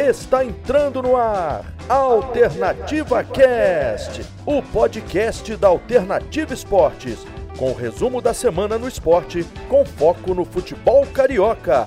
Está 0.00 0.42
entrando 0.42 1.02
no 1.02 1.14
ar 1.14 1.62
Alternativa 1.86 3.22
Cast, 3.22 4.26
o 4.46 4.62
podcast 4.62 5.54
da 5.56 5.68
Alternativa 5.68 6.54
Esportes, 6.54 7.26
com 7.58 7.70
o 7.70 7.74
resumo 7.74 8.22
da 8.22 8.32
semana 8.32 8.78
no 8.78 8.88
esporte, 8.88 9.44
com 9.68 9.84
foco 9.84 10.32
no 10.32 10.46
futebol 10.46 11.06
carioca. 11.06 11.86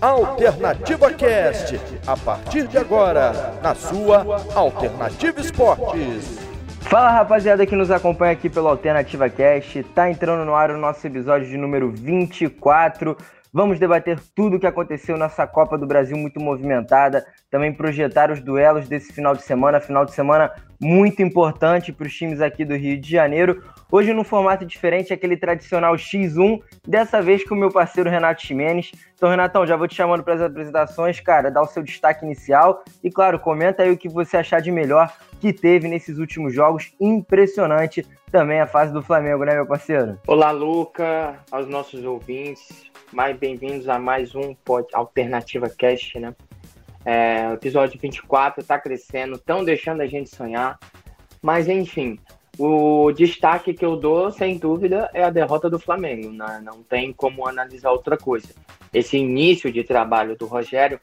Alternativa 0.00 1.12
Cast, 1.12 1.80
a 2.06 2.16
partir 2.16 2.68
de 2.68 2.78
agora, 2.78 3.58
na 3.60 3.74
sua 3.74 4.24
Alternativa 4.54 5.40
Esportes. 5.40 6.38
Fala 6.82 7.10
rapaziada 7.10 7.66
que 7.66 7.74
nos 7.74 7.90
acompanha 7.90 8.34
aqui 8.34 8.48
pelo 8.48 8.68
Alternativa 8.68 9.28
Cast, 9.28 9.82
tá 9.96 10.08
entrando 10.08 10.44
no 10.44 10.54
ar 10.54 10.70
o 10.70 10.78
nosso 10.78 11.04
episódio 11.04 11.48
de 11.48 11.56
número 11.56 11.90
24. 11.90 13.16
Vamos 13.58 13.80
debater 13.80 14.20
tudo 14.36 14.54
o 14.54 14.60
que 14.60 14.68
aconteceu 14.68 15.18
nessa 15.18 15.44
Copa 15.44 15.76
do 15.76 15.84
Brasil 15.84 16.16
muito 16.16 16.38
movimentada, 16.38 17.26
também 17.50 17.72
projetar 17.72 18.30
os 18.30 18.40
duelos 18.40 18.88
desse 18.88 19.12
final 19.12 19.34
de 19.34 19.42
semana, 19.42 19.80
final 19.80 20.04
de 20.04 20.12
semana 20.12 20.52
muito 20.80 21.22
importante 21.22 21.92
para 21.92 22.06
os 22.06 22.14
times 22.14 22.40
aqui 22.40 22.64
do 22.64 22.76
Rio 22.76 23.00
de 23.00 23.10
Janeiro. 23.10 23.60
Hoje 23.90 24.12
num 24.12 24.22
formato 24.22 24.66
diferente, 24.66 25.14
aquele 25.14 25.34
tradicional 25.36 25.94
X1, 25.94 26.60
dessa 26.86 27.22
vez 27.22 27.42
com 27.42 27.54
o 27.54 27.58
meu 27.58 27.70
parceiro 27.70 28.10
Renato 28.10 28.42
Ximenes. 28.42 28.92
Então, 29.14 29.30
Renatão, 29.30 29.66
já 29.66 29.76
vou 29.76 29.88
te 29.88 29.94
chamando 29.94 30.22
para 30.22 30.34
as 30.34 30.42
apresentações, 30.42 31.18
cara, 31.20 31.50
dá 31.50 31.62
o 31.62 31.66
seu 31.66 31.82
destaque 31.82 32.22
inicial 32.24 32.84
e, 33.02 33.10
claro, 33.10 33.38
comenta 33.38 33.82
aí 33.82 33.90
o 33.90 33.96
que 33.96 34.08
você 34.08 34.36
achar 34.36 34.60
de 34.60 34.70
melhor 34.70 35.10
que 35.40 35.54
teve 35.54 35.88
nesses 35.88 36.18
últimos 36.18 36.52
jogos. 36.52 36.92
Impressionante 37.00 38.06
também 38.30 38.60
a 38.60 38.66
fase 38.66 38.92
do 38.92 39.02
Flamengo, 39.02 39.44
né, 39.44 39.54
meu 39.54 39.66
parceiro? 39.66 40.18
Olá, 40.26 40.50
Luca, 40.50 41.38
aos 41.50 41.66
nossos 41.66 42.04
ouvintes 42.04 42.88
mais 43.10 43.36
bem-vindos 43.38 43.88
a 43.88 43.98
mais 43.98 44.34
um 44.34 44.54
pod 44.54 44.86
Alternativa 44.92 45.68
Cast, 45.70 46.18
né? 46.18 46.34
É, 47.04 47.52
episódio 47.54 47.98
24 47.98 48.60
está 48.60 48.78
crescendo, 48.78 49.36
estão 49.36 49.64
deixando 49.64 50.02
a 50.02 50.06
gente 50.06 50.28
sonhar. 50.28 50.78
Mas, 51.40 51.68
enfim, 51.68 52.18
o 52.58 53.12
destaque 53.12 53.72
que 53.72 53.84
eu 53.84 53.96
dou, 53.96 54.32
sem 54.32 54.58
dúvida, 54.58 55.08
é 55.14 55.22
a 55.22 55.30
derrota 55.30 55.70
do 55.70 55.78
Flamengo. 55.78 56.32
Né? 56.32 56.60
Não 56.64 56.82
tem 56.82 57.12
como 57.12 57.46
analisar 57.46 57.92
outra 57.92 58.16
coisa. 58.16 58.48
Esse 58.92 59.16
início 59.16 59.70
de 59.70 59.84
trabalho 59.84 60.36
do 60.36 60.46
Rogério 60.46 60.98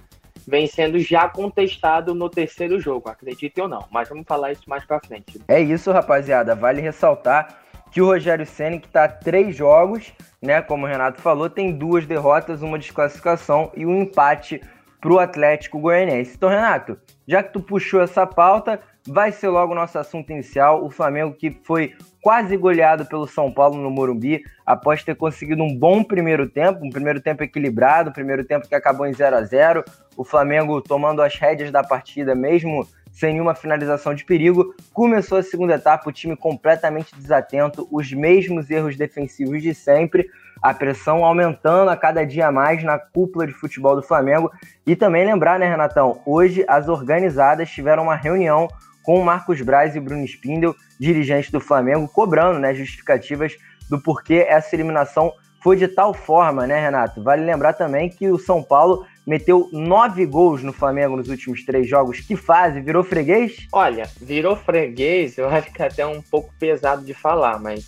vem 0.46 0.68
sendo 0.68 1.00
já 1.00 1.28
contestado 1.30 2.14
no 2.14 2.30
terceiro 2.30 2.80
jogo, 2.80 3.10
acredite 3.10 3.60
ou 3.60 3.68
não. 3.68 3.86
Mas 3.90 4.10
vamos 4.10 4.26
falar 4.28 4.52
isso 4.52 4.64
mais 4.68 4.84
para 4.84 5.00
frente. 5.00 5.42
É 5.48 5.60
isso, 5.60 5.92
rapaziada. 5.92 6.54
Vale 6.54 6.82
ressaltar 6.82 7.62
que 7.92 8.02
o 8.02 8.08
Rogério 8.08 8.46
Senna, 8.46 8.78
que 8.78 8.88
está 8.88 9.08
três 9.08 9.56
jogos, 9.56 10.12
né, 10.42 10.62
como 10.62 10.86
o 10.86 10.90
Renato 10.90 11.22
falou, 11.22 11.50
tem 11.50 11.72
duas 11.72 12.06
derrotas, 12.06 12.62
uma 12.62 12.78
desclassificação 12.78 13.72
e 13.76 13.86
um 13.86 14.02
empate 14.02 14.62
para 15.00 15.14
o 15.14 15.20
Atlético 15.20 15.80
Goianiense. 15.80 16.34
Então, 16.36 16.50
Renato, 16.50 17.00
já 17.28 17.42
que 17.42 17.54
tu 17.54 17.60
puxou 17.60 18.02
essa 18.02 18.26
pauta, 18.26 18.80
vai 19.08 19.32
ser 19.32 19.50
logo 19.50 19.72
o 19.72 19.76
nosso 19.76 19.98
assunto 19.98 20.32
inicial. 20.32 20.84
O 20.84 20.90
Flamengo 20.90 21.34
que 21.34 21.52
foi 21.64 21.94
quase 22.22 22.58
goleado 22.58 23.06
pelo 23.06 23.28
São 23.28 23.52
Paulo 23.52 23.78
no 23.78 23.92
Morumbi, 23.92 24.44
após 24.66 25.04
ter 25.04 25.16
conseguido 25.16 25.64
um 25.64 25.76
bom 25.76 26.04
primeiro 26.04 26.50
tempo, 26.50 26.84
um 26.84 26.90
primeiro 26.90 27.22
tempo 27.22 27.44
equilibrado, 27.44 28.10
um 28.10 28.14
primeiro 28.14 28.44
tempo 28.44 28.68
que 28.68 28.76
acabou 28.76 29.06
em 29.06 29.14
0 29.14 29.36
a 29.36 29.44
0 29.44 29.84
O 30.18 30.24
Flamengo 30.24 30.82
tomando 30.82 31.22
as 31.22 31.36
rédeas 31.36 31.72
da 31.72 31.84
partida, 31.84 32.34
mesmo 32.34 32.88
sem 33.16 33.34
nenhuma 33.34 33.56
finalização 33.56 34.14
de 34.14 34.26
perigo. 34.26 34.76
Começou 34.94 35.38
a 35.38 35.44
segunda 35.44 35.76
etapa, 35.76 36.10
o 36.10 36.12
time 36.14 36.36
completamente 36.36 37.16
desatento, 37.16 37.88
os 37.90 38.12
mesmos 38.12 38.70
erros 38.70 38.98
defensivos 38.98 39.64
de 39.64 39.74
sempre, 39.74 40.30
a 40.62 40.74
pressão 40.74 41.24
aumentando 41.24 41.90
a 41.90 41.96
cada 41.96 42.26
dia 42.26 42.52
mais 42.52 42.84
na 42.84 43.00
cúpula 43.00 43.48
de 43.48 43.54
futebol 43.54 43.96
do 43.96 44.04
Flamengo. 44.04 44.52
E 44.86 44.96
também 44.96 45.26
lembrar, 45.26 45.58
né, 45.58 45.68
Renatão? 45.68 46.22
Hoje 46.26 46.66
as 46.68 46.90
organizadas 46.90 47.70
tiveram 47.70 48.04
uma 48.04 48.16
reunião 48.16 48.68
com 49.02 49.24
Marcos 49.24 49.62
Braz 49.62 49.96
e 49.96 50.00
Bruno 50.00 50.26
Spindel, 50.26 50.76
dirigentes 51.00 51.52
do 51.52 51.62
Flamengo, 51.62 52.08
cobrando 52.08 52.60
né, 52.60 52.74
justificativas 52.74 53.56
do 53.90 54.02
porquê 54.02 54.46
essa 54.48 54.76
eliminação 54.76 55.32
foi 55.62 55.78
de 55.78 55.88
tal 55.88 56.14
forma, 56.14 56.68
né, 56.68 56.80
Renato? 56.80 57.24
Vale 57.24 57.44
lembrar 57.44 57.74
também 57.74 58.10
que 58.10 58.30
o 58.30 58.38
São 58.38 58.62
Paulo 58.62 59.06
meteu 59.26 59.70
nove 59.72 60.26
gols 60.26 60.62
no 60.62 60.72
Flamengo 60.72 61.18
nos 61.18 61.30
últimos 61.30 61.64
três 61.66 61.88
jogos. 61.88 62.20
Que 62.20 62.36
fase? 62.36 62.80
Virou 62.80 63.04
freguês? 63.04 63.68
Olha, 63.72 64.10
virou 64.22 64.56
freguês, 64.56 65.38
eu 65.38 65.50
acho 65.50 65.72
que 65.74 65.82
é 65.82 65.88
até 65.88 66.06
um 66.06 66.22
pouco 66.22 66.54
pesado 66.60 67.04
de 67.04 67.14
falar, 67.14 67.60
mas 67.60 67.88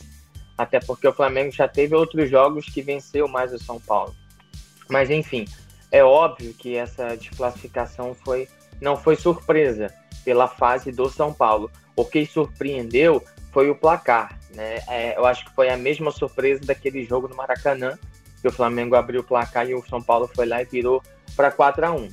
até 0.58 0.80
porque 0.80 1.08
o 1.08 1.14
Flamengo 1.14 1.52
já 1.52 1.68
teve 1.68 1.96
outros 1.96 2.30
jogos 2.30 2.66
que 2.66 2.82
venceu 2.82 3.28
mais 3.28 3.54
o 3.54 3.60
São 3.60 3.80
Paulo. 3.80 4.16
Mas 4.90 5.10
enfim, 5.10 5.46
é 5.92 6.04
óbvio 6.04 6.54
que 6.54 6.76
essa 6.76 7.16
desclassificação 7.16 8.16
foi 8.16 8.48
não 8.82 8.96
foi 8.96 9.16
surpresa 9.16 9.92
pela 10.24 10.48
fase 10.48 10.92
do 10.92 11.10
São 11.10 11.34
Paulo. 11.34 11.72
O 11.96 12.06
que 12.06 12.26
surpreendeu 12.26 13.24
foi 13.52 13.70
o 13.70 13.76
placar. 13.76 14.38
Né? 14.54 14.80
É, 14.88 15.18
eu 15.18 15.26
acho 15.26 15.46
que 15.46 15.56
foi 15.56 15.70
a 15.70 15.78
mesma 15.78 16.12
surpresa 16.12 16.62
daquele 16.64 17.04
jogo 17.04 17.28
no 17.28 17.36
Maracanã, 17.36 17.98
que 18.42 18.48
o 18.48 18.52
Flamengo 18.52 18.96
abriu 18.96 19.22
o 19.22 19.24
placar 19.24 19.70
e 19.70 19.74
o 19.74 19.86
São 19.88 20.02
Paulo 20.02 20.30
foi 20.34 20.46
lá 20.46 20.62
e 20.62 20.66
virou 20.66 21.02
para 21.36 21.52
4 21.52 21.86
a 21.86 21.92
1 21.92 22.10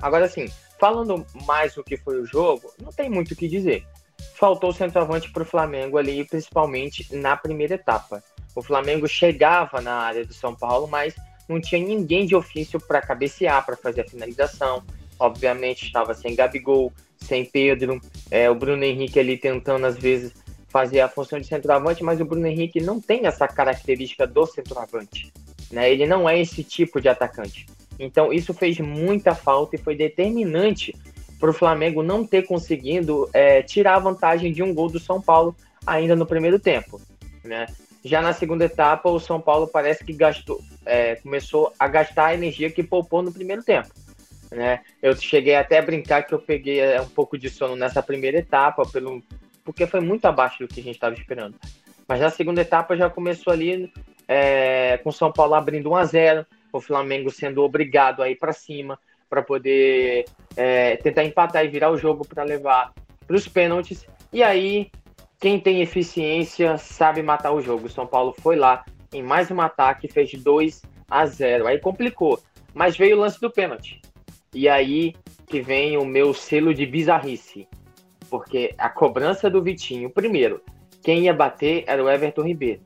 Agora, 0.00 0.24
assim, 0.24 0.48
falando 0.78 1.26
mais 1.46 1.74
do 1.74 1.84
que 1.84 1.96
foi 1.96 2.20
o 2.20 2.26
jogo, 2.26 2.72
não 2.80 2.90
tem 2.90 3.10
muito 3.10 3.32
o 3.32 3.36
que 3.36 3.46
dizer. 3.46 3.84
Faltou 4.34 4.72
centroavante 4.72 5.30
para 5.30 5.42
o 5.42 5.46
Flamengo 5.46 5.98
ali, 5.98 6.24
principalmente 6.24 7.14
na 7.14 7.36
primeira 7.36 7.74
etapa. 7.74 8.22
O 8.54 8.62
Flamengo 8.62 9.06
chegava 9.06 9.80
na 9.80 9.94
área 9.94 10.24
do 10.24 10.32
São 10.32 10.54
Paulo, 10.54 10.88
mas 10.88 11.14
não 11.48 11.60
tinha 11.60 11.84
ninguém 11.84 12.24
de 12.24 12.34
ofício 12.34 12.80
para 12.80 13.02
cabecear, 13.02 13.64
para 13.64 13.76
fazer 13.76 14.02
a 14.02 14.08
finalização. 14.08 14.82
Obviamente 15.18 15.84
estava 15.84 16.14
sem 16.14 16.34
Gabigol, 16.34 16.92
sem 17.18 17.44
Pedro, 17.44 18.00
é, 18.30 18.48
o 18.50 18.54
Bruno 18.54 18.82
Henrique 18.82 19.20
ali 19.20 19.36
tentando 19.36 19.84
às 19.84 19.96
vezes 19.96 20.32
fazer 20.68 21.00
a 21.00 21.08
função 21.08 21.38
de 21.38 21.46
centroavante, 21.46 22.02
mas 22.02 22.20
o 22.20 22.24
Bruno 22.24 22.46
Henrique 22.46 22.80
não 22.80 23.00
tem 23.00 23.26
essa 23.26 23.46
característica 23.46 24.26
do 24.26 24.46
centroavante. 24.46 25.32
Né? 25.70 25.90
Ele 25.90 26.06
não 26.06 26.28
é 26.28 26.40
esse 26.40 26.64
tipo 26.64 27.00
de 27.00 27.08
atacante. 27.08 27.66
Então 27.98 28.32
isso 28.32 28.54
fez 28.54 28.78
muita 28.78 29.34
falta 29.34 29.76
e 29.76 29.78
foi 29.78 29.94
determinante 29.94 30.94
para 31.38 31.50
o 31.50 31.54
Flamengo 31.54 32.02
não 32.02 32.26
ter 32.26 32.46
conseguido 32.46 33.28
é, 33.32 33.62
tirar 33.62 33.96
a 33.96 34.00
vantagem 34.00 34.52
de 34.52 34.62
um 34.62 34.74
gol 34.74 34.90
do 34.90 34.98
São 34.98 35.20
Paulo 35.20 35.54
ainda 35.86 36.14
no 36.14 36.26
primeiro 36.26 36.58
tempo. 36.58 37.00
Né? 37.44 37.66
Já 38.04 38.22
na 38.22 38.32
segunda 38.32 38.64
etapa, 38.64 39.08
o 39.10 39.20
São 39.20 39.40
Paulo 39.40 39.66
parece 39.66 40.04
que 40.04 40.12
gastou, 40.12 40.60
é, 40.84 41.16
começou 41.16 41.72
a 41.78 41.86
gastar 41.88 42.26
a 42.26 42.34
energia 42.34 42.70
que 42.70 42.82
poupou 42.82 43.22
no 43.22 43.32
primeiro 43.32 43.62
tempo. 43.62 43.88
Né? 44.50 44.80
Eu 45.02 45.16
cheguei 45.16 45.54
até 45.54 45.78
a 45.78 45.82
brincar 45.82 46.22
que 46.22 46.34
eu 46.34 46.38
peguei 46.38 46.80
é, 46.80 47.00
um 47.00 47.08
pouco 47.08 47.38
de 47.38 47.48
sono 47.48 47.76
nessa 47.76 48.02
primeira 48.02 48.38
etapa, 48.38 48.82
pelo, 48.86 49.22
porque 49.64 49.86
foi 49.86 50.00
muito 50.00 50.24
abaixo 50.26 50.58
do 50.58 50.68
que 50.68 50.80
a 50.80 50.82
gente 50.82 50.96
estava 50.96 51.14
esperando. 51.14 51.54
Mas 52.08 52.20
na 52.20 52.30
segunda 52.30 52.60
etapa 52.60 52.96
já 52.96 53.08
começou 53.08 53.52
ali 53.52 53.92
é, 54.32 54.96
com 55.02 55.10
São 55.10 55.32
Paulo 55.32 55.54
abrindo 55.54 55.90
1 55.90 55.96
a 55.96 56.04
0 56.04 56.46
o 56.72 56.80
Flamengo 56.80 57.32
sendo 57.32 57.64
obrigado 57.64 58.22
a 58.22 58.30
ir 58.30 58.36
para 58.36 58.52
cima 58.52 58.96
para 59.28 59.42
poder 59.42 60.24
é, 60.56 60.96
tentar 60.98 61.24
empatar 61.24 61.64
e 61.64 61.68
virar 61.68 61.90
o 61.90 61.96
jogo 61.96 62.24
para 62.24 62.44
levar 62.44 62.92
para 63.26 63.36
os 63.36 63.48
pênaltis. 63.48 64.06
E 64.32 64.40
aí, 64.40 64.90
quem 65.40 65.58
tem 65.58 65.82
eficiência 65.82 66.78
sabe 66.78 67.22
matar 67.22 67.50
o 67.50 67.60
jogo. 67.60 67.86
O 67.86 67.90
São 67.90 68.06
Paulo 68.06 68.32
foi 68.40 68.54
lá 68.54 68.84
em 69.12 69.22
mais 69.22 69.50
um 69.50 69.60
ataque, 69.60 70.06
fez 70.06 70.32
2 70.32 70.82
a 71.10 71.26
0 71.26 71.66
Aí 71.66 71.80
complicou, 71.80 72.40
mas 72.72 72.96
veio 72.96 73.16
o 73.16 73.20
lance 73.20 73.40
do 73.40 73.50
pênalti. 73.50 74.00
E 74.54 74.68
aí 74.68 75.14
que 75.48 75.60
vem 75.60 75.96
o 75.96 76.04
meu 76.04 76.32
selo 76.32 76.72
de 76.72 76.86
bizarrice 76.86 77.66
porque 78.30 78.72
a 78.78 78.88
cobrança 78.88 79.50
do 79.50 79.60
Vitinho, 79.60 80.08
primeiro, 80.08 80.62
quem 81.02 81.24
ia 81.24 81.34
bater 81.34 81.82
era 81.86 82.02
o 82.02 82.08
Everton 82.08 82.42
Ribeiro. 82.42 82.80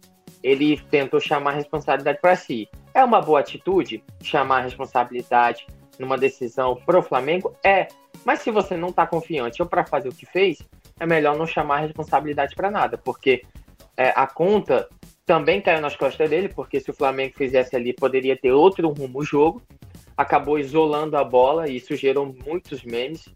Ele 0.45 0.79
tentou 0.91 1.19
chamar 1.19 1.53
a 1.53 1.55
responsabilidade 1.55 2.21
para 2.21 2.37
si. 2.37 2.69
É 2.93 3.03
uma 3.03 3.23
boa 3.23 3.41
atitude 3.41 4.05
chamar 4.23 4.59
a 4.59 4.61
responsabilidade 4.61 5.67
numa 5.99 6.19
decisão 6.19 6.77
pro 6.85 7.03
Flamengo? 7.03 7.57
É. 7.65 7.89
Mas 8.27 8.41
se 8.41 8.51
você 8.51 8.77
não 8.77 8.91
está 8.91 9.07
confiante 9.07 9.63
ou 9.63 9.69
para 9.69 9.87
fazer 9.87 10.11
o 10.11 10.15
que 10.15 10.27
fez, 10.27 10.59
é 11.01 11.07
melhor 11.07 11.37
não 11.37 11.47
chamar 11.47 11.77
a 11.77 11.81
responsabilidade 11.81 12.55
para 12.55 12.71
nada, 12.71 12.99
porque 12.99 13.43
é, 13.97 14.13
a 14.15 14.27
conta 14.27 14.89
também 15.25 15.63
caiu 15.63 15.81
nas 15.81 15.97
costas 15.97 16.29
dele, 16.29 16.51
porque 16.51 16.79
se 16.79 16.91
o 16.91 16.95
Flamengo 16.95 17.35
fizesse 17.37 17.75
ali, 17.75 17.95
poderia 17.95 18.37
ter 18.37 18.53
outro 18.53 18.89
rumo 18.91 19.21
o 19.21 19.25
jogo. 19.25 19.63
Acabou 20.17 20.59
isolando 20.59 21.17
a 21.17 21.25
bola 21.25 21.69
e 21.69 21.77
isso 21.77 21.97
gerou 21.97 22.35
muitos 22.47 22.85
memes 22.85 23.29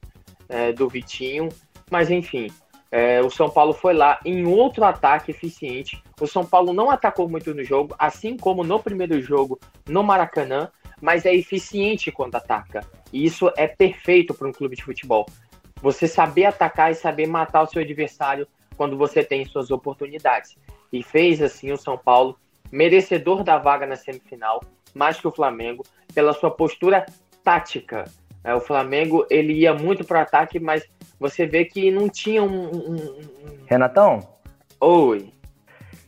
é, 0.46 0.72
do 0.72 0.88
Vitinho. 0.88 1.48
Mas 1.90 2.10
enfim, 2.10 2.48
é, 2.90 3.20
o 3.20 3.30
São 3.30 3.50
Paulo 3.50 3.72
foi 3.72 3.92
lá 3.92 4.18
em 4.24 4.46
outro 4.46 4.84
ataque 4.84 5.30
eficiente. 5.30 6.02
O 6.20 6.26
São 6.26 6.44
Paulo 6.44 6.72
não 6.72 6.90
atacou 6.90 7.28
muito 7.28 7.54
no 7.54 7.62
jogo, 7.62 7.94
assim 7.98 8.36
como 8.36 8.64
no 8.64 8.80
primeiro 8.80 9.20
jogo 9.20 9.58
no 9.86 10.02
Maracanã, 10.02 10.70
mas 11.00 11.26
é 11.26 11.34
eficiente 11.34 12.10
quando 12.10 12.36
ataca. 12.36 12.80
E 13.12 13.24
isso 13.24 13.52
é 13.56 13.66
perfeito 13.66 14.32
para 14.32 14.48
um 14.48 14.52
clube 14.52 14.76
de 14.76 14.82
futebol. 14.82 15.26
Você 15.82 16.08
saber 16.08 16.46
atacar 16.46 16.90
e 16.90 16.94
saber 16.94 17.26
matar 17.26 17.62
o 17.62 17.66
seu 17.66 17.82
adversário 17.82 18.48
quando 18.76 18.96
você 18.96 19.22
tem 19.22 19.44
suas 19.44 19.70
oportunidades. 19.70 20.56
E 20.92 21.02
fez 21.02 21.42
assim 21.42 21.70
o 21.70 21.76
São 21.76 21.98
Paulo, 21.98 22.38
merecedor 22.72 23.44
da 23.44 23.58
vaga 23.58 23.86
na 23.86 23.96
semifinal, 23.96 24.62
mais 24.94 25.20
que 25.20 25.28
o 25.28 25.32
Flamengo, 25.32 25.84
pela 26.14 26.32
sua 26.32 26.50
postura 26.50 27.04
tática 27.44 28.04
É, 28.48 28.54
o 28.54 28.60
Flamengo 28.62 29.26
ele 29.28 29.52
ia 29.52 29.74
muito 29.74 30.06
para 30.06 30.22
ataque, 30.22 30.58
mas 30.58 30.82
você 31.20 31.44
vê 31.44 31.66
que 31.66 31.90
não 31.90 32.08
tinha 32.08 32.42
um, 32.42 32.64
um, 32.74 32.94
um... 32.94 33.18
Renatão? 33.66 34.26
Oi. 34.80 35.30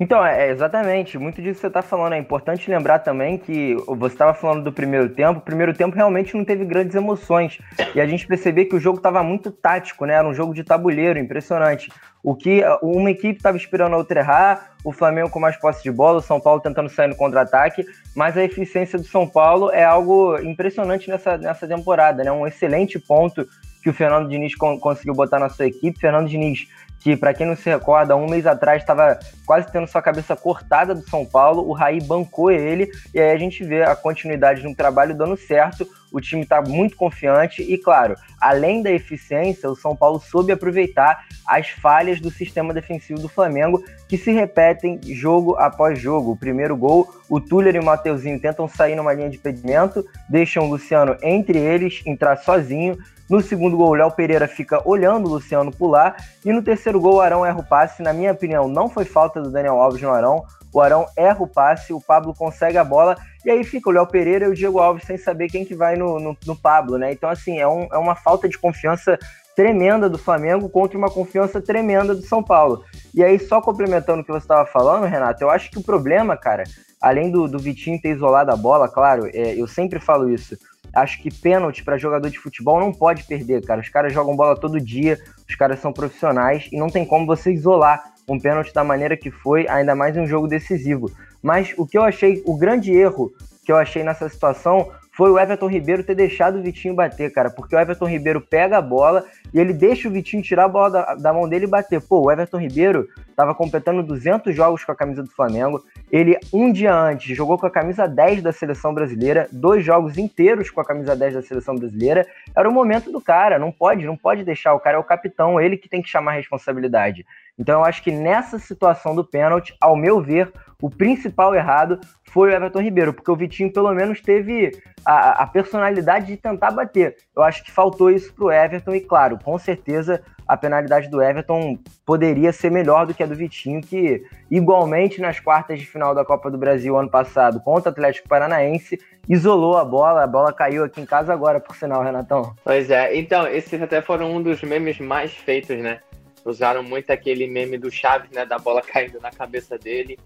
Então, 0.00 0.24
é, 0.24 0.46
é, 0.46 0.50
exatamente, 0.50 1.18
muito 1.18 1.42
disso 1.42 1.56
que 1.56 1.60
você 1.60 1.66
está 1.66 1.82
falando. 1.82 2.14
É 2.14 2.18
importante 2.18 2.70
lembrar 2.70 3.00
também 3.00 3.36
que 3.36 3.76
você 3.86 4.14
estava 4.14 4.32
falando 4.32 4.64
do 4.64 4.72
primeiro 4.72 5.10
tempo. 5.10 5.40
O 5.40 5.42
primeiro 5.42 5.74
tempo 5.74 5.94
realmente 5.94 6.34
não 6.34 6.42
teve 6.42 6.64
grandes 6.64 6.96
emoções. 6.96 7.58
E 7.94 8.00
a 8.00 8.06
gente 8.06 8.26
percebia 8.26 8.66
que 8.66 8.74
o 8.74 8.80
jogo 8.80 8.96
estava 8.96 9.22
muito 9.22 9.50
tático, 9.50 10.06
né? 10.06 10.14
Era 10.14 10.26
um 10.26 10.32
jogo 10.32 10.54
de 10.54 10.64
tabuleiro, 10.64 11.18
impressionante. 11.18 11.92
O 12.22 12.34
que 12.34 12.62
uma 12.82 13.10
equipe 13.10 13.36
estava 13.36 13.58
esperando 13.58 13.92
a 13.92 13.98
outra 13.98 14.20
errar, 14.20 14.72
o 14.82 14.90
Flamengo 14.90 15.28
com 15.28 15.38
mais 15.38 15.56
posse 15.56 15.82
de 15.82 15.90
bola, 15.90 16.18
o 16.18 16.22
São 16.22 16.40
Paulo 16.40 16.62
tentando 16.62 16.88
sair 16.88 17.08
no 17.08 17.16
contra-ataque, 17.16 17.84
mas 18.14 18.36
a 18.38 18.44
eficiência 18.44 18.98
do 18.98 19.04
São 19.04 19.26
Paulo 19.26 19.70
é 19.70 19.84
algo 19.84 20.38
impressionante 20.40 21.10
nessa, 21.10 21.36
nessa 21.36 21.68
temporada, 21.68 22.24
né? 22.24 22.32
Um 22.32 22.46
excelente 22.46 22.98
ponto 22.98 23.46
que 23.82 23.88
o 23.88 23.94
Fernando 23.94 24.28
Diniz 24.28 24.54
conseguiu 24.54 25.14
botar 25.14 25.38
na 25.38 25.48
sua 25.48 25.66
equipe. 25.66 25.98
Fernando 25.98 26.28
Diniz 26.28 26.68
que, 27.00 27.16
para 27.16 27.34
quem 27.34 27.46
não 27.46 27.56
se 27.56 27.68
recorda, 27.68 28.14
um 28.14 28.28
mês 28.28 28.46
atrás 28.46 28.82
estava 28.82 29.18
quase 29.46 29.70
tendo 29.72 29.86
sua 29.86 30.02
cabeça 30.02 30.36
cortada 30.36 30.94
do 30.94 31.08
São 31.08 31.24
Paulo, 31.24 31.66
o 31.66 31.72
Raí 31.72 32.00
bancou 32.00 32.50
ele, 32.50 32.90
e 33.14 33.18
aí 33.18 33.30
a 33.30 33.38
gente 33.38 33.64
vê 33.64 33.82
a 33.82 33.96
continuidade 33.96 34.62
no 34.62 34.74
trabalho 34.74 35.16
dando 35.16 35.36
certo, 35.36 35.86
o 36.12 36.20
time 36.20 36.42
está 36.42 36.60
muito 36.60 36.96
confiante, 36.96 37.62
e 37.62 37.78
claro, 37.78 38.14
além 38.40 38.82
da 38.82 38.90
eficiência, 38.90 39.70
o 39.70 39.76
São 39.76 39.94
Paulo 39.94 40.20
soube 40.20 40.52
aproveitar 40.52 41.24
as 41.46 41.68
falhas 41.68 42.20
do 42.20 42.30
sistema 42.30 42.72
defensivo 42.74 43.20
do 43.20 43.28
Flamengo, 43.28 43.82
que 44.08 44.16
se 44.16 44.32
repetem 44.32 45.00
jogo 45.02 45.56
após 45.56 45.98
jogo. 45.98 46.32
O 46.32 46.36
primeiro 46.36 46.76
gol, 46.76 47.08
o 47.28 47.40
Tuller 47.40 47.76
e 47.76 47.78
o 47.78 47.84
Mateuzinho 47.84 48.40
tentam 48.40 48.68
sair 48.68 48.96
numa 48.96 49.12
linha 49.12 49.30
de 49.30 49.36
impedimento, 49.36 50.04
deixam 50.28 50.64
o 50.64 50.70
Luciano 50.70 51.16
entre 51.22 51.58
eles 51.58 52.02
entrar 52.06 52.36
sozinho, 52.36 52.96
no 53.30 53.40
segundo 53.40 53.76
gol, 53.76 53.90
o 53.90 53.94
Léo 53.94 54.10
Pereira 54.10 54.48
fica 54.48 54.82
olhando 54.84 55.26
o 55.26 55.34
Luciano 55.34 55.70
pular. 55.70 56.16
E 56.44 56.52
no 56.52 56.60
terceiro 56.62 57.00
gol, 57.00 57.14
o 57.14 57.20
Arão 57.20 57.46
erra 57.46 57.60
o 57.60 57.64
passe. 57.64 58.02
Na 58.02 58.12
minha 58.12 58.32
opinião, 58.32 58.66
não 58.66 58.88
foi 58.88 59.04
falta 59.04 59.40
do 59.40 59.52
Daniel 59.52 59.80
Alves 59.80 60.02
no 60.02 60.10
Arão. 60.10 60.44
O 60.72 60.80
Arão 60.80 61.06
erra 61.16 61.42
o 61.42 61.48
passe, 61.48 61.92
o 61.92 62.00
Pablo 62.00 62.34
consegue 62.34 62.78
a 62.78 62.84
bola. 62.84 63.16
E 63.44 63.50
aí 63.50 63.64
fica 63.64 63.88
o 63.88 63.92
Léo 63.92 64.06
Pereira 64.06 64.46
e 64.46 64.48
o 64.48 64.54
Diego 64.54 64.78
Alves 64.78 65.04
sem 65.04 65.16
saber 65.16 65.48
quem 65.48 65.64
que 65.64 65.74
vai 65.74 65.96
no, 65.96 66.20
no, 66.20 66.36
no 66.46 66.56
Pablo, 66.56 66.98
né? 66.98 67.12
Então, 67.12 67.28
assim, 67.28 67.58
é, 67.58 67.66
um, 67.66 67.88
é 67.92 67.98
uma 67.98 68.14
falta 68.14 68.48
de 68.48 68.58
confiança 68.58 69.18
tremenda 69.56 70.08
do 70.08 70.18
Flamengo 70.18 70.68
contra 70.68 70.96
uma 70.96 71.10
confiança 71.10 71.60
tremenda 71.60 72.14
do 72.14 72.22
São 72.22 72.42
Paulo. 72.42 72.84
E 73.14 73.22
aí, 73.22 73.38
só 73.38 73.60
complementando 73.60 74.22
o 74.22 74.24
que 74.24 74.30
você 74.30 74.44
estava 74.44 74.64
falando, 74.66 75.06
Renato, 75.06 75.42
eu 75.42 75.50
acho 75.50 75.70
que 75.70 75.78
o 75.78 75.82
problema, 75.82 76.36
cara, 76.36 76.64
além 77.00 77.30
do, 77.30 77.48
do 77.48 77.58
Vitinho 77.58 78.00
ter 78.00 78.10
isolado 78.10 78.50
a 78.50 78.56
bola, 78.56 78.88
claro, 78.88 79.28
é, 79.32 79.54
eu 79.54 79.66
sempre 79.66 79.98
falo 79.98 80.30
isso. 80.30 80.56
Acho 80.94 81.22
que 81.22 81.32
pênalti 81.32 81.84
para 81.84 81.98
jogador 81.98 82.28
de 82.28 82.38
futebol 82.38 82.80
não 82.80 82.92
pode 82.92 83.24
perder, 83.24 83.64
cara. 83.64 83.80
Os 83.80 83.88
caras 83.88 84.12
jogam 84.12 84.36
bola 84.36 84.58
todo 84.58 84.80
dia, 84.80 85.18
os 85.48 85.54
caras 85.54 85.78
são 85.80 85.92
profissionais 85.92 86.68
e 86.72 86.78
não 86.78 86.88
tem 86.88 87.04
como 87.04 87.26
você 87.26 87.52
isolar 87.52 88.02
um 88.30 88.38
pênalti 88.38 88.72
da 88.72 88.84
maneira 88.84 89.16
que 89.16 89.28
foi, 89.28 89.66
ainda 89.68 89.94
mais 89.94 90.16
em 90.16 90.20
um 90.20 90.26
jogo 90.26 90.46
decisivo. 90.46 91.10
Mas 91.42 91.74
o 91.76 91.84
que 91.84 91.98
eu 91.98 92.04
achei, 92.04 92.40
o 92.46 92.56
grande 92.56 92.92
erro 92.92 93.32
que 93.64 93.72
eu 93.72 93.76
achei 93.76 94.04
nessa 94.04 94.28
situação 94.28 94.88
foi 95.20 95.30
o 95.30 95.38
Everton 95.38 95.66
Ribeiro 95.66 96.02
ter 96.02 96.14
deixado 96.14 96.58
o 96.58 96.62
Vitinho 96.62 96.94
bater, 96.94 97.30
cara, 97.30 97.50
porque 97.50 97.76
o 97.76 97.78
Everton 97.78 98.06
Ribeiro 98.06 98.40
pega 98.40 98.78
a 98.78 98.80
bola 98.80 99.22
e 99.52 99.60
ele 99.60 99.74
deixa 99.74 100.08
o 100.08 100.10
Vitinho 100.10 100.42
tirar 100.42 100.64
a 100.64 100.68
bola 100.68 100.90
da, 100.90 101.14
da 101.14 101.30
mão 101.30 101.46
dele 101.46 101.66
e 101.66 101.68
bater. 101.68 102.00
Pô, 102.00 102.22
o 102.22 102.32
Everton 102.32 102.56
Ribeiro 102.56 103.06
estava 103.28 103.54
completando 103.54 104.02
200 104.02 104.56
jogos 104.56 104.82
com 104.82 104.92
a 104.92 104.96
camisa 104.96 105.22
do 105.22 105.30
Flamengo. 105.30 105.84
Ele, 106.10 106.38
um 106.50 106.72
dia 106.72 106.94
antes, 106.94 107.36
jogou 107.36 107.58
com 107.58 107.66
a 107.66 107.70
camisa 107.70 108.08
10 108.08 108.42
da 108.42 108.50
seleção 108.50 108.94
brasileira, 108.94 109.46
dois 109.52 109.84
jogos 109.84 110.16
inteiros 110.16 110.70
com 110.70 110.80
a 110.80 110.84
camisa 110.86 111.14
10 111.14 111.34
da 111.34 111.42
seleção 111.42 111.76
brasileira. 111.76 112.26
Era 112.56 112.66
o 112.66 112.72
momento 112.72 113.12
do 113.12 113.20
cara, 113.20 113.58
não 113.58 113.70
pode, 113.70 114.06
não 114.06 114.16
pode 114.16 114.42
deixar. 114.42 114.72
O 114.72 114.80
cara 114.80 114.96
é 114.96 115.00
o 115.00 115.04
capitão, 115.04 115.60
ele 115.60 115.76
que 115.76 115.86
tem 115.86 116.00
que 116.00 116.08
chamar 116.08 116.30
a 116.30 116.36
responsabilidade. 116.36 117.26
Então 117.58 117.80
eu 117.80 117.84
acho 117.84 118.02
que 118.02 118.10
nessa 118.10 118.58
situação 118.58 119.14
do 119.14 119.22
pênalti, 119.22 119.76
ao 119.78 119.94
meu 119.94 120.22
ver, 120.22 120.50
o 120.80 120.90
principal 120.90 121.54
errado 121.54 122.00
foi 122.30 122.50
o 122.50 122.54
Everton 122.54 122.80
Ribeiro, 122.80 123.12
porque 123.12 123.30
o 123.30 123.36
Vitinho 123.36 123.72
pelo 123.72 123.92
menos 123.92 124.20
teve 124.20 124.70
a, 125.04 125.42
a 125.42 125.46
personalidade 125.46 126.26
de 126.26 126.36
tentar 126.36 126.70
bater. 126.70 127.16
Eu 127.34 127.42
acho 127.42 127.64
que 127.64 127.70
faltou 127.70 128.10
isso 128.10 128.32
pro 128.32 128.52
Everton 128.52 128.94
e 128.94 129.00
claro, 129.00 129.38
com 129.42 129.58
certeza 129.58 130.22
a 130.46 130.56
penalidade 130.56 131.08
do 131.08 131.22
Everton 131.22 131.78
poderia 132.04 132.52
ser 132.52 132.70
melhor 132.70 133.06
do 133.06 133.14
que 133.14 133.22
a 133.22 133.26
do 133.26 133.36
Vitinho, 133.36 133.80
que 133.80 134.24
igualmente 134.50 135.20
nas 135.20 135.38
quartas 135.38 135.78
de 135.78 135.86
final 135.86 136.12
da 136.12 136.24
Copa 136.24 136.50
do 136.50 136.58
Brasil 136.58 136.96
ano 136.96 137.08
passado 137.08 137.60
contra 137.60 137.88
o 137.88 137.92
Atlético 137.92 138.28
Paranaense 138.28 138.98
isolou 139.28 139.76
a 139.76 139.84
bola, 139.84 140.24
a 140.24 140.26
bola 140.26 140.52
caiu 140.52 140.82
aqui 140.82 141.00
em 141.00 141.06
casa 141.06 141.32
agora, 141.32 141.60
por 141.60 141.76
sinal, 141.76 142.02
Renatão. 142.02 142.52
Pois 142.64 142.90
é, 142.90 143.16
então 143.16 143.46
esses 143.46 143.80
até 143.80 144.02
foram 144.02 144.34
um 144.34 144.42
dos 144.42 144.60
memes 144.62 144.98
mais 144.98 145.32
feitos, 145.32 145.78
né? 145.78 146.00
Usaram 146.44 146.82
muito 146.82 147.10
aquele 147.10 147.46
meme 147.46 147.78
do 147.78 147.90
Chaves, 147.90 148.30
né? 148.30 148.44
Da 148.44 148.58
bola 148.58 148.82
caindo 148.82 149.20
na 149.20 149.30
cabeça 149.30 149.78
dele. 149.78 150.18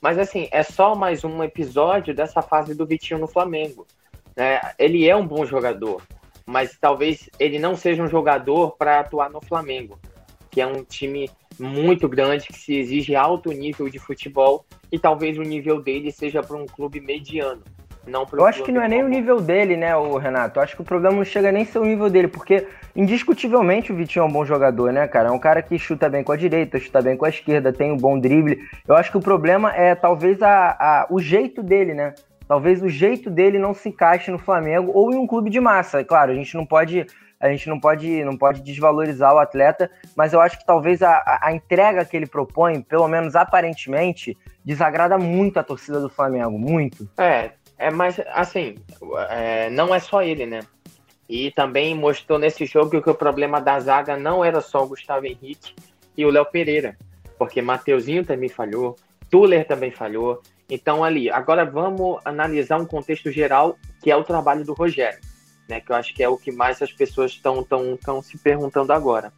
Mas 0.00 0.18
assim, 0.18 0.48
é 0.50 0.62
só 0.62 0.94
mais 0.94 1.24
um 1.24 1.42
episódio 1.42 2.14
dessa 2.14 2.42
fase 2.42 2.74
do 2.74 2.86
Vitinho 2.86 3.20
no 3.20 3.26
Flamengo. 3.26 3.86
Né? 4.36 4.60
Ele 4.78 5.08
é 5.08 5.16
um 5.16 5.26
bom 5.26 5.44
jogador, 5.46 6.02
mas 6.44 6.76
talvez 6.78 7.30
ele 7.38 7.58
não 7.58 7.74
seja 7.74 8.02
um 8.02 8.08
jogador 8.08 8.76
para 8.76 9.00
atuar 9.00 9.30
no 9.30 9.40
Flamengo, 9.40 9.98
que 10.50 10.60
é 10.60 10.66
um 10.66 10.84
time 10.84 11.30
muito 11.58 12.08
grande 12.08 12.46
que 12.46 12.58
se 12.58 12.74
exige 12.74 13.16
alto 13.16 13.50
nível 13.50 13.88
de 13.88 13.98
futebol 13.98 14.66
e 14.92 14.98
talvez 14.98 15.38
o 15.38 15.42
nível 15.42 15.82
dele 15.82 16.12
seja 16.12 16.42
para 16.42 16.56
um 16.56 16.66
clube 16.66 17.00
mediano. 17.00 17.62
Não 18.06 18.26
eu 18.32 18.46
acho 18.46 18.62
que 18.62 18.70
não 18.70 18.80
é 18.80 18.88
nem 18.88 19.02
o 19.02 19.08
nível 19.08 19.40
dele, 19.40 19.76
né, 19.76 19.96
o 19.96 20.16
Renato? 20.16 20.58
Eu 20.58 20.62
acho 20.62 20.76
que 20.76 20.82
o 20.82 20.84
problema 20.84 21.16
não 21.16 21.24
chega 21.24 21.50
nem 21.50 21.64
a 21.64 21.66
ser 21.66 21.78
o 21.78 21.84
nível 21.84 22.08
dele, 22.08 22.28
porque 22.28 22.66
indiscutivelmente 22.94 23.92
o 23.92 23.96
Vitinho 23.96 24.22
é 24.22 24.26
um 24.26 24.30
bom 24.30 24.44
jogador, 24.44 24.92
né, 24.92 25.08
cara? 25.08 25.28
É 25.28 25.32
um 25.32 25.38
cara 25.38 25.60
que 25.60 25.76
chuta 25.78 26.08
bem 26.08 26.22
com 26.22 26.32
a 26.32 26.36
direita, 26.36 26.78
chuta 26.78 27.02
bem 27.02 27.16
com 27.16 27.24
a 27.24 27.28
esquerda, 27.28 27.72
tem 27.72 27.90
um 27.90 27.96
bom 27.96 28.18
drible. 28.18 28.60
Eu 28.86 28.94
acho 28.94 29.10
que 29.10 29.18
o 29.18 29.20
problema 29.20 29.74
é 29.74 29.94
talvez 29.94 30.40
a, 30.40 30.76
a, 30.78 31.06
o 31.10 31.20
jeito 31.20 31.62
dele, 31.62 31.94
né? 31.94 32.14
Talvez 32.46 32.80
o 32.80 32.88
jeito 32.88 33.28
dele 33.28 33.58
não 33.58 33.74
se 33.74 33.88
encaixe 33.88 34.30
no 34.30 34.38
Flamengo 34.38 34.92
ou 34.94 35.12
em 35.12 35.16
um 35.16 35.26
clube 35.26 35.50
de 35.50 35.60
massa. 35.60 36.04
Claro, 36.04 36.30
a 36.30 36.34
gente 36.34 36.54
não 36.54 36.64
pode 36.64 37.06
a 37.38 37.50
gente 37.50 37.68
não 37.68 37.78
pode, 37.78 38.24
não 38.24 38.36
pode 38.36 38.62
desvalorizar 38.62 39.34
o 39.34 39.38
atleta, 39.38 39.90
mas 40.16 40.32
eu 40.32 40.40
acho 40.40 40.58
que 40.58 40.64
talvez 40.64 41.02
a, 41.02 41.38
a 41.42 41.52
entrega 41.52 42.04
que 42.04 42.16
ele 42.16 42.26
propõe, 42.26 42.80
pelo 42.80 43.06
menos 43.06 43.36
aparentemente, 43.36 44.36
desagrada 44.64 45.18
muito 45.18 45.58
a 45.58 45.62
torcida 45.62 46.00
do 46.00 46.08
Flamengo, 46.08 46.58
muito. 46.58 47.06
É, 47.18 47.50
é, 47.78 47.90
mas 47.90 48.20
assim, 48.28 48.76
é, 49.30 49.68
não 49.70 49.94
é 49.94 49.98
só 49.98 50.22
ele, 50.22 50.46
né? 50.46 50.60
E 51.28 51.50
também 51.50 51.94
mostrou 51.94 52.38
nesse 52.38 52.64
jogo 52.66 53.02
que 53.02 53.10
o 53.10 53.14
problema 53.14 53.60
da 53.60 53.78
zaga 53.80 54.16
não 54.16 54.44
era 54.44 54.60
só 54.60 54.82
o 54.82 54.88
Gustavo 54.88 55.26
Henrique 55.26 55.74
e 56.16 56.24
o 56.24 56.30
Léo 56.30 56.46
Pereira, 56.46 56.96
porque 57.38 57.60
Mateuzinho 57.60 58.24
também 58.24 58.48
falhou, 58.48 58.96
Tuller 59.30 59.66
também 59.66 59.90
falhou. 59.90 60.40
Então 60.70 61.04
ali, 61.04 61.30
agora 61.30 61.64
vamos 61.64 62.20
analisar 62.24 62.80
um 62.80 62.86
contexto 62.86 63.30
geral 63.30 63.76
que 64.02 64.10
é 64.10 64.16
o 64.16 64.24
trabalho 64.24 64.64
do 64.64 64.72
Rogério, 64.72 65.20
né? 65.68 65.80
Que 65.80 65.92
eu 65.92 65.96
acho 65.96 66.14
que 66.14 66.22
é 66.22 66.28
o 66.28 66.38
que 66.38 66.52
mais 66.52 66.80
as 66.80 66.92
pessoas 66.92 67.32
estão 67.32 67.62
tão, 67.62 67.96
tão 67.96 68.22
se 68.22 68.38
perguntando 68.38 68.92
agora. 68.92 69.32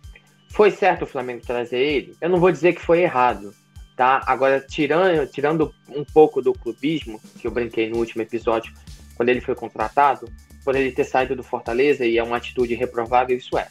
Foi 0.50 0.70
certo 0.70 1.02
o 1.02 1.06
Flamengo 1.06 1.42
trazer 1.44 1.78
ele? 1.78 2.16
Eu 2.20 2.28
não 2.28 2.38
vou 2.38 2.52
dizer 2.52 2.74
que 2.74 2.80
foi 2.80 3.00
errado, 3.00 3.52
tá? 3.98 4.22
Agora, 4.26 4.60
tirando, 4.60 5.26
tirando 5.26 5.74
um 5.88 6.04
pouco 6.04 6.40
do 6.40 6.52
clubismo, 6.52 7.20
que 7.36 7.48
eu 7.48 7.50
brinquei 7.50 7.90
no 7.90 7.98
último 7.98 8.22
episódio, 8.22 8.72
quando 9.16 9.28
ele 9.28 9.40
foi 9.40 9.56
contratado, 9.56 10.32
por 10.64 10.76
ele 10.76 10.92
ter 10.92 11.02
saído 11.02 11.34
do 11.34 11.42
Fortaleza, 11.42 12.06
e 12.06 12.16
é 12.16 12.22
uma 12.22 12.36
atitude 12.36 12.76
reprovável, 12.76 13.36
isso 13.36 13.58
é. 13.58 13.66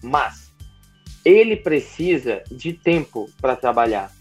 Mas, 0.00 0.52
ele 1.24 1.56
precisa 1.56 2.44
de 2.48 2.74
tempo 2.74 3.28
para 3.40 3.56
trabalhar. 3.56 4.12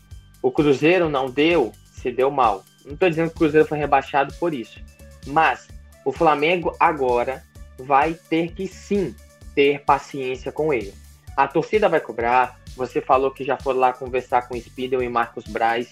O 0.42 0.50
Cruzeiro 0.50 1.10
não 1.10 1.30
deu, 1.30 1.72
se 1.92 2.12
deu 2.12 2.32
mal. 2.32 2.66
Não 2.84 2.96
estou 2.96 3.08
dizendo 3.08 3.30
que 3.30 3.36
o 3.36 3.40
Cruzeiro 3.40 3.68
foi 3.68 3.78
rebaixado 3.78 4.34
por 4.40 4.52
isso. 4.52 4.82
Mas, 5.28 5.68
o 6.04 6.12
Flamengo 6.12 6.76
agora 6.80 7.44
vai 7.78 8.16
ter 8.16 8.52
que 8.52 8.68
sim 8.68 9.16
ter 9.54 9.84
paciência 9.84 10.52
com 10.52 10.74
ele. 10.74 10.92
A 11.38 11.48
torcida 11.48 11.88
vai 11.88 12.00
cobrar, 12.00 12.60
você 12.76 13.02
falou 13.02 13.32
que 13.32 13.44
já 13.44 13.58
foi 13.58 13.74
lá 13.74 13.94
conversar 13.94 14.48
com 14.48 14.56
o 14.56 14.58
Spidel 14.58 15.02
e 15.02 15.10
Marcos 15.10 15.46
Braz. 15.46 15.92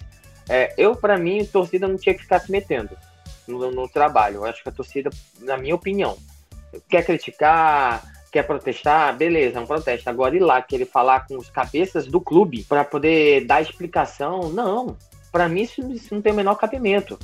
É, 0.49 0.73
eu, 0.77 0.95
para 0.95 1.17
mim, 1.17 1.41
a 1.41 1.45
torcida 1.45 1.87
não 1.87 1.97
tinha 1.97 2.13
que 2.13 2.21
ficar 2.21 2.39
se 2.39 2.51
metendo 2.51 2.97
no, 3.47 3.71
no 3.71 3.87
trabalho. 3.87 4.37
Eu 4.37 4.45
acho 4.45 4.61
que 4.61 4.69
a 4.69 4.71
torcida, 4.71 5.09
na 5.39 5.57
minha 5.57 5.75
opinião, 5.75 6.17
quer 6.89 7.05
criticar, 7.05 8.03
quer 8.31 8.43
protestar, 8.43 9.15
beleza, 9.15 9.59
é 9.59 9.61
um 9.61 9.67
protesto. 9.67 10.09
Agora 10.09 10.35
ir 10.35 10.39
lá 10.39 10.61
querer 10.61 10.85
falar 10.85 11.27
com 11.27 11.37
os 11.37 11.49
cabeças 11.49 12.07
do 12.07 12.19
clube 12.19 12.63
para 12.63 12.83
poder 12.83 13.45
dar 13.45 13.61
explicação, 13.61 14.49
não. 14.49 14.97
Para 15.31 15.47
mim 15.47 15.61
isso, 15.61 15.81
isso, 15.91 16.13
não 16.13 16.21
tem 16.21 16.33
o 16.33 16.35
menor 16.35 16.55
cabimento. 16.55 17.17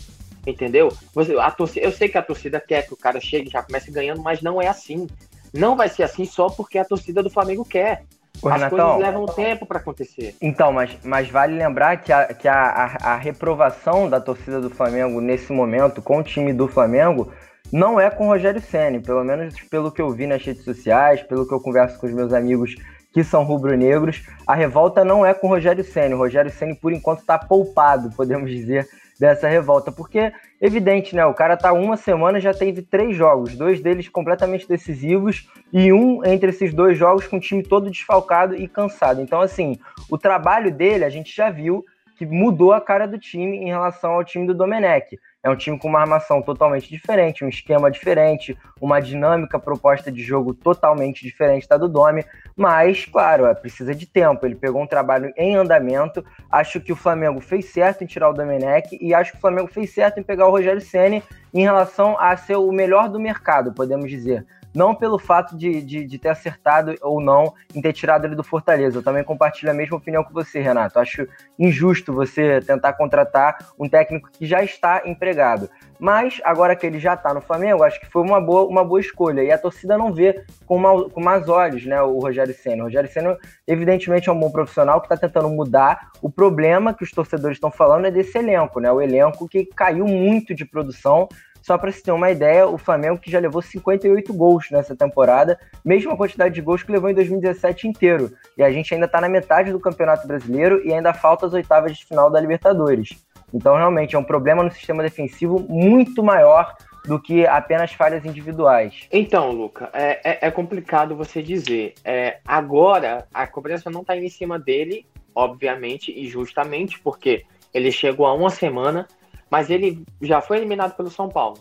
Entendeu? 0.46 0.96
Você, 1.14 1.38
a 1.38 1.52
torcida, 1.52 1.86
eu 1.86 1.92
sei 1.92 2.08
que 2.08 2.18
a 2.18 2.24
torcida 2.24 2.62
quer 2.62 2.88
que 2.88 2.94
o 2.94 2.98
cara 2.98 3.20
chegue 3.20 3.50
e 3.50 3.52
já 3.52 3.62
comece 3.62 3.92
ganhando, 3.92 4.22
mas 4.22 4.42
não 4.42 4.62
é 4.62 4.68
assim. 4.68 5.08
Não 5.54 5.76
vai 5.76 5.90
ser 5.90 6.04
assim 6.04 6.26
só 6.26 6.48
porque 6.48 6.78
a 6.78 6.86
torcida 6.86 7.22
do 7.22 7.30
Flamengo 7.30 7.66
quer. 7.66 8.06
Ô, 8.42 8.48
As 8.48 8.56
Renatão, 8.56 8.78
coisas 8.78 9.02
levam 9.02 9.26
tempo 9.26 9.66
para 9.66 9.80
acontecer. 9.80 10.36
Então, 10.42 10.72
mas, 10.72 10.98
mas 11.04 11.30
vale 11.30 11.58
lembrar 11.58 11.98
que, 11.98 12.12
a, 12.12 12.34
que 12.34 12.48
a, 12.48 12.56
a, 12.56 13.14
a, 13.14 13.16
reprovação 13.18 14.10
da 14.10 14.20
torcida 14.20 14.62
do 14.62 14.70
Flamengo 14.70 15.20
nesse 15.20 15.52
momento 15.52 16.02
com 16.02 16.20
o 16.20 16.24
time 16.24 16.54
do 16.54 16.68
Flamengo 16.68 17.32
não 17.72 18.00
é 18.00 18.10
com 18.10 18.26
o 18.26 18.28
Rogério 18.28 18.62
Senna, 18.62 19.00
pelo 19.00 19.24
menos 19.24 19.60
pelo 19.70 19.92
que 19.92 20.02
eu 20.02 20.10
vi 20.10 20.26
nas 20.26 20.44
redes 20.44 20.64
sociais, 20.64 21.22
pelo 21.22 21.48
que 21.48 21.54
eu 21.54 21.60
converso 21.60 22.00
com 22.00 22.08
os 22.08 22.14
meus 22.14 22.34
amigos 22.34 22.76
que 23.14 23.24
são 23.24 23.44
rubro-negros, 23.44 24.24
a 24.46 24.54
revolta 24.54 25.04
não 25.04 25.26
é 25.26 25.34
com 25.34 25.48
o 25.48 25.50
Rogério 25.50 25.84
Senna. 25.84 26.16
O 26.16 26.20
Rogério 26.20 26.52
Senna, 26.52 26.76
por 26.76 26.94
enquanto, 26.94 27.20
está 27.20 27.38
poupado, 27.38 28.12
podemos 28.16 28.50
dizer, 28.50 28.88
dessa 29.20 29.48
revolta, 29.48 29.92
porque 29.92 30.32
evidente, 30.62 31.16
né? 31.16 31.26
O 31.26 31.34
cara 31.34 31.58
tá 31.58 31.74
uma 31.74 31.98
semana 31.98 32.40
já 32.40 32.54
teve 32.54 32.82
três 32.82 33.16
jogos, 33.16 33.56
dois 33.56 33.82
deles 33.82 34.08
completamente 34.08 34.68
decisivos 34.68 35.48
e 35.72 35.94
um 35.94 36.26
entre 36.26 36.50
esses 36.50 36.74
dois 36.74 36.98
jogos 36.98 37.28
com 37.28 37.38
o 37.38 37.40
time 37.40 37.64
todo 37.64 37.90
desfalcado 37.90 38.56
e 38.56 38.68
cansado. 38.68 39.22
Então, 39.22 39.42
assim, 39.42 39.78
o 40.10 40.18
trabalho 40.18 40.72
dele 40.72 41.06
a 41.06 41.10
gente 41.10 41.36
já 41.36 41.50
viu 41.50 41.86
que 42.18 42.26
mudou 42.26 42.74
a 42.74 42.82
cara 42.82 43.08
do 43.08 43.18
time 43.18 43.58
em 43.58 43.68
relação 43.68 44.12
ao 44.12 44.26
time 44.26 44.46
do 44.46 44.54
Domenech. 44.54 45.18
É 45.42 45.50
um 45.50 45.56
time 45.56 45.80
com 45.80 45.88
uma 45.88 46.02
armação 46.02 46.42
totalmente 46.42 46.90
diferente, 46.90 47.46
um 47.46 47.48
esquema 47.48 47.90
diferente, 47.90 48.58
uma 48.82 49.00
dinâmica 49.00 49.58
proposta 49.58 50.12
de 50.12 50.22
jogo 50.22 50.54
totalmente 50.54 51.24
diferente 51.24 51.66
da 51.66 51.78
do 51.78 51.88
Domi, 51.88 52.26
mas, 52.58 53.06
claro, 53.06 53.46
é, 53.46 53.54
precisa 53.54 53.96
de 53.96 54.06
tempo. 54.06 54.46
Ele 54.46 54.56
pegou 54.56 54.82
um 54.82 54.88
trabalho 54.88 55.32
em 55.38 55.56
andamento. 55.56 56.26
Acho 56.52 56.82
que 56.82 56.92
o 56.92 56.96
Flamengo 56.96 57.40
fez 57.40 57.72
certo 57.72 58.04
em 58.04 58.08
tirar 58.08 58.30
o 58.30 58.34
Domenech 58.34 58.98
e 59.00 59.14
acho 59.14 59.32
que 59.32 59.38
o 59.38 59.42
Flamengo 59.42 59.70
fez 59.70 59.94
certo 59.94 60.20
em 60.20 60.24
pegar 60.24 60.46
o 60.46 60.52
Rogério 60.52 60.82
Ceni 60.82 61.24
em 61.54 61.62
relação 61.62 62.20
a 62.20 62.36
ser 62.36 62.58
o 62.58 62.70
melhor 62.70 63.08
do 63.08 63.18
mercado, 63.18 63.72
podemos 63.72 64.10
dizer 64.10 64.46
não 64.74 64.94
pelo 64.94 65.18
fato 65.18 65.58
de, 65.58 65.82
de, 65.82 66.06
de, 66.06 66.18
ter 66.18 66.30
acertado 66.30 66.96
ou 67.02 67.20
não 67.20 67.54
em 67.74 67.82
ter 67.82 67.94
tirado 67.94 68.26
ele 68.26 68.36
do 68.36 68.44
Fortaleza. 68.44 68.98
Eu 68.98 69.04
também 69.04 69.24
compartilho 69.24 69.72
a 69.72 69.74
mesma 69.74 69.98
opinião 69.98 70.24
que 70.24 70.34
você, 70.34 70.60
Renato. 70.60 71.00
Acho 71.00 71.28
injusto 71.58 72.14
você 72.14 72.62
tentar 72.62 72.94
contratar 72.94 73.58
um 73.78 73.90
técnico 73.90 74.30
que 74.32 74.46
já 74.46 74.64
está 74.64 75.02
empregado. 75.06 75.70
Mas 76.00 76.40
agora 76.46 76.78
que 76.78 76.86
ele 76.86 76.98
já 76.98 77.14
está 77.14 77.34
no 77.34 77.42
Flamengo, 77.42 77.84
acho 77.84 78.00
que 78.00 78.10
foi 78.10 78.22
uma 78.22 78.40
boa, 78.40 78.66
uma 78.66 78.86
boa 78.86 79.02
escolha. 79.02 79.44
E 79.44 79.52
a 79.52 79.58
torcida 79.58 79.98
não 79.98 80.14
vê 80.14 80.46
com, 80.66 80.78
uma, 80.78 81.10
com 81.10 81.22
mais 81.22 81.50
olhos 81.50 81.86
né, 81.86 82.02
o 82.02 82.20
Rogério 82.20 82.54
Senna. 82.54 82.84
O 82.84 82.86
Rogério 82.86 83.12
Senna, 83.12 83.38
evidentemente, 83.68 84.30
é 84.30 84.32
um 84.32 84.40
bom 84.40 84.50
profissional 84.50 85.02
que 85.02 85.08
está 85.08 85.18
tentando 85.18 85.50
mudar. 85.50 86.10
O 86.22 86.30
problema 86.30 86.94
que 86.94 87.04
os 87.04 87.12
torcedores 87.12 87.58
estão 87.58 87.70
falando 87.70 88.06
é 88.06 88.12
desse 88.12 88.38
elenco, 88.38 88.80
né? 88.80 88.90
O 88.90 89.02
elenco 89.02 89.48
que 89.48 89.66
caiu 89.66 90.06
muito 90.08 90.56
de 90.56 90.64
produção 90.64 91.28
só 91.70 91.78
para 91.78 91.92
se 91.92 92.02
ter 92.02 92.12
uma 92.12 92.32
ideia, 92.32 92.66
o 92.66 92.80
Flamengo 92.80 93.20
que 93.20 93.30
já 93.30 93.38
levou 93.38 93.62
58 93.62 94.34
gols 94.34 94.72
nessa 94.72 94.96
temporada, 94.96 95.60
mesma 95.86 96.18
quantidade 96.18 96.56
de 96.56 96.62
gols 96.62 96.82
que 96.82 96.92
levou 96.92 97.12
em 97.12 97.14
2017 97.14 97.88
inteiro. 97.88 98.32
E 98.58 98.64
a 98.64 98.72
gente 98.72 98.92
ainda 98.92 99.06
está 99.06 99.22
na 99.22 99.30
metade 99.30 99.72
do 99.72 99.80
Campeonato 99.80 100.28
Brasileiro 100.28 100.82
e 100.84 100.92
ainda 100.92 101.14
falta 101.14 101.46
as 101.46 101.54
oitavas 101.54 101.96
de 101.96 102.04
final 102.04 102.28
da 102.32 102.42
Libertadores. 102.42 103.24
Então, 103.54 103.76
realmente, 103.76 104.16
é 104.16 104.20
um 104.20 104.24
problema 104.24 104.64
no 104.64 104.72
sistema 104.72 105.04
defensivo 105.04 105.60
muito 105.70 106.24
maior 106.24 106.76
do 107.06 107.22
que 107.22 107.46
apenas 107.46 107.94
falhas 107.94 108.26
individuais. 108.26 109.08
Então, 109.12 109.52
Luca, 109.52 109.92
é, 109.94 110.22
é, 110.24 110.48
é 110.48 110.50
complicado 110.50 111.16
você 111.16 111.44
dizer. 111.44 111.94
É, 112.04 112.40
agora, 112.48 113.28
a 113.32 113.46
cobrança 113.46 113.92
não 113.92 114.02
está 114.02 114.18
em 114.18 114.28
cima 114.28 114.58
dele, 114.58 115.06
obviamente, 115.36 116.12
e 116.12 116.28
justamente 116.28 117.00
porque 117.00 117.46
ele 117.72 117.92
chegou 117.92 118.26
a 118.26 118.34
uma 118.34 118.50
semana 118.50 119.08
mas 119.50 119.70
ele 119.70 120.04
já 120.22 120.42
foi 120.42 120.58
eliminado 120.58 120.96
pelo 120.96 121.10
São 121.10 121.30
Paulo. 121.30 121.60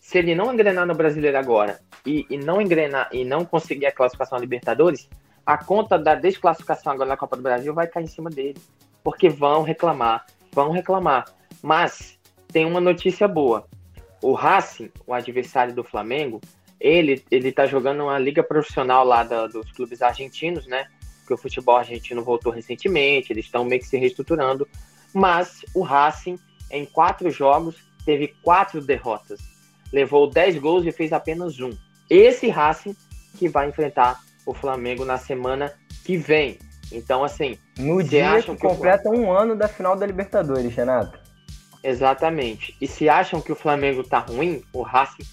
Se 0.00 0.18
ele 0.18 0.34
não 0.34 0.52
engrenar 0.52 0.86
no 0.86 0.94
Brasileiro 0.94 1.38
agora 1.38 1.80
e, 2.04 2.26
e 2.28 2.36
não 2.36 2.60
engrenar 2.60 3.08
e 3.12 3.24
não 3.24 3.44
conseguir 3.44 3.86
a 3.86 3.92
classificação 3.92 4.36
a 4.36 4.40
Libertadores, 4.40 5.08
a 5.46 5.56
conta 5.56 5.98
da 5.98 6.14
desclassificação 6.14 6.92
agora 6.92 7.10
na 7.10 7.16
Copa 7.16 7.36
do 7.36 7.42
Brasil 7.42 7.72
vai 7.72 7.86
cair 7.86 8.04
em 8.04 8.08
cima 8.08 8.30
dele. 8.30 8.58
Porque 9.02 9.28
vão 9.28 9.62
reclamar, 9.62 10.26
vão 10.52 10.70
reclamar. 10.70 11.26
Mas 11.62 12.18
tem 12.48 12.64
uma 12.64 12.80
notícia 12.80 13.26
boa. 13.26 13.66
O 14.22 14.32
Racing, 14.32 14.90
o 15.06 15.14
adversário 15.14 15.74
do 15.74 15.82
Flamengo, 15.82 16.40
ele 16.78 17.24
ele 17.30 17.52
tá 17.52 17.66
jogando 17.66 18.02
uma 18.02 18.18
liga 18.18 18.42
profissional 18.42 19.04
lá 19.04 19.22
da, 19.22 19.46
dos 19.46 19.70
clubes 19.72 20.02
argentinos, 20.02 20.66
né? 20.66 20.86
Que 21.26 21.32
o 21.32 21.38
futebol 21.38 21.76
argentino 21.76 22.22
voltou 22.22 22.52
recentemente, 22.52 23.32
eles 23.32 23.46
estão 23.46 23.64
meio 23.64 23.80
que 23.80 23.86
se 23.86 23.96
reestruturando. 23.96 24.68
Mas 25.14 25.64
o 25.74 25.82
Racing 25.82 26.38
em 26.70 26.84
quatro 26.84 27.30
jogos, 27.30 27.76
teve 28.04 28.28
quatro 28.42 28.80
derrotas. 28.80 29.40
Levou 29.92 30.30
10 30.30 30.58
gols 30.58 30.86
e 30.86 30.92
fez 30.92 31.12
apenas 31.12 31.58
um. 31.60 31.70
Esse 32.08 32.48
Racing 32.48 32.96
que 33.36 33.48
vai 33.48 33.68
enfrentar 33.68 34.20
o 34.46 34.54
Flamengo 34.54 35.04
na 35.04 35.18
semana 35.18 35.72
que 36.04 36.16
vem. 36.16 36.58
Então, 36.92 37.22
assim. 37.24 37.58
No 37.78 38.02
dia 38.02 38.42
que, 38.42 38.54
que 38.54 38.56
completa 38.56 39.02
Flamengo... 39.02 39.24
um 39.24 39.32
ano 39.32 39.56
da 39.56 39.68
final 39.68 39.96
da 39.96 40.06
Libertadores, 40.06 40.74
Renato. 40.74 41.18
Exatamente. 41.82 42.76
E 42.80 42.86
se 42.86 43.08
acham 43.08 43.40
que 43.40 43.52
o 43.52 43.56
Flamengo 43.56 44.02
tá 44.02 44.18
ruim, 44.18 44.62
o 44.72 44.82
Racing, 44.82 45.24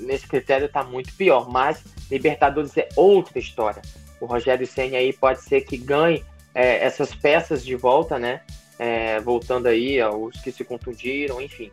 nesse 0.00 0.26
critério, 0.26 0.68
tá 0.68 0.82
muito 0.82 1.14
pior. 1.14 1.48
Mas 1.48 1.84
Libertadores 2.10 2.76
é 2.76 2.88
outra 2.96 3.38
história. 3.38 3.82
O 4.20 4.26
Rogério 4.26 4.66
Senna 4.66 4.96
aí 4.96 5.12
pode 5.12 5.42
ser 5.42 5.60
que 5.62 5.76
ganhe 5.76 6.24
é, 6.54 6.84
essas 6.84 7.14
peças 7.14 7.64
de 7.64 7.76
volta, 7.76 8.18
né? 8.18 8.40
É, 8.78 9.18
voltando 9.20 9.66
aí 9.66 10.00
aos 10.00 10.40
que 10.40 10.52
se 10.52 10.64
contundiram, 10.64 11.40
enfim. 11.40 11.70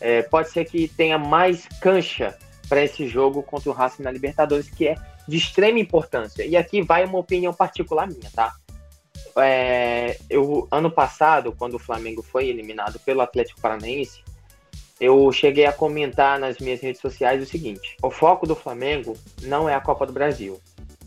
É, 0.00 0.22
pode 0.22 0.50
ser 0.50 0.64
que 0.64 0.88
tenha 0.88 1.16
mais 1.16 1.68
cancha 1.80 2.36
para 2.68 2.82
esse 2.82 3.06
jogo 3.06 3.42
contra 3.42 3.70
o 3.70 3.72
Racing 3.72 4.02
na 4.02 4.10
Libertadores, 4.10 4.68
que 4.68 4.88
é 4.88 4.94
de 5.28 5.36
extrema 5.36 5.78
importância. 5.78 6.44
E 6.44 6.56
aqui 6.56 6.82
vai 6.82 7.04
uma 7.04 7.18
opinião 7.18 7.54
particular 7.54 8.08
minha, 8.08 8.30
tá? 8.34 8.54
É, 9.36 10.18
eu, 10.28 10.66
ano 10.70 10.90
passado, 10.90 11.52
quando 11.52 11.74
o 11.74 11.78
Flamengo 11.78 12.22
foi 12.22 12.48
eliminado 12.48 12.98
pelo 13.00 13.20
Atlético 13.20 13.60
Paranaense, 13.60 14.22
eu 15.00 15.30
cheguei 15.32 15.66
a 15.66 15.72
comentar 15.72 16.38
nas 16.38 16.58
minhas 16.58 16.80
redes 16.80 17.00
sociais 17.00 17.42
o 17.42 17.46
seguinte: 17.46 17.96
o 18.02 18.10
foco 18.10 18.46
do 18.46 18.54
Flamengo 18.54 19.16
não 19.42 19.68
é 19.68 19.74
a 19.74 19.80
Copa 19.80 20.06
do 20.06 20.12
Brasil. 20.12 20.60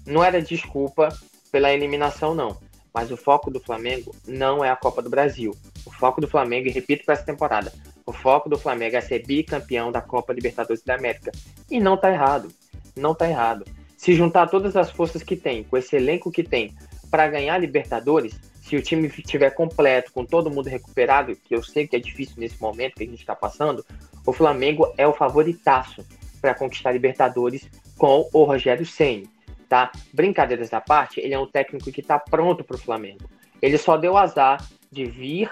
Não 0.06 0.24
era 0.24 0.42
desculpa 0.42 1.10
pela 1.52 1.72
eliminação, 1.72 2.34
não. 2.34 2.58
Mas 2.96 3.12
o 3.12 3.18
foco 3.18 3.52
do 3.52 3.60
Flamengo 3.60 4.16
não 4.26 4.64
é 4.64 4.70
a 4.70 4.76
Copa 4.78 5.02
do 5.02 5.10
Brasil. 5.10 5.54
O 5.86 5.92
foco 5.92 6.22
do 6.22 6.30
Flamengo, 6.30 6.70
e 6.70 6.72
repito 6.72 7.04
para 7.04 7.14
essa 7.14 7.26
temporada, 7.26 7.74
o 8.06 8.14
foco 8.14 8.48
do 8.48 8.58
Flamengo 8.58 8.96
é 8.96 9.02
ser 9.02 9.26
bicampeão 9.28 9.92
da 9.92 10.00
Copa 10.00 10.32
Libertadores 10.32 10.82
da 10.82 10.96
América. 10.96 11.34
E 11.70 11.78
não 11.78 11.98
tá 11.98 12.10
errado. 12.10 12.50
Não 12.96 13.14
tá 13.14 13.30
errado. 13.30 13.66
Se 13.98 14.14
juntar 14.14 14.48
todas 14.48 14.78
as 14.78 14.90
forças 14.92 15.22
que 15.22 15.36
tem, 15.36 15.66
com 15.66 15.76
esse 15.76 15.94
elenco 15.94 16.32
que 16.32 16.42
tem, 16.42 16.74
para 17.12 17.28
ganhar 17.28 17.58
Libertadores, 17.58 18.40
se 18.62 18.78
o 18.78 18.82
time 18.82 19.10
estiver 19.10 19.50
completo, 19.50 20.14
com 20.14 20.24
todo 20.24 20.50
mundo 20.50 20.70
recuperado, 20.70 21.36
que 21.36 21.54
eu 21.54 21.62
sei 21.62 21.86
que 21.86 21.98
é 21.98 22.00
difícil 22.00 22.36
nesse 22.38 22.62
momento 22.62 22.96
que 22.96 23.04
a 23.04 23.08
gente 23.08 23.20
está 23.20 23.36
passando, 23.36 23.86
o 24.26 24.32
Flamengo 24.32 24.94
é 24.98 25.06
o 25.06 25.12
favoritaço 25.12 26.06
para 26.40 26.56
conquistar 26.56 26.94
Libertadores 26.94 27.70
com 27.98 28.30
o 28.32 28.46
Rogério 28.46 28.86
Senni 28.86 29.35
tá? 29.68 29.92
Brincadeiras 30.14 30.74
à 30.74 30.82
parte, 30.82 31.20
ele 31.20 31.34
é 31.34 31.40
um 31.40 31.48
técnico 31.48 31.92
que 31.92 32.02
está 32.02 32.20
pronto 32.20 32.64
para 32.64 32.76
o 32.76 32.80
Flamengo. 32.80 33.30
Ele 33.62 33.78
só 33.78 33.98
deu 33.98 34.18
azar 34.18 34.64
de 34.92 35.06
vir, 35.06 35.50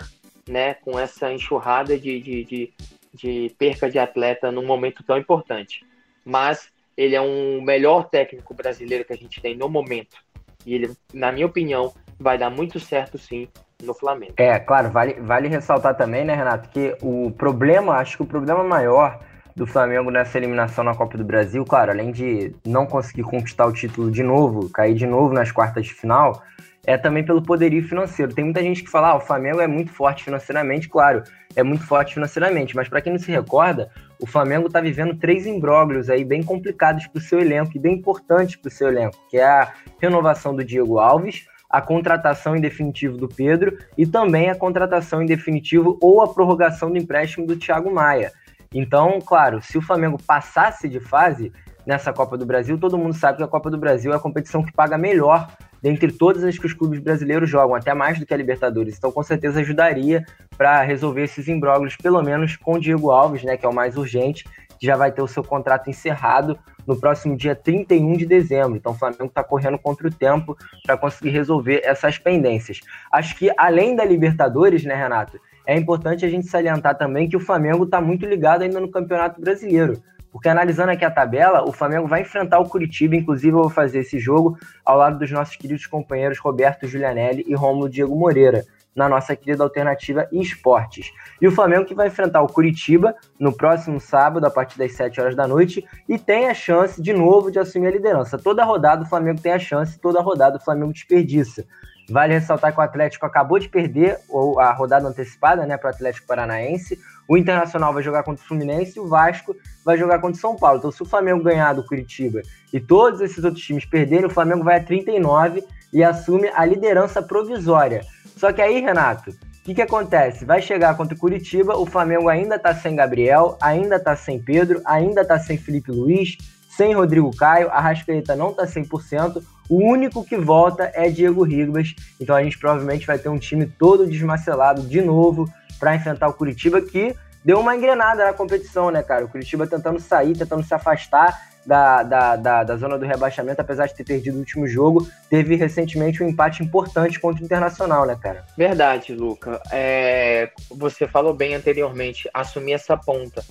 né, 0.47 0.75
com 0.75 0.99
essa 0.99 1.31
enxurrada 1.31 1.97
de, 1.97 2.19
de, 2.19 2.43
de, 2.43 2.73
de 3.13 3.55
perca 3.57 3.89
de 3.89 3.99
atleta 3.99 4.51
num 4.51 4.65
momento 4.65 5.03
tão 5.03 5.17
importante. 5.17 5.85
Mas 6.25 6.69
ele 6.95 7.15
é 7.15 7.21
um 7.21 7.61
melhor 7.61 8.09
técnico 8.09 8.53
brasileiro 8.53 9.05
que 9.05 9.13
a 9.13 9.17
gente 9.17 9.41
tem 9.41 9.55
no 9.55 9.67
momento. 9.67 10.17
E 10.65 10.75
ele, 10.75 10.95
na 11.13 11.31
minha 11.31 11.45
opinião, 11.45 11.93
vai 12.19 12.37
dar 12.37 12.49
muito 12.49 12.79
certo 12.79 13.17
sim 13.17 13.47
no 13.81 13.93
Flamengo. 13.93 14.33
É, 14.37 14.59
claro, 14.59 14.89
vale, 14.89 15.15
vale 15.15 15.47
ressaltar 15.47 15.95
também, 15.95 16.23
né, 16.23 16.35
Renato, 16.35 16.69
que 16.69 16.95
o 17.01 17.31
problema, 17.31 17.95
acho 17.95 18.17
que 18.17 18.23
o 18.23 18.27
problema 18.27 18.63
maior 18.63 19.19
do 19.55 19.67
Flamengo 19.67 20.09
nessa 20.09 20.37
eliminação 20.37 20.83
na 20.83 20.95
Copa 20.95 21.17
do 21.17 21.23
Brasil, 21.23 21.63
claro, 21.63 21.91
além 21.91 22.11
de 22.11 22.55
não 22.65 22.85
conseguir 22.85 23.23
conquistar 23.23 23.65
o 23.65 23.73
título 23.73 24.09
de 24.09 24.23
novo, 24.23 24.69
cair 24.69 24.95
de 24.95 25.05
novo 25.05 25.33
nas 25.33 25.51
quartas 25.51 25.85
de 25.85 25.93
final, 25.93 26.41
é 26.85 26.97
também 26.97 27.23
pelo 27.23 27.41
poderio 27.41 27.87
financeiro. 27.87 28.33
Tem 28.33 28.43
muita 28.43 28.61
gente 28.61 28.83
que 28.83 28.89
fala, 28.89 29.09
ah, 29.09 29.15
o 29.15 29.21
Flamengo 29.21 29.61
é 29.61 29.67
muito 29.67 29.91
forte 29.91 30.23
financeiramente, 30.23 30.89
claro, 30.89 31.23
é 31.55 31.63
muito 31.63 31.85
forte 31.85 32.15
financeiramente, 32.15 32.75
mas 32.75 32.89
para 32.89 33.01
quem 33.01 33.13
não 33.13 33.19
se 33.19 33.31
recorda, 33.31 33.89
o 34.19 34.25
Flamengo 34.25 34.67
está 34.67 34.81
vivendo 34.81 35.15
três 35.15 35.45
imbróglios 35.45 36.09
aí 36.09 36.25
bem 36.25 36.41
complicados 36.41 37.07
para 37.07 37.19
o 37.19 37.21
seu 37.21 37.39
elenco 37.39 37.71
e 37.75 37.79
bem 37.79 37.95
importantes 37.95 38.55
para 38.55 38.69
o 38.69 38.71
seu 38.71 38.87
elenco, 38.87 39.17
que 39.29 39.37
é 39.37 39.45
a 39.45 39.71
renovação 39.99 40.55
do 40.55 40.63
Diego 40.63 40.97
Alves, 40.97 41.45
a 41.69 41.81
contratação 41.81 42.55
em 42.55 42.61
definitivo 42.61 43.17
do 43.17 43.27
Pedro 43.27 43.77
e 43.97 44.05
também 44.05 44.49
a 44.49 44.55
contratação 44.55 45.21
em 45.21 45.25
definitivo 45.25 45.97
ou 46.01 46.21
a 46.21 46.31
prorrogação 46.31 46.91
do 46.91 46.97
empréstimo 46.97 47.47
do 47.47 47.55
Thiago 47.55 47.91
Maia. 47.91 48.31
Então, 48.73 49.19
claro, 49.21 49.61
se 49.61 49.77
o 49.77 49.81
Flamengo 49.81 50.17
passasse 50.25 50.89
de 50.89 50.99
fase 50.99 51.51
nessa 51.85 52.11
Copa 52.11 52.37
do 52.37 52.45
Brasil, 52.45 52.77
todo 52.77 52.97
mundo 52.97 53.13
sabe 53.13 53.37
que 53.37 53.43
a 53.43 53.47
Copa 53.47 53.69
do 53.69 53.77
Brasil 53.77 54.11
é 54.13 54.15
a 54.15 54.19
competição 54.19 54.63
que 54.63 54.71
paga 54.71 54.97
melhor 54.97 55.47
dentre 55.81 56.11
todas 56.13 56.45
as 56.45 56.57
que 56.57 56.65
os 56.65 56.73
clubes 56.73 56.99
brasileiros 56.99 57.49
jogam, 57.49 57.75
até 57.75 57.93
mais 57.93 58.17
do 58.17 58.25
que 58.25 58.33
a 58.33 58.37
Libertadores. 58.37 58.97
Então, 58.97 59.11
com 59.11 59.21
certeza 59.21 59.59
ajudaria 59.59 60.25
para 60.57 60.81
resolver 60.81 61.23
esses 61.23 61.47
imbróglios, 61.49 61.97
pelo 61.97 62.23
menos 62.23 62.55
com 62.55 62.75
o 62.75 62.79
Diego 62.79 63.11
Alves, 63.11 63.43
né, 63.43 63.57
que 63.57 63.65
é 63.65 63.69
o 63.69 63.73
mais 63.73 63.97
urgente, 63.97 64.45
que 64.79 64.87
já 64.87 64.95
vai 64.95 65.11
ter 65.11 65.21
o 65.21 65.27
seu 65.27 65.43
contrato 65.43 65.89
encerrado 65.89 66.57
no 66.87 66.97
próximo 66.97 67.35
dia 67.35 67.53
31 67.53 68.13
de 68.13 68.25
dezembro. 68.25 68.77
Então, 68.77 68.93
o 68.93 68.95
Flamengo 68.95 69.25
está 69.25 69.43
correndo 69.43 69.77
contra 69.77 70.07
o 70.07 70.11
tempo 70.11 70.57
para 70.85 70.97
conseguir 70.97 71.31
resolver 71.31 71.81
essas 71.83 72.17
pendências. 72.17 72.79
Acho 73.11 73.35
que, 73.35 73.51
além 73.57 73.93
da 73.93 74.05
Libertadores, 74.05 74.85
né, 74.85 74.95
Renato? 74.95 75.37
É 75.65 75.77
importante 75.77 76.25
a 76.25 76.29
gente 76.29 76.47
salientar 76.47 76.97
também 76.97 77.29
que 77.29 77.37
o 77.37 77.39
Flamengo 77.39 77.85
está 77.85 78.01
muito 78.01 78.25
ligado 78.25 78.63
ainda 78.63 78.79
no 78.79 78.91
Campeonato 78.91 79.39
Brasileiro. 79.39 80.01
Porque 80.31 80.49
analisando 80.49 80.91
aqui 80.91 81.05
a 81.05 81.11
tabela, 81.11 81.63
o 81.63 81.71
Flamengo 81.71 82.07
vai 82.07 82.21
enfrentar 82.21 82.57
o 82.59 82.67
Curitiba, 82.67 83.15
inclusive 83.15 83.55
eu 83.55 83.61
vou 83.61 83.69
fazer 83.69 83.99
esse 83.99 84.17
jogo 84.17 84.57
ao 84.83 84.97
lado 84.97 85.19
dos 85.19 85.29
nossos 85.29 85.55
queridos 85.55 85.85
companheiros 85.85 86.39
Roberto 86.39 86.87
Giulianelli 86.87 87.45
e 87.47 87.53
Romulo 87.53 87.87
Diego 87.87 88.15
Moreira, 88.15 88.65
na 88.95 89.07
nossa 89.07 89.35
querida 89.35 89.63
alternativa 89.63 90.27
esportes. 90.31 91.11
E 91.41 91.47
o 91.47 91.51
Flamengo 91.51 91.85
que 91.85 91.95
vai 91.95 92.07
enfrentar 92.07 92.41
o 92.41 92.47
Curitiba 92.47 93.15
no 93.39 93.55
próximo 93.55 93.99
sábado, 93.99 94.45
a 94.45 94.51
partir 94.51 94.77
das 94.77 94.93
7 94.93 95.21
horas 95.21 95.35
da 95.35 95.47
noite, 95.47 95.85
e 96.09 96.17
tem 96.17 96.47
a 96.47 96.53
chance 96.53 97.01
de 97.01 97.13
novo 97.13 97.51
de 97.51 97.59
assumir 97.59 97.87
a 97.87 97.91
liderança. 97.91 98.37
Toda 98.37 98.63
rodada 98.63 99.03
o 99.03 99.07
Flamengo 99.07 99.41
tem 99.41 99.51
a 99.51 99.59
chance, 99.59 99.99
toda 99.99 100.21
rodada 100.21 100.57
o 100.57 100.63
Flamengo 100.63 100.93
desperdiça. 100.93 101.65
Vale 102.09 102.33
ressaltar 102.33 102.73
que 102.73 102.79
o 102.79 102.83
Atlético 102.83 103.25
acabou 103.25 103.57
de 103.57 103.69
perder 103.69 104.19
a 104.59 104.71
rodada 104.73 105.07
antecipada 105.07 105.65
né, 105.65 105.77
para 105.77 105.87
o 105.87 105.93
Atlético 105.93 106.27
Paranaense. 106.27 106.99
O 107.27 107.37
Internacional 107.37 107.93
vai 107.93 108.03
jogar 108.03 108.23
contra 108.23 108.43
o 108.43 108.47
Fluminense 108.47 108.97
e 108.97 108.99
o 108.99 109.07
Vasco 109.07 109.55
vai 109.85 109.97
jogar 109.97 110.19
contra 110.19 110.37
o 110.37 110.41
São 110.41 110.55
Paulo. 110.55 110.79
Então, 110.79 110.91
se 110.91 111.01
o 111.01 111.05
Flamengo 111.05 111.43
ganhar 111.43 111.73
do 111.73 111.85
Curitiba 111.85 112.41
e 112.73 112.79
todos 112.79 113.21
esses 113.21 113.43
outros 113.43 113.63
times 113.63 113.85
perderem, 113.85 114.25
o 114.25 114.29
Flamengo 114.29 114.63
vai 114.63 114.77
a 114.77 114.83
39 114.83 115.63
e 115.93 116.03
assume 116.03 116.49
a 116.53 116.65
liderança 116.65 117.21
provisória. 117.21 118.01
Só 118.35 118.51
que 118.51 118.61
aí, 118.61 118.81
Renato, 118.81 119.29
o 119.29 119.35
que, 119.63 119.75
que 119.75 119.81
acontece? 119.81 120.43
Vai 120.43 120.61
chegar 120.61 120.97
contra 120.97 121.15
o 121.15 121.19
Curitiba, 121.19 121.77
o 121.77 121.85
Flamengo 121.85 122.27
ainda 122.27 122.59
tá 122.59 122.75
sem 122.75 122.97
Gabriel, 122.97 123.57
ainda 123.61 123.97
tá 123.97 124.13
sem 124.13 124.37
Pedro, 124.37 124.81
ainda 124.85 125.23
tá 125.23 125.39
sem 125.39 125.57
Felipe 125.57 125.89
Luiz, 125.89 126.37
sem 126.75 126.93
Rodrigo 126.93 127.35
Caio, 127.35 127.69
a 127.69 127.79
Rascaeta 127.79 128.35
não 128.35 128.53
tá 128.53 128.65
100%, 128.65 129.43
o 129.69 129.77
único 129.77 130.23
que 130.23 130.37
volta 130.37 130.91
é 130.93 131.09
Diego 131.09 131.43
Ribas, 131.43 131.95
então 132.19 132.35
a 132.35 132.43
gente 132.43 132.57
provavelmente 132.57 133.05
vai 133.05 133.17
ter 133.17 133.29
um 133.29 133.37
time 133.37 133.65
todo 133.65 134.07
desmacelado 134.07 134.81
de 134.81 135.01
novo 135.01 135.47
para 135.79 135.95
enfrentar 135.95 136.27
o 136.27 136.33
Curitiba, 136.33 136.81
que 136.81 137.15
deu 137.43 137.59
uma 137.59 137.75
engrenada 137.75 138.25
na 138.25 138.33
competição, 138.33 138.89
né, 138.89 139.03
cara? 139.03 139.25
O 139.25 139.29
Curitiba 139.29 139.67
tentando 139.67 139.99
sair, 139.99 140.35
tentando 140.35 140.63
se 140.63 140.73
afastar 140.73 141.39
da, 141.65 142.03
da, 142.03 142.35
da, 142.35 142.63
da, 142.63 142.75
zona 142.75 142.97
do 142.97 143.05
rebaixamento, 143.05 143.61
apesar 143.61 143.87
de 143.87 143.95
ter 143.95 144.03
perdido 144.03 144.35
o 144.35 144.39
último 144.39 144.67
jogo, 144.67 145.07
teve 145.29 145.55
recentemente 145.55 146.21
um 146.21 146.27
empate 146.27 146.63
importante 146.63 147.19
contra 147.19 147.41
o 147.41 147.45
Internacional, 147.45 148.05
né, 148.05 148.17
cara? 148.21 148.43
Verdade, 148.57 149.13
Luca. 149.13 149.61
É, 149.71 150.51
você 150.69 151.07
falou 151.07 151.33
bem 151.33 151.55
anteriormente, 151.55 152.29
assumir 152.33 152.73
essa 152.73 152.97
ponta. 152.97 153.43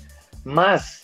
Mas 0.45 1.01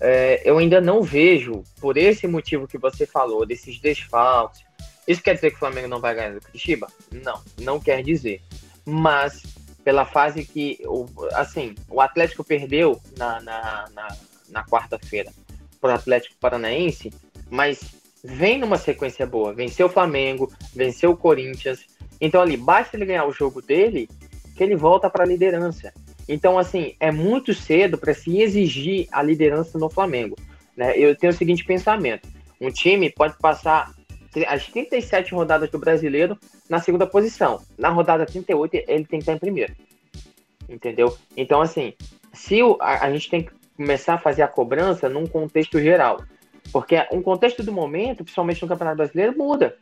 é, 0.00 0.42
eu 0.44 0.58
ainda 0.58 0.80
não 0.80 1.02
vejo, 1.02 1.62
por 1.80 1.96
esse 1.96 2.26
motivo 2.26 2.68
que 2.68 2.78
você 2.78 3.06
falou, 3.06 3.46
desses 3.46 3.78
desfalques. 3.78 4.62
Isso 5.06 5.22
quer 5.22 5.34
dizer 5.34 5.50
que 5.50 5.56
o 5.56 5.60
Flamengo 5.60 5.88
não 5.88 6.00
vai 6.00 6.14
ganhar 6.14 6.34
do 6.34 6.40
Curitiba? 6.40 6.88
Não, 7.10 7.40
não 7.60 7.80
quer 7.80 8.02
dizer. 8.02 8.40
Mas 8.84 9.42
pela 9.84 10.06
fase 10.06 10.44
que, 10.44 10.78
assim, 11.32 11.74
o 11.88 12.00
Atlético 12.00 12.42
perdeu 12.42 13.00
na, 13.18 13.40
na, 13.40 13.88
na, 13.94 14.16
na 14.48 14.64
quarta-feira 14.64 15.30
para 15.80 15.92
o 15.92 15.94
Atlético 15.94 16.36
Paranaense, 16.40 17.12
mas 17.50 17.94
vem 18.24 18.58
numa 18.58 18.78
sequência 18.78 19.26
boa. 19.26 19.52
Venceu 19.52 19.86
o 19.86 19.90
Flamengo, 19.90 20.50
venceu 20.74 21.10
o 21.10 21.16
Corinthians. 21.16 21.80
Então 22.18 22.40
ali, 22.40 22.56
basta 22.56 22.96
ele 22.96 23.04
ganhar 23.04 23.26
o 23.26 23.32
jogo 23.32 23.60
dele, 23.60 24.08
que 24.56 24.64
ele 24.64 24.74
volta 24.74 25.10
para 25.10 25.24
a 25.24 25.26
liderança. 25.26 25.92
Então, 26.28 26.58
assim, 26.58 26.94
é 26.98 27.10
muito 27.10 27.52
cedo 27.52 27.98
para 27.98 28.14
se 28.14 28.40
exigir 28.40 29.08
a 29.12 29.22
liderança 29.22 29.78
no 29.78 29.90
Flamengo. 29.90 30.36
Né? 30.76 30.96
Eu 30.96 31.14
tenho 31.16 31.32
o 31.32 31.36
seguinte 31.36 31.64
pensamento: 31.64 32.28
um 32.60 32.70
time 32.70 33.10
pode 33.10 33.36
passar 33.38 33.94
as 34.48 34.66
37 34.66 35.34
rodadas 35.34 35.70
do 35.70 35.78
brasileiro 35.78 36.38
na 36.68 36.80
segunda 36.80 37.06
posição. 37.06 37.62
Na 37.78 37.90
rodada 37.90 38.26
38, 38.26 38.74
ele 38.74 39.04
tem 39.04 39.04
que 39.04 39.16
estar 39.18 39.34
em 39.34 39.38
primeiro. 39.38 39.74
Entendeu? 40.68 41.16
Então, 41.36 41.60
assim, 41.60 41.92
se 42.32 42.62
o, 42.62 42.76
a, 42.80 43.04
a 43.04 43.12
gente 43.12 43.30
tem 43.30 43.42
que 43.42 43.52
começar 43.76 44.14
a 44.14 44.18
fazer 44.18 44.42
a 44.42 44.48
cobrança 44.48 45.08
num 45.08 45.26
contexto 45.26 45.80
geral. 45.80 46.22
Porque 46.72 46.96
um 47.12 47.22
contexto 47.22 47.62
do 47.62 47.72
momento, 47.72 48.24
principalmente 48.24 48.62
no 48.62 48.68
Campeonato 48.68 48.96
Brasileiro, 48.96 49.36
muda. 49.36 49.76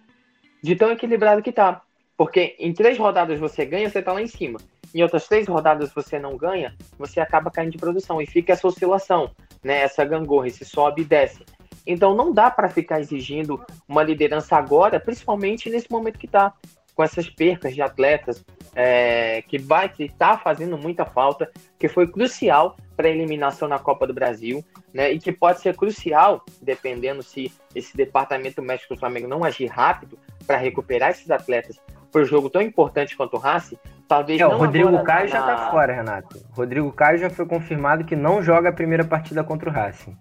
De 0.62 0.74
tão 0.76 0.90
equilibrado 0.90 1.42
que 1.42 1.52
tá. 1.52 1.83
Porque 2.16 2.57
em 2.59 2.72
três 2.72 2.98
rodadas 2.98 3.38
você 3.38 3.64
ganha, 3.64 3.88
você 3.88 4.02
tá 4.02 4.12
lá 4.12 4.22
em 4.22 4.26
cima. 4.26 4.59
Em 4.94 5.02
outras 5.02 5.26
três 5.26 5.48
rodadas 5.48 5.92
você 5.92 6.18
não 6.18 6.37
ganha, 6.37 6.74
você 6.98 7.20
acaba 7.20 7.50
caindo 7.50 7.72
de 7.72 7.78
produção. 7.78 8.20
E 8.20 8.26
fica 8.26 8.52
essa 8.52 8.66
oscilação, 8.66 9.31
né? 9.62 9.81
Essa 9.81 10.05
gangorra, 10.05 10.48
esse 10.48 10.64
sobe 10.64 11.02
e 11.02 11.05
desce. 11.05 11.44
Então 11.87 12.14
não 12.14 12.33
dá 12.33 12.50
para 12.50 12.68
ficar 12.68 13.00
exigindo 13.00 13.64
uma 13.88 14.02
liderança 14.02 14.57
agora, 14.57 15.00
principalmente 15.00 15.68
nesse 15.68 15.90
momento 15.90 16.18
que 16.18 16.26
está 16.26 16.52
com 16.94 17.02
essas 17.02 17.28
percas 17.28 17.74
de 17.74 17.81
atletas 17.81 18.44
é, 18.74 19.42
que 19.42 19.59
vai 19.59 19.88
que 19.88 20.05
está 20.05 20.37
fazendo 20.38 20.76
muita 20.76 21.05
falta, 21.05 21.50
que 21.78 21.88
foi 21.88 22.07
crucial 22.07 22.76
para 22.96 23.09
a 23.09 23.11
eliminação 23.11 23.66
na 23.66 23.78
Copa 23.78 24.07
do 24.07 24.14
Brasil, 24.14 24.64
né? 24.92 25.11
E 25.11 25.18
que 25.18 25.33
pode 25.33 25.61
ser 25.61 25.76
crucial, 25.76 26.44
dependendo 26.61 27.22
se 27.22 27.50
esse 27.74 27.96
departamento 27.96 28.62
médico 28.62 28.94
do 28.94 29.00
Flamengo 29.00 29.26
não 29.26 29.44
agir 29.44 29.66
rápido 29.66 30.18
para 30.46 30.59
recuperar 30.59 31.11
esses 31.11 31.31
atletas 31.31 31.81
para 32.12 32.22
o 32.22 32.25
jogo 32.25 32.51
tão 32.51 32.61
importante 32.61 33.16
quanto 33.16 33.37
o 33.37 33.40
Racing, 33.40 33.79
talvez 34.07 34.38
é, 34.40 34.44
não. 34.44 34.53
O 34.53 34.59
Rodrigo 34.59 35.03
Caio 35.03 35.25
na... 35.25 35.33
já 35.33 35.40
está 35.40 35.70
fora, 35.70 35.94
Renato. 35.94 36.38
Rodrigo 36.53 36.92
Caio 36.92 37.18
já 37.18 37.31
foi 37.31 37.46
confirmado 37.46 38.05
que 38.05 38.14
não 38.14 38.42
joga 38.42 38.68
a 38.68 38.72
primeira 38.72 39.05
partida 39.05 39.42
contra 39.42 39.70
o 39.70 39.72
Racing. 39.72 40.16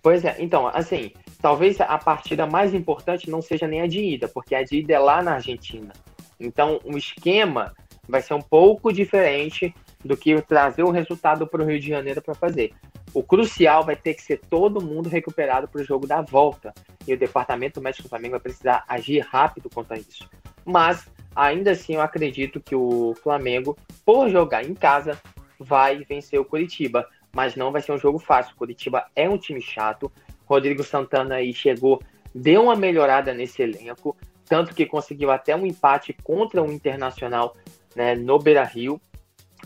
Pois 0.00 0.24
é, 0.24 0.36
então, 0.38 0.68
assim, 0.68 1.12
talvez 1.42 1.80
a 1.80 1.98
partida 1.98 2.46
mais 2.46 2.72
importante 2.72 3.28
não 3.28 3.42
seja 3.42 3.66
nem 3.66 3.82
a 3.82 3.86
de 3.86 4.00
ida, 4.00 4.28
porque 4.28 4.54
a 4.54 4.62
de 4.62 4.78
ida 4.78 4.94
é 4.94 4.98
lá 4.98 5.20
na 5.20 5.34
Argentina. 5.34 5.92
Então, 6.38 6.80
o 6.84 6.96
esquema 6.96 7.74
vai 8.08 8.22
ser 8.22 8.34
um 8.34 8.40
pouco 8.40 8.92
diferente 8.92 9.74
do 10.04 10.16
que 10.16 10.40
trazer 10.42 10.84
o 10.84 10.90
resultado 10.90 11.46
para 11.46 11.62
o 11.62 11.66
Rio 11.66 11.80
de 11.80 11.88
Janeiro 11.88 12.22
para 12.22 12.34
fazer. 12.34 12.72
O 13.12 13.22
crucial 13.22 13.84
vai 13.84 13.96
ter 13.96 14.14
que 14.14 14.22
ser 14.22 14.38
todo 14.48 14.80
mundo 14.80 15.08
recuperado 15.08 15.66
para 15.66 15.80
o 15.80 15.84
jogo 15.84 16.06
da 16.06 16.22
volta. 16.22 16.72
E 17.06 17.12
o 17.12 17.18
departamento 17.18 17.80
médico 17.80 18.04
do 18.04 18.08
Flamengo 18.08 18.32
vai 18.32 18.40
precisar 18.40 18.84
agir 18.86 19.20
rápido 19.20 19.68
contra 19.68 19.98
isso. 19.98 20.28
Mas, 20.68 21.08
ainda 21.34 21.72
assim, 21.72 21.94
eu 21.94 22.00
acredito 22.00 22.60
que 22.60 22.74
o 22.74 23.14
Flamengo, 23.22 23.76
por 24.04 24.28
jogar 24.28 24.64
em 24.64 24.74
casa, 24.74 25.20
vai 25.58 26.04
vencer 26.04 26.38
o 26.38 26.44
Curitiba 26.44 27.06
mas 27.34 27.54
não 27.54 27.70
vai 27.70 27.80
ser 27.82 27.92
um 27.92 27.98
jogo 27.98 28.18
fácil. 28.18 28.56
Curitiba 28.56 29.06
é 29.14 29.28
um 29.28 29.38
time 29.38 29.60
chato. 29.60 30.10
Rodrigo 30.44 30.82
Santana 30.82 31.36
aí 31.36 31.52
chegou, 31.52 32.02
deu 32.34 32.64
uma 32.64 32.74
melhorada 32.74 33.34
nesse 33.34 33.62
elenco, 33.62 34.16
tanto 34.46 34.74
que 34.74 34.86
conseguiu 34.86 35.30
até 35.30 35.54
um 35.54 35.66
empate 35.66 36.12
contra 36.22 36.62
o 36.62 36.72
Internacional 36.72 37.54
né, 37.94 38.14
no 38.14 38.38
Beira 38.38 38.64
Rio. 38.64 39.00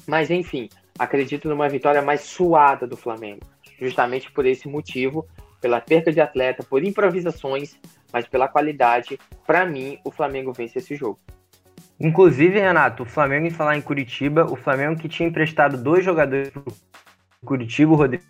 Mas 0.06 0.30
enfim, 0.30 0.68
acredito 0.98 1.48
numa 1.48 1.68
vitória 1.68 2.02
mais 2.02 2.22
suada 2.22 2.86
do 2.86 2.96
Flamengo, 2.96 3.46
justamente 3.80 4.30
por 4.32 4.44
esse 4.44 4.66
motivo, 4.66 5.26
pela 5.60 5.80
perda 5.80 6.12
de 6.12 6.20
atleta, 6.20 6.64
por 6.64 6.82
improvisações, 6.82 7.78
mas 8.12 8.26
pela 8.26 8.48
qualidade. 8.48 9.18
Para 9.46 9.64
mim, 9.64 9.98
o 10.04 10.10
Flamengo 10.10 10.52
vence 10.52 10.78
esse 10.78 10.94
jogo. 10.94 11.18
Inclusive, 11.98 12.58
Renato, 12.58 13.04
o 13.04 13.06
Flamengo 13.06 13.46
em 13.46 13.50
falar 13.50 13.76
em 13.76 13.80
Curitiba, 13.80 14.44
o 14.50 14.56
Flamengo 14.56 15.00
que 15.00 15.08
tinha 15.08 15.28
emprestado 15.28 15.76
dois 15.76 16.04
jogadores 16.04 16.50
para 16.50 16.62
Curitiba, 17.44 17.92
o 17.92 17.96
Rodrigo 17.96 18.24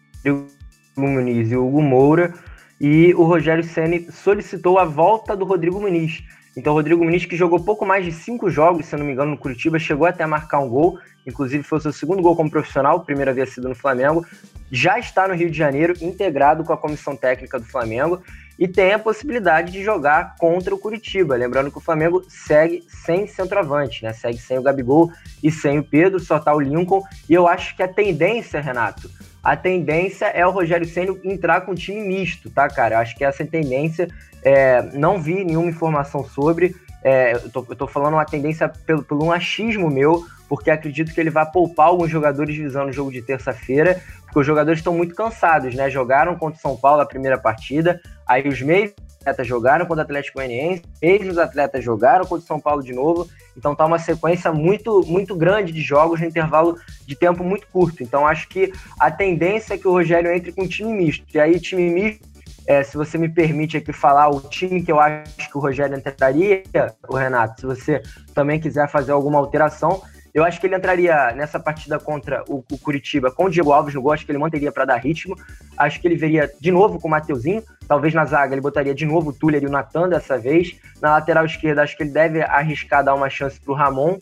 Muniz 0.97 1.51
e 1.51 1.57
o 1.57 1.67
Hugo 1.67 1.83
Moura, 1.83 2.35
e 2.81 3.15
o 3.15 3.23
Rogério 3.25 3.65
Ceni 3.65 4.11
solicitou 4.13 4.79
a 4.79 4.85
volta 4.85 5.37
do 5.37 5.45
Rodrigo 5.45 5.81
Muniz. 5.81 6.23
Então, 6.57 6.75
o 6.75 6.77
Rodrigo 6.77 7.03
Muniz, 7.03 7.25
que 7.25 7.37
jogou 7.37 7.65
pouco 7.65 7.87
mais 7.87 8.05
de 8.05 8.13
cinco 8.13 8.51
jogos, 8.51 8.87
se 8.87 8.97
não 8.97 9.07
me 9.07 9.13
engano, 9.13 9.31
no 9.31 9.39
Curitiba, 9.39 9.79
chegou 9.79 10.07
até 10.07 10.23
a 10.23 10.29
marcar 10.29 10.59
um 10.59 10.69
gol, 10.69 10.99
inclusive 11.27 11.63
foi 11.63 11.79
o 11.79 11.81
seu 11.81 11.93
segundo 11.93 12.21
gol 12.21 12.37
como 12.37 12.51
profissional, 12.51 12.99
o 12.99 13.05
primeiro 13.05 13.31
havia 13.31 13.47
sido 13.47 13.71
no 13.71 13.75
Flamengo, 13.75 14.27
já 14.71 14.99
está 14.99 15.27
no 15.27 15.35
Rio 15.35 15.51
de 15.51 15.57
Janeiro, 15.57 15.95
integrado 16.03 16.63
com 16.63 16.73
a 16.75 16.77
comissão 16.77 17.17
técnica 17.17 17.59
do 17.59 17.65
Flamengo, 17.65 18.23
e 18.63 18.69
tem 18.69 18.93
a 18.93 18.99
possibilidade 18.99 19.73
de 19.73 19.83
jogar 19.83 20.37
contra 20.39 20.73
o 20.73 20.79
Curitiba. 20.79 21.35
Lembrando 21.35 21.69
que 21.69 21.79
o 21.79 21.81
Flamengo 21.81 22.23
segue 22.29 22.85
sem 22.87 23.27
centroavante, 23.27 24.05
né? 24.05 24.13
Segue 24.13 24.39
sem 24.39 24.57
o 24.57 24.63
Gabigol 24.63 25.11
e 25.43 25.51
sem 25.51 25.81
o 25.81 25.83
Pedro, 25.83 26.21
só 26.21 26.39
tá 26.39 26.55
o 26.55 26.61
Lincoln. 26.61 27.03
E 27.29 27.35
eu 27.35 27.49
acho 27.49 27.75
que 27.75 27.83
a 27.83 27.89
tendência, 27.89 28.61
Renato, 28.61 29.11
a 29.43 29.57
tendência 29.57 30.27
é 30.27 30.47
o 30.47 30.53
Rogério 30.53 30.87
Senna 30.87 31.13
entrar 31.25 31.63
com 31.63 31.73
um 31.73 31.75
time 31.75 32.03
misto, 32.03 32.51
tá, 32.51 32.69
cara? 32.69 32.95
Eu 32.95 32.99
acho 33.01 33.17
que 33.17 33.25
essa 33.25 33.45
tendência, 33.45 34.07
é, 34.45 34.81
não 34.95 35.21
vi 35.21 35.45
nenhuma 35.45 35.69
informação 35.69 36.25
sobre. 36.25 36.77
É, 37.05 37.35
eu, 37.35 37.51
tô, 37.51 37.67
eu 37.69 37.77
tô 37.77 37.87
falando 37.87 38.15
uma 38.15 38.25
tendência 38.25 38.69
pelo, 38.69 39.03
pelo 39.03 39.25
um 39.25 39.33
achismo 39.33 39.91
meu, 39.91 40.25
porque 40.49 40.71
acredito 40.71 41.13
que 41.13 41.21
ele 41.21 41.31
vai 41.31 41.51
poupar 41.51 41.89
alguns 41.89 42.11
jogadores 42.11 42.57
visando 42.57 42.91
o 42.91 42.93
jogo 42.93 43.11
de 43.11 43.23
terça-feira, 43.23 44.01
porque 44.25 44.39
os 44.39 44.47
jogadores 44.47 44.81
estão 44.81 44.95
muito 44.95 45.15
cansados, 45.15 45.75
né? 45.75 45.91
Jogaram 45.91 46.37
contra 46.37 46.59
o 46.59 46.63
São 46.63 46.77
Paulo 46.77 47.03
a 47.03 47.07
primeira 47.07 47.39
partida, 47.39 48.01
aí 48.27 48.47
os 48.47 48.61
meios 48.63 48.93
atletas 49.23 49.47
jogaram 49.47 49.87
contra 49.87 50.03
o 50.03 50.05
Atlético 50.05 50.39
Goianiense, 50.39 50.83
mesmos 51.01 51.39
atletas 51.39 51.83
jogaram 51.85 52.25
contra 52.25 52.45
o 52.45 52.47
São 52.47 52.61
Paulo 52.61 52.83
de 52.83 52.93
novo, 52.93 53.29
então 53.57 53.75
tá 53.75 53.87
uma 53.87 53.99
sequência 53.99 54.53
muito 54.53 55.03
muito 55.07 55.35
grande 55.37 55.73
de 55.73 55.81
jogos 55.81 56.21
no 56.21 56.27
intervalo 56.27 56.77
de 57.07 57.15
tempo 57.15 57.45
muito 57.45 57.67
curto. 57.69 58.03
Então 58.03 58.27
acho 58.27 58.49
que 58.49 58.73
a 58.99 59.11
tendência 59.11 59.75
é 59.75 59.79
que 59.79 59.87
o 59.87 59.93
Rogério 59.93 60.33
entre 60.33 60.53
com 60.53 60.67
time 60.67 60.93
misto. 60.93 61.25
E 61.33 61.41
aí 61.41 61.59
time 61.61 61.89
misto 61.89 62.32
é, 62.67 62.83
se 62.83 62.97
você 62.97 63.19
me 63.19 63.29
permite 63.29 63.77
aqui 63.77 63.93
falar 63.93 64.29
o 64.29 64.41
time 64.41 64.83
que 64.83 64.93
eu 64.93 65.01
acho 65.01 65.51
que 65.51 65.57
o 65.57 65.61
Rogério 65.61 65.97
entraria, 65.97 66.63
o 67.09 67.17
Renato, 67.17 67.61
se 67.61 67.67
você 67.67 68.03
também 68.35 68.61
quiser 68.61 68.89
fazer 68.89 69.13
alguma 69.13 69.39
alteração, 69.39 70.03
Eu 70.35 70.45
acho 70.45 70.59
que 70.59 70.67
ele 70.67 70.77
entraria 70.77 71.33
nessa 71.33 71.61
partida 71.61 71.99
contra 71.99 72.43
o, 72.49 72.65
o 72.71 72.79
Curitiba 72.79 73.31
com 73.31 73.45
o 73.45 73.51
Diego 73.51 73.71
Alves 73.71 73.95
no 73.95 74.01
gol, 74.01 74.13
acho 74.13 74.25
que 74.25 74.33
ele 74.33 74.39
manteria 74.39 74.73
para 74.73 74.87
dar 74.87 74.97
ritmo. 74.97 75.37
Acho 75.77 76.01
que 76.01 76.09
ele 76.09 76.17
veria 76.17 76.51
de 76.59 76.71
novo 76.71 76.99
com 76.99 77.07
o 77.07 77.11
Mateuzinho, 77.11 77.63
talvez 77.87 78.15
na 78.15 78.25
zaga 78.25 78.55
ele 78.55 78.61
botaria 78.63 78.95
de 78.95 79.05
novo 79.05 79.31
o 79.31 79.33
Tuller 79.33 79.63
e 79.63 79.67
o 79.67 79.71
Natan 79.71 80.09
dessa 80.09 80.39
vez. 80.39 80.75
Na 81.03 81.11
lateral 81.11 81.45
esquerda, 81.45 81.83
acho 81.83 81.97
que 81.97 82.03
ele 82.03 82.13
deve 82.13 82.43
arriscar 82.43 83.05
dar 83.05 83.15
uma 83.15 83.29
chance 83.29 83.61
para 83.61 83.73
o 83.73 83.77
Ramon. 83.77 84.19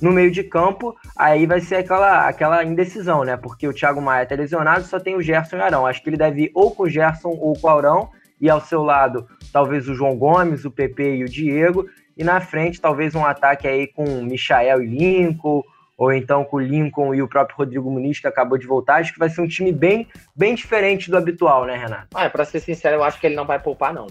No 0.00 0.12
meio 0.12 0.30
de 0.30 0.42
campo, 0.42 0.94
aí 1.16 1.46
vai 1.46 1.60
ser 1.60 1.76
aquela, 1.76 2.28
aquela 2.28 2.64
indecisão, 2.64 3.24
né? 3.24 3.36
Porque 3.36 3.66
o 3.66 3.72
Thiago 3.72 4.02
Maia 4.02 4.26
tá 4.26 4.34
lesionado, 4.34 4.84
só 4.84 4.98
tem 4.98 5.16
o 5.16 5.22
Gerson 5.22 5.56
e 5.56 5.58
o 5.60 5.62
Arão. 5.62 5.86
Acho 5.86 6.02
que 6.02 6.10
ele 6.10 6.16
deve 6.16 6.44
ir 6.44 6.50
ou 6.54 6.70
com 6.70 6.82
o 6.82 6.88
Gerson 6.88 7.28
ou 7.28 7.54
com 7.58 7.66
o 7.66 7.70
Arão, 7.70 8.10
e 8.40 8.50
ao 8.50 8.60
seu 8.60 8.82
lado, 8.82 9.26
talvez 9.52 9.88
o 9.88 9.94
João 9.94 10.16
Gomes, 10.16 10.64
o 10.64 10.70
PP 10.70 11.16
e 11.16 11.24
o 11.24 11.28
Diego, 11.28 11.88
e 12.16 12.22
na 12.22 12.40
frente, 12.40 12.80
talvez 12.80 13.14
um 13.14 13.24
ataque 13.24 13.66
aí 13.66 13.86
com 13.86 14.22
Michael 14.22 14.82
e 14.82 14.86
Lincoln, 14.86 15.62
ou 15.96 16.12
então 16.12 16.44
com 16.44 16.56
o 16.56 16.60
Lincoln 16.60 17.14
e 17.14 17.22
o 17.22 17.28
próprio 17.28 17.56
Rodrigo 17.56 17.90
Muniz, 17.90 18.18
que 18.18 18.26
acabou 18.26 18.58
de 18.58 18.66
voltar. 18.66 18.96
Acho 18.96 19.12
que 19.12 19.18
vai 19.18 19.28
ser 19.28 19.40
um 19.40 19.48
time 19.48 19.72
bem, 19.72 20.08
bem 20.34 20.54
diferente 20.54 21.10
do 21.10 21.16
habitual, 21.16 21.64
né, 21.64 21.76
Renato? 21.76 22.08
Ah, 22.14 22.28
para 22.28 22.44
ser 22.44 22.60
sincero, 22.60 22.96
eu 22.96 23.04
acho 23.04 23.20
que 23.20 23.26
ele 23.26 23.36
não 23.36 23.46
vai 23.46 23.58
poupar, 23.58 23.92
não. 23.94 24.06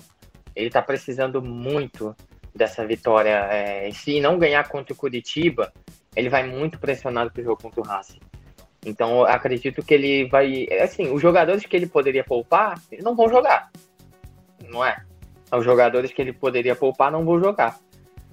Ele 0.55 0.69
tá 0.69 0.81
precisando 0.81 1.41
muito 1.41 2.15
dessa 2.55 2.85
vitória. 2.85 3.47
É, 3.51 3.91
se 3.91 4.19
não 4.19 4.37
ganhar 4.37 4.67
contra 4.67 4.93
o 4.93 4.97
Curitiba, 4.97 5.73
ele 6.15 6.29
vai 6.29 6.47
muito 6.47 6.79
pressionado 6.79 7.31
pro 7.31 7.43
jogo 7.43 7.61
contra 7.61 7.81
o 7.81 7.83
Racing. 7.83 8.19
Então, 8.85 9.23
acredito 9.23 9.83
que 9.83 9.93
ele 9.93 10.27
vai. 10.27 10.67
Assim, 10.81 11.11
os 11.11 11.21
jogadores 11.21 11.65
que 11.65 11.75
ele 11.75 11.87
poderia 11.87 12.23
poupar, 12.23 12.79
eles 12.91 13.03
não 13.03 13.15
vão 13.15 13.29
jogar. 13.29 13.71
Não 14.67 14.83
é? 14.83 15.03
Os 15.51 15.63
jogadores 15.63 16.11
que 16.11 16.21
ele 16.21 16.33
poderia 16.33 16.75
poupar 16.75 17.11
não 17.11 17.23
vão 17.23 17.39
jogar. 17.39 17.79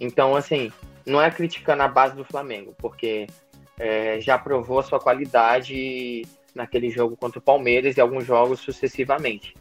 Então, 0.01 0.35
assim, 0.35 0.73
não 1.07 1.21
é 1.21 1.31
criticando 1.31 1.83
a 1.83 1.89
base 1.89 2.17
do 2.17 2.25
Flamengo, 2.25 2.75
porque 2.79 3.27
é, 3.79 4.21
já 4.21 4.39
provou 4.39 4.79
a 4.79 4.83
sua 4.83 4.99
qualidade 4.99 6.23
naquele 6.55 6.91
jogo 6.91 7.17
contra 7.17 7.39
o 7.39 7.43
Palmeiras 7.43 7.97
e 7.97 8.01
alguns 8.01 8.25
jogos 8.25 8.61
sucessivamente. 8.61 9.55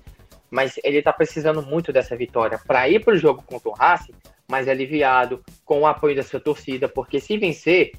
Mas 0.49 0.79
ele 0.83 0.97
está 0.97 1.13
precisando 1.13 1.61
muito 1.61 1.93
dessa 1.93 2.15
vitória 2.15 2.59
para 2.65 2.89
ir 2.89 3.03
para 3.03 3.13
o 3.13 3.17
jogo 3.17 3.43
contra 3.43 3.69
o 3.69 3.73
Racing 3.73 4.15
mais 4.49 4.67
aliviado, 4.67 5.43
com 5.63 5.81
o 5.81 5.87
apoio 5.87 6.15
da 6.15 6.23
sua 6.23 6.39
torcida, 6.39 6.89
porque 6.89 7.19
se 7.19 7.37
vencer, 7.37 7.91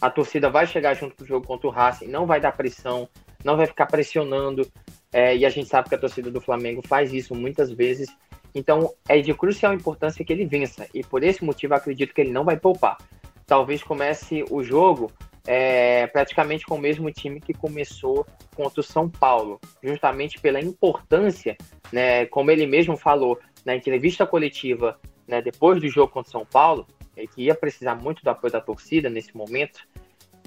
a 0.00 0.10
torcida 0.10 0.50
vai 0.50 0.66
chegar 0.66 0.94
junto 0.94 1.14
para 1.14 1.24
o 1.24 1.26
jogo 1.26 1.46
contra 1.46 1.68
o 1.68 1.70
Racing, 1.70 2.08
não 2.08 2.26
vai 2.26 2.40
dar 2.40 2.52
pressão, 2.52 3.08
não 3.44 3.56
vai 3.56 3.66
ficar 3.66 3.86
pressionando, 3.86 4.68
é, 5.12 5.36
e 5.36 5.46
a 5.46 5.48
gente 5.48 5.68
sabe 5.68 5.88
que 5.88 5.94
a 5.94 5.98
torcida 5.98 6.30
do 6.30 6.40
Flamengo 6.40 6.82
faz 6.84 7.12
isso 7.12 7.34
muitas 7.34 7.70
vezes, 7.70 8.08
então 8.52 8.92
é 9.08 9.20
de 9.20 9.32
crucial 9.32 9.72
importância 9.72 10.24
que 10.24 10.32
ele 10.32 10.44
vença, 10.44 10.88
e 10.92 11.04
por 11.04 11.22
esse 11.22 11.44
motivo 11.44 11.74
acredito 11.74 12.12
que 12.12 12.20
ele 12.20 12.32
não 12.32 12.44
vai 12.44 12.58
poupar. 12.58 12.98
Talvez 13.46 13.82
comece 13.82 14.44
o 14.50 14.62
jogo 14.62 15.12
é, 15.46 16.06
praticamente 16.08 16.64
com 16.64 16.74
o 16.76 16.80
mesmo 16.80 17.10
time 17.12 17.40
que 17.40 17.52
começou 17.52 18.26
contra 18.56 18.80
o 18.80 18.84
São 18.84 19.08
Paulo, 19.08 19.60
justamente 19.82 20.40
pela 20.40 20.60
importância, 20.60 21.56
né, 21.92 22.26
como 22.26 22.50
ele 22.50 22.66
mesmo 22.66 22.96
falou 22.96 23.38
na 23.64 23.76
entrevista 23.76 24.26
coletiva 24.26 24.98
né, 25.26 25.40
depois 25.40 25.80
do 25.80 25.88
jogo 25.88 26.12
contra 26.12 26.28
o 26.28 26.32
São 26.32 26.46
Paulo, 26.46 26.86
ele 27.16 27.26
que 27.26 27.42
ia 27.42 27.54
precisar 27.54 27.94
muito 27.94 28.22
do 28.22 28.30
apoio 28.30 28.52
da 28.52 28.60
torcida 28.60 29.08
nesse 29.08 29.36
momento. 29.36 29.86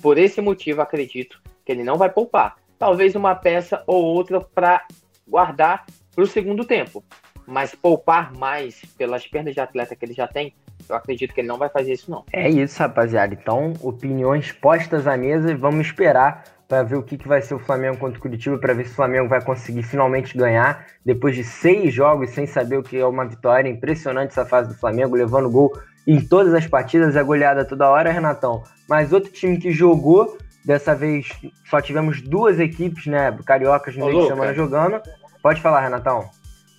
Por 0.02 0.18
esse 0.18 0.42
motivo, 0.42 0.82
acredito 0.82 1.42
que 1.64 1.72
ele 1.72 1.84
não 1.84 1.98
vai 1.98 2.10
poupar. 2.10 2.58
Talvez 2.78 3.16
uma 3.16 3.36
peça 3.36 3.84
ou 3.88 4.04
outra 4.04 4.42
para 4.42 4.86
guardar 5.28 5.86
para 6.14 6.24
o 6.24 6.28
segundo 6.28 6.66
tempo. 6.66 7.04
Mas 7.48 7.76
poupar 7.76 8.34
mais 8.34 8.82
pelas 8.98 9.26
pernas 9.28 9.54
de 9.54 9.60
atleta 9.60 9.96
que 9.96 10.04
ele 10.04 10.14
já 10.14 10.28
tem, 10.28 10.54
eu 10.90 10.96
acredito 10.96 11.34
que 11.34 11.42
ele 11.42 11.48
não 11.48 11.58
vai 11.58 11.70
fazer 11.70 11.94
isso, 11.94 12.10
não. 12.10 12.24
É 12.32 12.50
isso, 12.50 12.80
rapaziada. 12.80 13.34
Então, 13.34 13.74
opiniões 13.82 14.52
postas 14.52 15.08
à 15.08 15.16
mesa 15.16 15.52
e 15.52 15.56
vamos 15.56 15.88
esperar 15.88 16.44
para 16.68 16.84
ver 16.84 16.96
o 16.96 17.04
que, 17.04 17.18
que 17.18 17.28
vai 17.28 17.42
ser 17.42 17.54
o 17.54 17.60
Flamengo 17.60 17.98
contra 17.98 18.18
o 18.18 18.22
Curitiba, 18.22 18.58
para 18.58 18.74
ver 18.74 18.86
se 18.86 18.92
o 18.92 18.96
Flamengo 18.96 19.28
vai 19.28 19.42
conseguir 19.42 19.84
finalmente 19.84 20.38
ganhar, 20.38 20.86
depois 21.06 21.36
de 21.36 21.44
seis 21.44 21.94
jogos 21.94 22.32
sem 22.32 22.48
saber 22.48 22.78
o 22.78 22.84
que 22.84 22.98
é 22.98 23.06
uma 23.06 23.26
vitória. 23.26 23.70
Impressionante 23.70 24.32
essa 24.32 24.46
fase 24.46 24.70
do 24.70 24.76
Flamengo, 24.76 25.16
levando 25.16 25.50
gol 25.50 25.72
em 26.08 26.20
todas 26.20 26.54
as 26.54 26.68
partidas, 26.68 27.16
é 27.16 27.24
goleada 27.24 27.66
toda 27.66 27.90
hora, 27.90 28.12
Renatão. 28.12 28.64
Mas 28.88 29.12
outro 29.12 29.32
time 29.32 29.58
que 29.58 29.72
jogou, 29.72 30.38
dessa 30.64 30.96
vez 30.96 31.28
só 31.70 31.82
tivemos 31.82 32.22
duas 32.22 32.60
equipes, 32.60 33.08
né, 33.08 33.36
cariocas 33.46 33.96
no 33.96 34.06
meio 34.06 34.22
de 34.22 34.28
semana 34.28 34.54
jogando. 34.54 35.02
Pode 35.42 35.62
falar, 35.62 35.82
Renatão. 35.82 36.30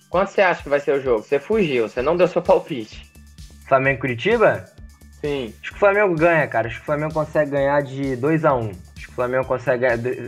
Quanto 0.09 0.31
você 0.31 0.41
acha 0.41 0.63
que 0.63 0.69
vai 0.69 0.79
ser 0.79 0.93
o 0.93 1.01
jogo? 1.01 1.23
Você 1.23 1.39
fugiu, 1.39 1.87
você 1.87 2.01
não 2.01 2.15
deu 2.15 2.27
seu 2.27 2.41
palpite. 2.41 3.11
Flamengo 3.67 3.99
Curitiba? 3.99 4.65
Sim. 5.19 5.53
Acho 5.61 5.71
que 5.71 5.75
o 5.75 5.79
Flamengo 5.79 6.15
ganha, 6.15 6.47
cara. 6.47 6.67
Acho 6.67 6.77
que 6.77 6.83
o 6.83 6.85
Flamengo 6.85 7.13
consegue 7.13 7.51
ganhar 7.51 7.81
de 7.81 8.15
2 8.15 8.45
a 8.45 8.53
1 8.53 8.59
um. 8.59 8.71
Flamengo 9.17 9.45
consegue. 9.45 9.85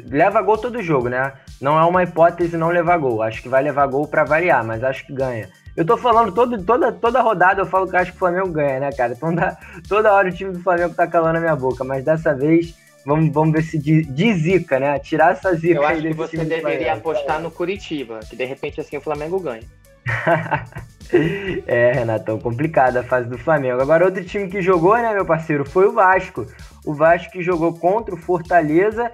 Leva 0.10 0.42
gol 0.42 0.58
todo 0.58 0.82
jogo, 0.82 1.10
né? 1.10 1.32
Não 1.62 1.80
é 1.80 1.86
uma 1.86 2.04
hipótese 2.04 2.58
não 2.58 2.70
levar 2.70 2.98
gol. 2.98 3.22
Acho 3.22 3.42
que 3.42 3.48
vai 3.48 3.62
levar 3.62 3.86
gol 3.86 4.08
para 4.08 4.24
variar, 4.24 4.66
mas 4.66 4.84
acho 4.84 5.06
que 5.06 5.14
ganha. 5.14 5.48
Eu 5.78 5.86
tô 5.86 5.96
falando 5.96 6.32
todo, 6.32 6.62
toda, 6.64 6.92
toda 6.92 7.22
rodada, 7.22 7.62
eu 7.62 7.66
falo 7.66 7.88
que 7.88 7.96
acho 7.96 8.12
que 8.12 8.18
o 8.18 8.20
Flamengo 8.20 8.50
ganha, 8.50 8.80
né, 8.80 8.90
cara? 8.92 9.14
Então 9.14 9.34
dá, 9.34 9.56
toda 9.88 10.12
hora 10.12 10.28
o 10.28 10.32
time 10.32 10.52
do 10.52 10.60
Flamengo 10.60 10.96
tá 10.96 11.08
calando 11.08 11.38
a 11.38 11.40
minha 11.40 11.56
boca, 11.56 11.84
mas 11.84 12.04
dessa 12.04 12.34
vez 12.34 12.76
vamos, 13.06 13.32
vamos 13.32 13.54
ver 13.54 13.62
se 13.62 13.78
de, 13.78 14.02
de 14.04 14.34
zica, 14.34 14.80
né? 14.80 14.98
Tirar 15.00 15.34
essa 15.34 15.54
zica 15.54 15.76
Eu 15.76 15.86
acho 15.86 16.02
que 16.02 16.14
você 16.14 16.44
deveria 16.44 16.94
apostar 16.94 17.40
no 17.40 17.52
Curitiba, 17.52 18.20
que 18.28 18.36
de 18.36 18.44
repente 18.44 18.82
assim 18.82 18.98
o 18.98 19.02
Flamengo 19.02 19.40
ganha. 19.40 19.64
é, 21.66 21.92
Renatão, 21.94 22.40
complicada 22.40 23.02
a 23.02 23.04
fase 23.04 23.30
do 23.30 23.38
Flamengo. 23.38 23.82
Agora, 23.82 24.06
outro 24.06 24.24
time 24.24 24.48
que 24.48 24.62
jogou, 24.62 24.96
né, 24.98 25.14
meu 25.14 25.26
parceiro, 25.26 25.68
foi 25.68 25.88
o 25.88 25.94
Vasco. 25.94 26.46
O 26.86 26.94
Vasco 26.94 27.32
que 27.32 27.42
jogou 27.42 27.74
contra 27.74 28.14
o 28.14 28.18
Fortaleza. 28.18 29.12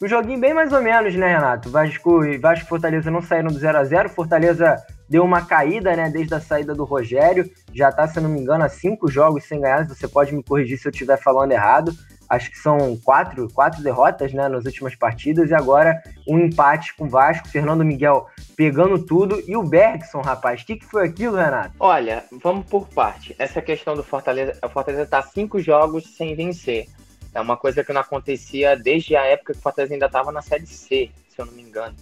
Um 0.00 0.06
joguinho 0.06 0.38
bem 0.38 0.54
mais 0.54 0.72
ou 0.72 0.80
menos, 0.80 1.14
né, 1.14 1.34
Renato? 1.34 1.70
Vasco 1.70 2.24
e 2.24 2.38
Vasco 2.38 2.68
Fortaleza 2.68 3.10
não 3.10 3.20
saíram 3.20 3.48
do 3.48 3.58
0 3.58 3.78
a 3.78 3.84
0 3.84 4.08
Fortaleza 4.08 4.76
deu 5.08 5.24
uma 5.24 5.44
caída, 5.44 5.96
né, 5.96 6.08
desde 6.08 6.34
a 6.34 6.40
saída 6.40 6.74
do 6.74 6.84
Rogério. 6.84 7.50
Já 7.74 7.90
tá, 7.90 8.06
se 8.06 8.20
não 8.20 8.28
me 8.28 8.40
engano, 8.40 8.64
a 8.64 8.68
cinco 8.68 9.10
jogos 9.10 9.44
sem 9.44 9.60
ganhar. 9.60 9.88
Você 9.88 10.06
pode 10.06 10.34
me 10.34 10.42
corrigir 10.42 10.78
se 10.78 10.86
eu 10.86 10.92
estiver 10.92 11.16
falando 11.16 11.52
errado 11.52 11.92
acho 12.28 12.50
que 12.50 12.58
são 12.58 12.96
quatro, 12.98 13.48
quatro 13.52 13.82
derrotas 13.82 14.32
né, 14.32 14.48
nas 14.48 14.64
últimas 14.64 14.94
partidas, 14.94 15.50
e 15.50 15.54
agora 15.54 16.02
um 16.26 16.38
empate 16.38 16.94
com 16.94 17.06
o 17.06 17.08
Vasco, 17.08 17.48
Fernando 17.48 17.84
Miguel 17.84 18.26
pegando 18.56 18.98
tudo, 18.98 19.42
e 19.46 19.56
o 19.56 19.62
Bergson, 19.62 20.20
rapaz, 20.20 20.62
o 20.62 20.66
que, 20.66 20.76
que 20.76 20.84
foi 20.84 21.06
aquilo, 21.06 21.36
Renato? 21.36 21.74
Olha, 21.80 22.24
vamos 22.42 22.66
por 22.66 22.86
parte. 22.88 23.34
Essa 23.38 23.62
questão 23.62 23.94
do 23.94 24.02
Fortaleza, 24.02 24.58
o 24.62 24.68
Fortaleza 24.68 25.04
está 25.04 25.22
cinco 25.22 25.58
jogos 25.60 26.16
sem 26.16 26.34
vencer. 26.34 26.86
É 27.34 27.40
uma 27.40 27.56
coisa 27.56 27.84
que 27.84 27.92
não 27.92 28.00
acontecia 28.00 28.76
desde 28.76 29.16
a 29.16 29.24
época 29.24 29.52
que 29.52 29.58
o 29.58 29.62
Fortaleza 29.62 29.94
ainda 29.94 30.06
estava 30.06 30.32
na 30.32 30.42
Série 30.42 30.66
C, 30.66 31.10
se 31.28 31.40
eu 31.40 31.46
não 31.46 31.52
me 31.52 31.62
engano. 31.62 31.94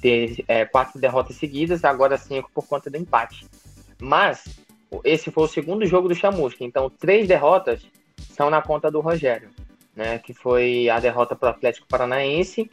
Ter 0.00 0.44
é, 0.46 0.64
quatro 0.64 1.00
derrotas 1.00 1.36
seguidas, 1.36 1.84
agora 1.84 2.16
cinco 2.16 2.50
por 2.54 2.66
conta 2.66 2.88
do 2.88 2.96
empate. 2.96 3.46
Mas 4.00 4.44
esse 5.02 5.30
foi 5.30 5.44
o 5.44 5.48
segundo 5.48 5.84
jogo 5.86 6.08
do 6.08 6.14
Chamusca, 6.14 6.62
então 6.62 6.88
três 6.88 7.26
derrotas 7.26 7.82
são 8.30 8.48
na 8.48 8.62
conta 8.62 8.90
do 8.90 9.00
Rogério 9.00 9.50
né? 9.96 10.18
Que 10.18 10.34
foi 10.34 10.88
a 10.90 11.00
derrota 11.00 11.34
para 11.34 11.48
o 11.48 11.50
Atlético 11.50 11.88
Paranaense. 11.88 12.70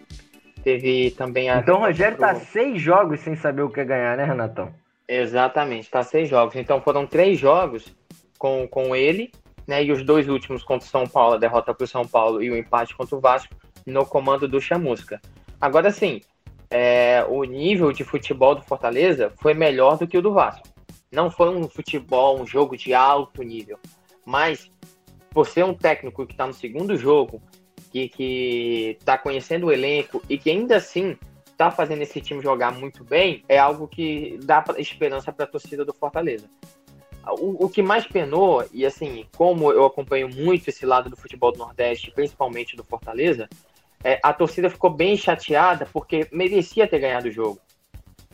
Teve 0.64 1.12
também 1.12 1.50
a. 1.50 1.58
Então 1.58 1.78
o 1.78 1.80
Rogério 1.80 2.18
pro... 2.18 2.28
tá 2.28 2.36
seis 2.36 2.82
jogos 2.82 3.22
sem 3.22 3.36
saber 3.36 3.64
o 3.64 3.70
que 3.70 3.84
ganhar, 3.84 4.18
né, 4.18 4.26
Renatão? 4.26 4.74
Exatamente, 5.08 5.90
tá 5.90 6.04
seis 6.04 6.30
jogos. 6.30 6.56
Então 6.56 6.82
foram 6.82 7.08
três 7.08 7.40
jogos 7.40 7.94
com, 8.38 8.68
com 8.68 8.96
ele, 8.96 9.32
né? 9.68 9.84
E 9.84 9.92
os 9.92 10.04
dois 10.04 10.28
últimos 10.30 10.64
contra 10.64 10.86
o 10.86 10.90
São 10.90 11.08
Paulo, 11.08 11.36
a 11.36 11.40
derrota 11.40 11.74
para 11.74 11.84
o 11.84 11.88
São 11.88 12.06
Paulo 12.06 12.42
e 12.42 12.50
o 12.52 12.58
empate 12.58 12.96
contra 12.96 13.16
o 13.16 13.20
Vasco, 13.20 13.56
no 13.86 14.06
comando 14.06 14.48
do 14.48 14.62
Chamusca. 14.62 15.22
Agora 15.60 15.92
sim, 15.92 16.22
é, 16.70 17.26
o 17.30 17.44
nível 17.44 17.92
de 17.92 18.04
futebol 18.04 18.56
do 18.56 18.64
Fortaleza 18.64 19.32
foi 19.42 19.54
melhor 19.54 19.98
do 19.98 20.08
que 20.08 20.18
o 20.18 20.22
do 20.22 20.34
Vasco. 20.34 20.68
Não 21.12 21.30
foi 21.30 21.50
um 21.50 21.70
futebol, 21.70 22.42
um 22.42 22.48
jogo 22.48 22.76
de 22.76 22.94
alto 22.94 23.44
nível, 23.44 23.78
mas 24.26 24.72
por 25.34 25.48
ser 25.48 25.66
um 25.66 25.74
técnico 25.74 26.26
que 26.26 26.34
está 26.34 26.46
no 26.46 26.54
segundo 26.54 26.96
jogo, 26.96 27.42
que, 27.92 28.10
que 28.10 28.98
tá 29.04 29.18
conhecendo 29.18 29.68
o 29.68 29.72
elenco 29.72 30.22
e 30.30 30.38
que 30.38 30.50
ainda 30.50 30.78
assim 30.78 31.18
está 31.52 31.72
fazendo 31.72 32.02
esse 32.02 32.20
time 32.20 32.42
jogar 32.42 32.72
muito 32.74 33.04
bem, 33.04 33.44
é 33.48 33.58
algo 33.58 33.88
que 33.88 34.40
dá 34.44 34.64
esperança 34.78 35.32
para 35.32 35.46
a 35.46 35.48
torcida 35.48 35.86
do 35.86 35.94
Fortaleza. 35.94 36.50
O, 37.40 37.66
o, 37.66 37.70
que 37.70 37.82
mais 37.82 38.06
penou, 38.06 38.66
e 38.74 38.86
assim, 38.86 39.26
como 39.38 39.72
eu 39.72 39.86
acompanho 39.86 40.28
muito 40.28 40.68
esse 40.68 40.86
lado 40.86 41.10
do 41.10 41.16
futebol 41.16 41.54
do 41.54 41.60
Nordeste, 41.60 42.12
principalmente 42.12 42.76
do 42.76 42.84
Fortaleza, 42.84 43.48
é, 44.04 44.20
a 44.22 44.34
torcida 44.34 44.70
ficou 44.70 44.90
bem 44.90 45.16
chateada 45.16 45.88
porque 45.94 46.28
merecia 46.32 46.88
ter 46.88 47.00
ganhado 47.00 47.30
o 47.30 47.32
jogo. 47.32 47.62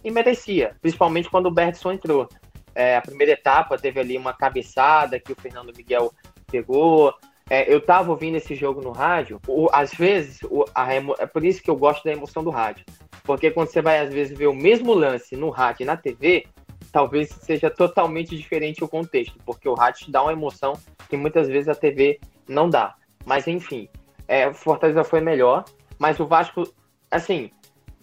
E 0.04 0.10
merecia, 0.10 0.76
principalmente 0.82 1.30
quando 1.30 1.46
o 1.46 1.52
Bergson 1.52 1.92
entrou. 1.92 2.28
É, 2.74 2.96
a 2.96 3.02
primeira 3.02 3.34
etapa 3.34 3.78
teve 3.78 4.00
ali 4.00 4.18
uma 4.18 4.34
cabeçada 4.34 5.20
que 5.20 5.34
o 5.34 5.36
Fernando 5.36 5.76
Miguel 5.76 6.12
pegou. 6.50 7.14
É, 7.50 7.72
eu 7.74 7.82
tava 7.82 8.12
ouvindo 8.12 8.36
esse 8.36 8.54
jogo 8.54 8.80
no 8.82 8.92
rádio, 8.92 9.42
o, 9.48 9.68
às 9.74 9.92
vezes, 9.92 10.40
o, 10.44 10.66
a 10.76 10.94
é 10.94 11.26
por 11.26 11.44
isso 11.44 11.64
que 11.64 11.70
eu 11.70 11.76
gosto 11.76 12.04
da 12.04 12.12
emoção 12.12 12.44
do 12.44 12.52
rádio. 12.52 12.86
Porque 13.24 13.50
quando 13.50 13.70
você 13.70 13.82
vai, 13.82 14.00
às 14.00 14.14
vezes, 14.14 14.38
ver 14.38 14.48
o 14.48 14.54
mesmo 14.54 14.94
lance 14.94 15.36
no 15.36 15.50
rádio 15.50 15.84
e 15.84 15.86
na 15.86 15.98
TV, 15.98 16.46
talvez 16.92 17.30
seja 17.30 17.70
totalmente 17.70 18.36
diferente 18.38 18.84
o 18.84 18.88
contexto, 18.88 19.38
porque 19.46 19.68
o 19.68 19.74
rádio 19.74 20.06
te 20.06 20.12
dá 20.12 20.22
uma 20.22 20.32
emoção 20.32 20.74
que 21.10 21.18
muitas 21.18 21.48
vezes 21.48 21.68
a 21.68 21.76
TV 21.76 22.20
não 22.48 22.70
dá. 22.70 22.96
Mas, 23.26 23.48
enfim, 23.48 23.90
é, 24.28 24.54
Fortaleza 24.54 25.04
foi 25.04 25.22
melhor, 25.22 25.66
mas 25.98 26.20
o 26.20 26.26
Vasco, 26.26 26.64
assim, 27.10 27.52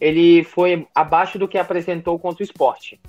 ele 0.01 0.45
foi 0.45 0.87
abaixo 0.95 1.39
do 1.39 1.49
que 1.49 1.59
apresentou 1.59 2.19
contra 2.19 2.43
o 2.43 2.45
esporte. 2.45 3.01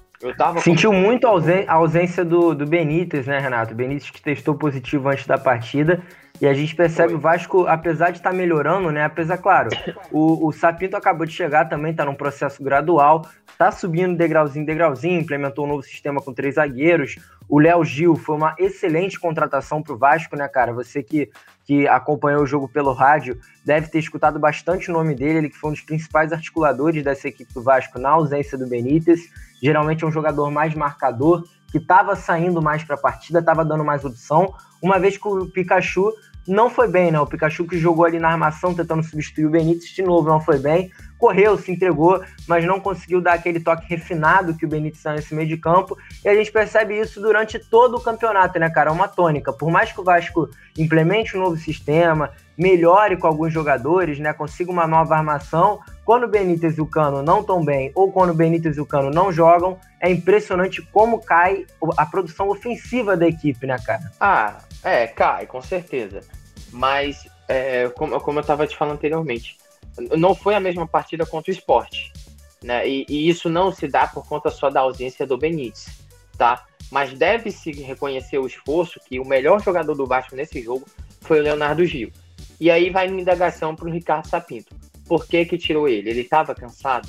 Sentiu 0.62 0.92
com... 0.92 0.98
muito 0.98 1.28
a 1.28 1.74
ausência 1.74 2.26
do, 2.26 2.56
do 2.56 2.66
Benítez, 2.66 3.28
né, 3.28 3.40
Renato? 3.40 3.76
Benítez 3.76 4.10
que 4.10 4.22
testou 4.22 4.56
positivo 4.56 5.10
antes 5.10 5.28
da 5.28 5.38
partida. 5.38 6.02
E 6.40 6.46
a 6.46 6.54
gente 6.54 6.76
percebe 6.76 7.10
Foi. 7.10 7.18
o 7.18 7.20
Vasco, 7.20 7.66
apesar 7.66 8.12
de 8.12 8.18
estar 8.18 8.30
tá 8.30 8.36
melhorando, 8.36 8.92
né? 8.92 9.04
Apesar, 9.04 9.38
claro, 9.38 9.70
o, 10.12 10.48
o 10.48 10.52
Sapinto 10.52 10.96
acabou 10.96 11.26
de 11.26 11.34
chegar 11.34 11.66
também, 11.66 11.92
está 11.92 12.06
num 12.06 12.14
processo 12.14 12.64
gradual, 12.64 13.28
está 13.50 13.72
subindo 13.72 14.16
degrauzinho, 14.16 14.66
degrauzinho, 14.66 15.20
implementou 15.20 15.66
um 15.66 15.70
novo 15.70 15.82
sistema 15.82 16.22
com 16.22 16.34
três 16.34 16.56
zagueiros. 16.56 17.16
O 17.50 17.60
Léo 17.60 17.84
Gil 17.84 18.16
foi 18.16 18.36
uma 18.36 18.56
excelente 18.60 19.20
contratação 19.20 19.82
para 19.82 19.94
o 19.94 19.98
Vasco, 19.98 20.36
né, 20.36 20.48
cara? 20.48 20.72
Você 20.74 21.02
que, 21.02 21.30
que 21.66 21.88
acompanhou 21.88 22.44
o 22.44 22.48
jogo 22.48 22.68
pelo 22.68 22.94
rádio 22.94 23.40
deve 23.66 23.88
ter 23.88 23.98
escutado 23.98 24.38
bastante 24.38 24.92
o 24.92 24.94
nome 24.94 25.16
dele, 25.16 25.40
ele 25.40 25.50
que 25.50 25.58
foi 25.58 25.72
um 25.72 25.74
dos 25.74 25.82
principais 25.82 26.32
articuladores 26.32 27.04
dessa 27.04 27.28
equipe 27.28 27.52
do 27.52 27.64
Vasco 27.64 27.98
na 27.98 28.10
ausência 28.10 28.58
do 28.58 28.68
Benítez. 28.68 29.22
Geralmente 29.62 30.04
é 30.04 30.08
um 30.08 30.12
jogador 30.12 30.50
mais 30.52 30.74
marcador, 30.74 31.43
que 31.72 31.78
estava 31.78 32.15
saindo 32.15 32.62
mais 32.62 32.84
para 32.84 32.96
a 32.96 33.00
partida, 33.00 33.39
estava 33.39 33.65
dando 33.65 33.84
mais 33.84 34.06
opção, 34.06 34.54
uma 34.82 35.00
vez 35.00 35.17
que 35.17 35.28
o 35.28 35.48
Pikachu 35.48 36.12
não 36.48 36.70
foi 36.70 36.88
bem, 36.88 37.12
né? 37.12 37.20
O 37.20 37.28
Pikachu 37.28 37.67
que 37.67 37.78
jogou 37.78 38.06
ali 38.06 38.20
na 38.20 38.30
armação 38.30 38.74
tentando 38.74 39.04
substituir 39.04 39.46
o 39.46 39.50
Benítez 39.50 39.89
de 39.89 40.02
novo 40.02 40.30
não 40.30 40.39
foi 40.39 40.58
bem. 40.58 40.89
Correu, 41.17 41.58
se 41.58 41.72
entregou, 41.72 42.24
mas 42.48 42.63
não 42.63 42.80
conseguiu 42.80 43.20
dar 43.20 43.34
aquele 43.34 43.60
toque 43.60 43.86
refinado 43.86 44.56
que 44.56 44.65
o 44.65 44.70
Benítez 44.70 45.04
dá 45.04 45.13
nesse 45.13 45.36
meio 45.36 45.48
de 45.48 45.58
campo. 45.58 45.98
E 46.24 46.30
a 46.30 46.34
gente 46.34 46.50
percebe 46.50 46.98
isso 46.98 47.20
durante 47.20 47.60
todo 47.60 47.98
o 47.98 48.02
campeonato, 48.02 48.58
né, 48.60 48.70
cara? 48.70 48.89
É 48.91 48.93
uma 48.93 49.10
tônica. 49.10 49.52
Por 49.52 49.70
mais 49.70 49.91
que 49.91 50.00
o 50.00 50.04
Vasco 50.04 50.50
implemente 50.78 51.36
um 51.36 51.41
novo 51.41 51.58
sistema, 51.58 52.32
melhore 52.58 53.17
com 53.17 53.28
alguns 53.28 53.52
jogadores, 53.52 54.17
né? 54.17 54.32
Consiga 54.32 54.72
uma 54.72 54.88
nova 54.88 55.17
armação. 55.17 55.80
Quando 56.08 56.26
Benítez 56.26 56.78
e 56.78 56.82
o 56.82 56.86
Cano 56.86 57.22
não 57.22 57.41
estão 57.41 57.65
bem, 57.65 57.91
ou 57.93 58.10
quando 58.10 58.34
Benítez 58.34 58.78
e 58.78 58.80
o 58.80 58.86
Cano 58.86 59.10
não 59.10 59.30
jogam, 59.30 59.78
é 60.00 60.10
impressionante 60.10 60.82
como 60.82 61.20
cai 61.20 61.65
a 61.98 62.06
produção 62.06 62.48
ofensiva 62.48 63.17
da 63.17 63.28
equipe, 63.28 63.67
né, 63.67 63.76
cara? 63.86 64.10
Ah, 64.17 64.62
é, 64.82 65.06
cai, 65.06 65.46
com 65.46 65.62
certeza. 65.62 66.22
Mas, 66.72 67.28
é, 67.50 67.89
como, 67.89 68.17
como 68.22 68.39
eu 68.39 68.41
estava 68.41 68.65
te 68.65 68.78
falando 68.78 68.93
anteriormente, 68.96 69.58
não 70.15 70.34
foi 70.34 70.56
a 70.56 70.62
mesma 70.62 70.88
partida 70.88 71.26
contra 71.26 71.52
o 71.52 71.54
esporte. 71.54 72.13
Né? 72.63 72.88
E, 72.88 73.06
e, 73.10 73.28
isso 73.28 73.50
não 73.50 73.74
se 73.74 73.86
dá 73.86 74.08
por 74.08 74.26
conta 74.26 74.50
só 74.50 74.70
da 74.70 74.80
ausência 74.80 75.28
do 75.28 75.38
Benítez, 75.38 75.89
tá? 76.38 76.63
Mas 76.89 77.12
deve-se 77.12 77.70
reconhecer 77.84 78.38
o 78.38 78.48
esforço 78.48 78.98
que 79.06 79.20
o 79.20 79.28
melhor 79.28 79.62
jogador 79.62 79.93
do 79.93 80.06
Vasco 80.06 80.38
nesse 80.38 80.62
jogo 80.62 80.86
foi 81.20 81.41
o 81.41 81.43
Leonardo 81.43 81.84
Gil. 81.84 82.13
E 82.62 82.72
aí 82.72 82.89
vai 82.89 83.10
minha 83.10 83.24
indagação 83.24 83.76
para 83.76 83.89
o 83.89 83.91
Ricardo 83.91 84.26
Sapinto. 84.26 84.74
Por 85.08 85.28
que 85.28 85.46
que 85.46 85.58
tirou 85.58 85.88
ele? 85.88 86.10
Ele 86.10 86.22
estava 86.22 86.54
cansado? 86.54 87.08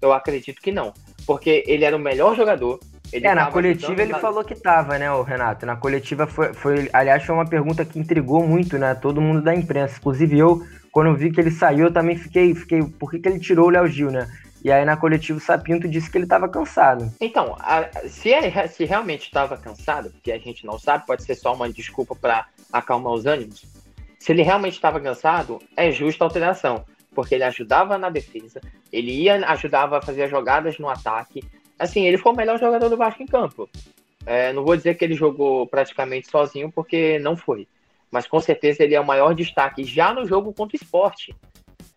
Eu 0.00 0.12
acredito 0.12 0.60
que 0.60 0.72
não. 0.72 0.92
Porque 1.26 1.64
ele 1.66 1.84
era 1.84 1.96
o 1.96 2.00
melhor 2.00 2.36
jogador, 2.36 2.78
ele 3.12 3.26
é, 3.26 3.34
na 3.34 3.46
coletiva 3.50 4.02
ele 4.02 4.14
falou 4.14 4.44
que 4.44 4.54
tava, 4.54 4.98
né, 4.98 5.10
o 5.10 5.22
Renato? 5.22 5.64
Na 5.64 5.76
coletiva 5.76 6.26
foi, 6.26 6.52
foi, 6.52 6.90
aliás, 6.92 7.24
foi 7.24 7.34
uma 7.34 7.46
pergunta 7.46 7.84
que 7.84 7.98
intrigou 7.98 8.46
muito, 8.46 8.78
né, 8.78 8.94
todo 8.94 9.20
mundo 9.20 9.42
da 9.42 9.54
imprensa. 9.54 9.96
Inclusive 9.98 10.38
eu, 10.38 10.62
quando 10.90 11.08
eu 11.08 11.14
vi 11.14 11.30
que 11.30 11.40
ele 11.40 11.50
saiu, 11.50 11.86
eu 11.86 11.92
também 11.92 12.16
fiquei, 12.16 12.54
fiquei, 12.54 12.82
por 12.82 13.10
que, 13.10 13.18
que 13.18 13.28
ele 13.28 13.38
tirou 13.38 13.66
o 13.66 13.70
Léo 13.70 13.86
Gil, 13.86 14.10
né? 14.10 14.28
E 14.64 14.72
aí 14.72 14.84
na 14.84 14.96
coletiva 14.96 15.38
o 15.38 15.40
Sapinto 15.40 15.86
disse 15.86 16.10
que 16.10 16.18
ele 16.18 16.24
estava 16.24 16.48
cansado. 16.48 17.12
Então, 17.20 17.54
a, 17.60 17.88
se, 18.08 18.32
é, 18.32 18.66
se 18.66 18.84
realmente 18.84 19.26
estava 19.26 19.56
cansado, 19.56 20.10
porque 20.10 20.32
a 20.32 20.38
gente 20.38 20.66
não 20.66 20.78
sabe, 20.78 21.06
pode 21.06 21.22
ser 21.22 21.36
só 21.36 21.54
uma 21.54 21.68
desculpa 21.68 22.16
para 22.16 22.46
acalmar 22.72 23.12
os 23.12 23.26
ânimos. 23.26 23.64
Se 24.18 24.32
ele 24.32 24.42
realmente 24.42 24.74
estava 24.74 24.98
cansado, 24.98 25.60
é 25.76 25.92
justa 25.92 26.24
a 26.24 26.26
alteração, 26.26 26.84
porque 27.16 27.34
ele 27.34 27.44
ajudava 27.44 27.96
na 27.96 28.10
defesa, 28.10 28.60
ele 28.92 29.10
ia 29.10 29.44
ajudava 29.48 29.96
a 29.96 30.02
fazer 30.02 30.28
jogadas 30.28 30.78
no 30.78 30.88
ataque, 30.88 31.42
assim, 31.78 32.04
ele 32.04 32.18
foi 32.18 32.32
o 32.32 32.36
melhor 32.36 32.60
jogador 32.60 32.90
do 32.90 32.96
Vasco 32.96 33.22
em 33.22 33.26
campo. 33.26 33.68
É, 34.26 34.52
não 34.52 34.62
vou 34.62 34.76
dizer 34.76 34.96
que 34.96 35.04
ele 35.04 35.14
jogou 35.14 35.66
praticamente 35.66 36.28
sozinho, 36.28 36.70
porque 36.70 37.18
não 37.18 37.36
foi. 37.36 37.66
Mas 38.10 38.26
com 38.26 38.38
certeza 38.40 38.84
ele 38.84 38.94
é 38.94 39.00
o 39.00 39.06
maior 39.06 39.34
destaque 39.34 39.82
já 39.82 40.12
no 40.12 40.26
jogo 40.26 40.52
contra 40.52 40.76
o 40.76 40.80
esporte. 40.82 41.34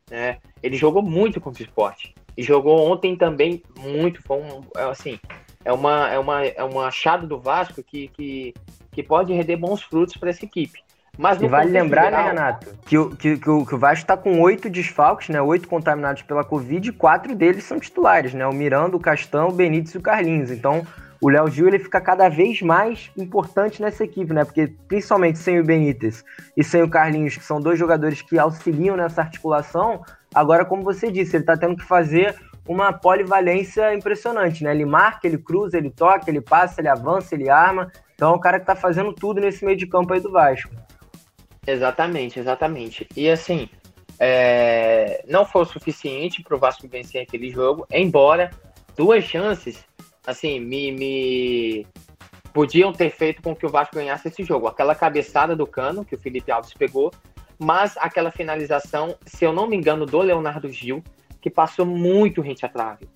Né? 0.10 0.38
Ele 0.64 0.78
jogou 0.78 1.02
muito 1.02 1.42
contra 1.42 1.62
o 1.62 1.66
esporte. 1.66 2.16
E 2.38 2.44
jogou 2.44 2.90
ontem 2.90 3.18
também 3.18 3.62
muito. 3.80 4.22
Foi 4.24 4.38
um, 4.38 4.62
é, 4.78 4.84
assim, 4.84 5.20
é 5.66 5.74
uma, 5.74 6.08
é 6.10 6.20
uma, 6.20 6.46
é 6.46 6.64
um 6.64 6.80
achado 6.80 7.28
do 7.28 7.40
Vasco 7.40 7.84
que, 7.84 8.08
que, 8.10 8.54
que 8.92 9.04
pode 9.04 9.34
render 9.34 9.58
bons 9.58 9.82
frutos 9.82 10.16
para 10.16 10.30
essa 10.30 10.46
equipe. 10.46 10.82
Mas 11.20 11.42
e 11.42 11.50
vale 11.50 11.70
lembrar, 11.70 12.04
né, 12.04 12.12
geral, 12.12 12.24
né, 12.24 12.30
Renato, 12.30 12.68
que, 12.86 12.98
o, 12.98 13.10
que, 13.10 13.38
que, 13.38 13.50
o, 13.50 13.66
que 13.66 13.76
o 13.76 13.78
Vasco 13.78 14.04
está 14.04 14.16
com 14.16 14.40
oito 14.40 14.70
desfalques, 14.70 15.28
né? 15.28 15.42
Oito 15.42 15.68
contaminados 15.68 16.22
pela 16.22 16.46
Covid 16.46 16.88
e 16.88 16.94
quatro 16.94 17.36
deles 17.36 17.66
são 17.66 17.78
titulares, 17.78 18.34
né? 18.34 18.48
O 18.48 18.54
Miranda, 18.54 18.96
o 18.96 19.02
Castão, 19.02 19.50
o 19.50 19.52
Benítez 19.52 19.94
e 19.94 19.98
o 19.98 20.02
Carlinhos. 20.02 20.50
Então, 20.50 20.88
o 21.20 21.28
Léo 21.28 21.50
Gil 21.50 21.68
ele 21.68 21.78
fica 21.78 22.00
cada 22.00 22.30
vez 22.30 22.62
mais 22.62 23.12
importante 23.18 23.82
nessa 23.82 24.06
equipe, 24.06 24.32
né? 24.32 24.46
Porque 24.46 24.74
principalmente 24.88 25.40
sem 25.40 25.60
o 25.60 25.64
Benítez 25.66 26.24
e 26.56 26.64
sem 26.64 26.84
o 26.84 26.90
Carlinhos, 26.90 27.36
que 27.36 27.44
são 27.44 27.60
dois 27.60 27.78
jogadores 27.78 28.22
que 28.22 28.40
auxiliam 28.40 28.96
nessa 28.96 29.20
articulação, 29.20 30.02
agora, 30.34 30.64
como 30.64 30.84
você 30.84 31.12
disse, 31.12 31.36
ele 31.36 31.44
está 31.44 31.58
tendo 31.58 31.76
que 31.76 31.84
fazer 31.84 32.34
uma 32.66 32.94
polivalência 32.94 33.94
impressionante, 33.94 34.64
né? 34.64 34.72
Ele 34.72 34.86
marca, 34.86 35.28
ele 35.28 35.38
cruza, 35.38 35.78
ele 35.78 35.90
toca, 35.90 36.32
ele 36.32 36.40
passa, 36.40 36.80
ele 36.80 36.88
avança, 36.88 37.36
ele 37.36 37.50
arma. 37.50 37.92
Então 38.16 38.32
é 38.32 38.36
o 38.38 38.40
cara 38.40 38.58
que 38.58 38.64
está 38.64 38.76
fazendo 38.76 39.12
tudo 39.12 39.42
nesse 39.42 39.66
meio 39.66 39.78
de 39.78 39.86
campo 39.86 40.14
aí 40.14 40.22
do 40.22 40.32
Vasco. 40.32 40.70
Exatamente, 41.70 42.40
exatamente. 42.40 43.08
E 43.16 43.30
assim, 43.30 43.70
é, 44.20 45.24
não 45.28 45.46
foi 45.46 45.62
o 45.62 45.66
suficiente 45.66 46.42
para 46.42 46.56
o 46.56 46.60
Vasco 46.60 46.88
vencer 46.88 47.22
aquele 47.22 47.52
jogo, 47.52 47.86
embora 47.92 48.50
duas 48.98 49.24
chances, 49.24 49.86
assim, 50.26 50.60
me, 50.60 50.92
me 50.92 51.88
podiam 52.52 52.92
ter 52.92 53.12
feito 53.12 53.44
com 53.44 53.56
que 53.56 53.68
o 53.68 53.70
Vasco 53.70 53.96
ganhasse 53.96 54.28
esse 54.28 54.44
jogo. 54.44 54.68
Aquela 54.68 54.96
cabeçada 54.96 55.56
do 55.56 55.68
Cano, 55.68 56.04
que 56.04 56.16
o 56.16 56.20
Felipe 56.20 56.52
Alves 56.52 56.74
pegou, 56.74 57.12
mas 57.60 57.96
aquela 57.98 58.32
finalização, 58.32 59.16
se 59.24 59.46
eu 59.46 59.54
não 59.54 59.68
me 59.68 59.78
engano, 59.78 60.08
do 60.08 60.20
Leonardo 60.20 60.72
Gil, 60.72 61.04
que 61.40 61.52
passou 61.52 61.86
muito 61.86 62.42
rente 62.42 62.66
à 62.66 62.70
trave. 62.70 63.08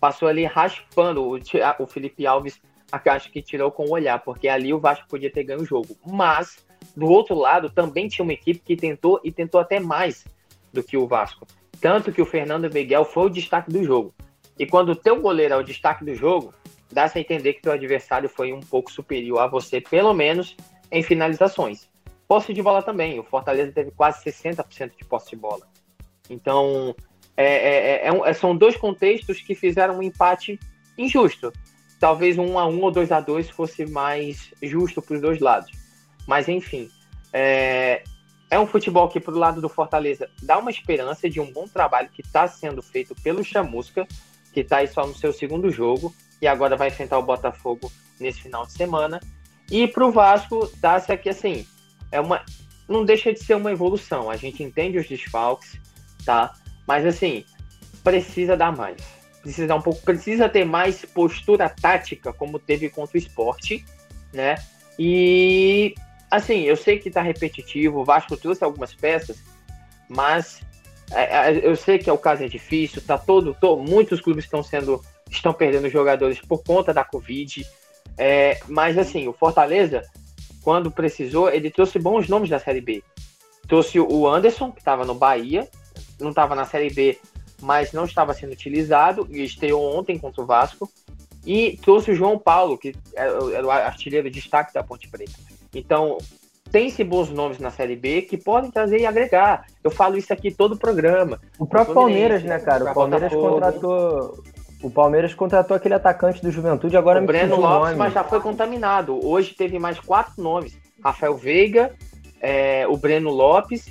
Passou 0.00 0.26
ali 0.26 0.44
raspando 0.44 1.22
o, 1.22 1.38
o 1.78 1.86
Felipe 1.86 2.26
Alves, 2.26 2.60
acho 2.90 3.30
que 3.30 3.40
tirou 3.40 3.70
com 3.70 3.84
o 3.84 3.92
olhar, 3.92 4.18
porque 4.18 4.48
ali 4.48 4.74
o 4.74 4.80
Vasco 4.80 5.06
podia 5.08 5.30
ter 5.30 5.44
ganho 5.44 5.60
o 5.60 5.64
jogo. 5.64 5.96
Mas 6.04 6.65
do 6.96 7.06
outro 7.06 7.34
lado, 7.34 7.70
também 7.70 8.08
tinha 8.08 8.24
uma 8.24 8.32
equipe 8.32 8.60
que 8.60 8.76
tentou 8.76 9.20
e 9.22 9.30
tentou 9.30 9.60
até 9.60 9.78
mais 9.78 10.24
do 10.72 10.82
que 10.82 10.96
o 10.96 11.06
Vasco. 11.06 11.46
Tanto 11.80 12.12
que 12.12 12.22
o 12.22 12.26
Fernando 12.26 12.72
Miguel 12.72 13.04
foi 13.04 13.26
o 13.26 13.30
destaque 13.30 13.70
do 13.70 13.84
jogo. 13.84 14.14
E 14.58 14.66
quando 14.66 14.90
o 14.90 14.96
teu 14.96 15.20
goleiro 15.20 15.54
é 15.54 15.56
o 15.56 15.62
destaque 15.62 16.04
do 16.04 16.14
jogo, 16.14 16.54
dá-se 16.90 17.18
a 17.18 17.20
entender 17.20 17.54
que 17.54 17.62
teu 17.62 17.72
adversário 17.72 18.28
foi 18.28 18.52
um 18.52 18.60
pouco 18.60 18.90
superior 18.90 19.38
a 19.40 19.46
você, 19.46 19.80
pelo 19.80 20.14
menos 20.14 20.56
em 20.90 21.02
finalizações. 21.02 21.88
Posse 22.26 22.52
de 22.52 22.62
bola 22.62 22.82
também. 22.82 23.18
O 23.18 23.24
Fortaleza 23.24 23.72
teve 23.72 23.90
quase 23.90 24.24
60% 24.24 24.92
de 24.96 25.04
posse 25.04 25.30
de 25.30 25.36
bola. 25.36 25.66
Então, 26.28 26.94
é, 27.36 27.44
é, 27.44 28.08
é, 28.08 28.20
é 28.24 28.32
são 28.32 28.56
dois 28.56 28.76
contextos 28.76 29.40
que 29.40 29.54
fizeram 29.54 29.98
um 29.98 30.02
empate 30.02 30.58
injusto. 30.96 31.52
Talvez 32.00 32.38
um 32.38 32.58
a 32.58 32.66
um 32.66 32.82
ou 32.82 32.90
dois 32.90 33.12
a 33.12 33.20
dois 33.20 33.48
fosse 33.48 33.86
mais 33.86 34.52
justo 34.62 35.00
para 35.00 35.16
os 35.16 35.20
dois 35.20 35.40
lados. 35.40 35.70
Mas 36.26 36.48
enfim, 36.48 36.90
é, 37.32 38.02
é 38.50 38.58
um 38.58 38.66
futebol 38.66 39.08
que, 39.08 39.20
pro 39.20 39.36
lado 39.36 39.60
do 39.60 39.68
Fortaleza, 39.68 40.28
dá 40.42 40.58
uma 40.58 40.70
esperança 40.70 41.28
de 41.28 41.40
um 41.40 41.52
bom 41.52 41.66
trabalho 41.66 42.08
que 42.08 42.22
está 42.22 42.46
sendo 42.46 42.82
feito 42.82 43.14
pelo 43.16 43.44
Chamusca, 43.44 44.06
que 44.52 44.60
está 44.60 44.78
aí 44.78 44.88
só 44.88 45.06
no 45.06 45.14
seu 45.14 45.32
segundo 45.32 45.70
jogo, 45.70 46.14
e 46.40 46.46
agora 46.46 46.76
vai 46.76 46.88
enfrentar 46.88 47.18
o 47.18 47.22
Botafogo 47.22 47.92
nesse 48.18 48.42
final 48.42 48.64
de 48.66 48.72
semana. 48.72 49.20
E 49.70 49.86
para 49.88 50.06
o 50.06 50.12
Vasco, 50.12 50.70
dá-se 50.78 51.12
aqui 51.12 51.28
assim, 51.28 51.66
é 52.12 52.20
uma, 52.20 52.44
não 52.88 53.04
deixa 53.04 53.32
de 53.32 53.40
ser 53.40 53.54
uma 53.54 53.72
evolução. 53.72 54.30
A 54.30 54.36
gente 54.36 54.62
entende 54.62 54.98
os 54.98 55.08
desfalques, 55.08 55.80
tá? 56.24 56.54
Mas 56.86 57.04
assim, 57.04 57.44
precisa 58.02 58.56
dar 58.56 58.74
mais. 58.74 58.96
Precisa 59.42 59.66
dar 59.66 59.76
um 59.76 59.82
pouco, 59.82 60.02
precisa 60.02 60.48
ter 60.48 60.64
mais 60.64 61.04
postura 61.04 61.68
tática, 61.68 62.32
como 62.32 62.58
teve 62.58 62.88
contra 62.88 63.16
o 63.16 63.20
esporte, 63.20 63.84
né? 64.32 64.56
E 64.98 65.94
assim, 66.30 66.62
eu 66.62 66.76
sei 66.76 66.98
que 66.98 67.10
tá 67.10 67.22
repetitivo, 67.22 68.00
o 68.00 68.04
Vasco 68.04 68.36
trouxe 68.36 68.64
algumas 68.64 68.94
peças, 68.94 69.36
mas 70.08 70.60
é, 71.10 71.50
é, 71.50 71.60
eu 71.66 71.76
sei 71.76 71.98
que 71.98 72.10
é 72.10 72.12
o 72.12 72.18
caso 72.18 72.44
é 72.44 72.48
difícil, 72.48 73.02
tá 73.02 73.16
todo, 73.16 73.56
muitos 73.78 74.20
clubes 74.20 74.44
estão 74.44 74.62
sendo 74.62 75.02
estão 75.30 75.52
perdendo 75.52 75.88
jogadores 75.88 76.40
por 76.40 76.62
conta 76.62 76.92
da 76.92 77.04
Covid. 77.04 77.66
É, 78.16 78.58
mas 78.68 78.96
assim, 78.96 79.28
o 79.28 79.32
Fortaleza, 79.32 80.02
quando 80.62 80.90
precisou, 80.90 81.50
ele 81.50 81.70
trouxe 81.70 81.98
bons 81.98 82.28
nomes 82.28 82.48
da 82.48 82.58
Série 82.58 82.80
B. 82.80 83.02
Trouxe 83.68 83.98
o 83.98 84.28
Anderson, 84.28 84.70
que 84.70 84.78
estava 84.78 85.04
no 85.04 85.14
Bahia, 85.14 85.68
não 86.20 86.30
estava 86.30 86.54
na 86.54 86.64
Série 86.64 86.90
B, 86.90 87.18
mas 87.60 87.92
não 87.92 88.04
estava 88.04 88.32
sendo 88.32 88.52
utilizado, 88.52 89.26
e 89.30 89.42
estreou 89.44 89.96
ontem 89.96 90.18
contra 90.18 90.42
o 90.42 90.46
Vasco. 90.46 90.90
E 91.44 91.78
trouxe 91.82 92.10
o 92.10 92.14
João 92.14 92.38
Paulo, 92.38 92.76
que 92.76 92.94
era 93.14 93.66
o 93.66 93.70
artilheiro 93.70 94.28
de 94.28 94.40
destaque 94.40 94.74
da 94.74 94.82
Ponte 94.82 95.08
Preta. 95.08 95.32
Então, 95.74 96.18
tem-se 96.70 97.02
bons 97.04 97.30
nomes 97.30 97.58
na 97.58 97.70
Série 97.70 97.96
B 97.96 98.22
que 98.22 98.36
podem 98.36 98.70
trazer 98.70 98.98
e 98.98 99.06
agregar. 99.06 99.66
Eu 99.82 99.90
falo 99.90 100.16
isso 100.16 100.32
aqui 100.32 100.50
todo 100.50 100.72
o 100.72 100.78
programa. 100.78 101.40
O 101.58 101.66
próprio 101.66 101.94
Palmeiras, 101.94 102.42
né, 102.42 102.58
cara? 102.58 102.90
O 102.90 102.94
Palmeiras 102.94 103.32
contratou. 103.32 104.42
O 104.82 104.90
Palmeiras 104.90 105.34
contratou 105.34 105.76
aquele 105.76 105.94
atacante 105.94 106.42
do 106.42 106.50
Juventude, 106.50 106.96
agora 106.96 107.18
o 107.18 107.22
me 107.22 107.26
Breno 107.26 107.56
Lopes, 107.56 107.96
mas 107.96 108.12
já 108.12 108.22
foi 108.22 108.40
contaminado. 108.40 109.18
Hoje 109.26 109.54
teve 109.54 109.78
mais 109.78 109.98
quatro 109.98 110.40
nomes: 110.42 110.78
Rafael 111.02 111.34
Veiga, 111.34 111.92
é, 112.40 112.86
o 112.86 112.96
Breno 112.96 113.30
Lopes, 113.30 113.86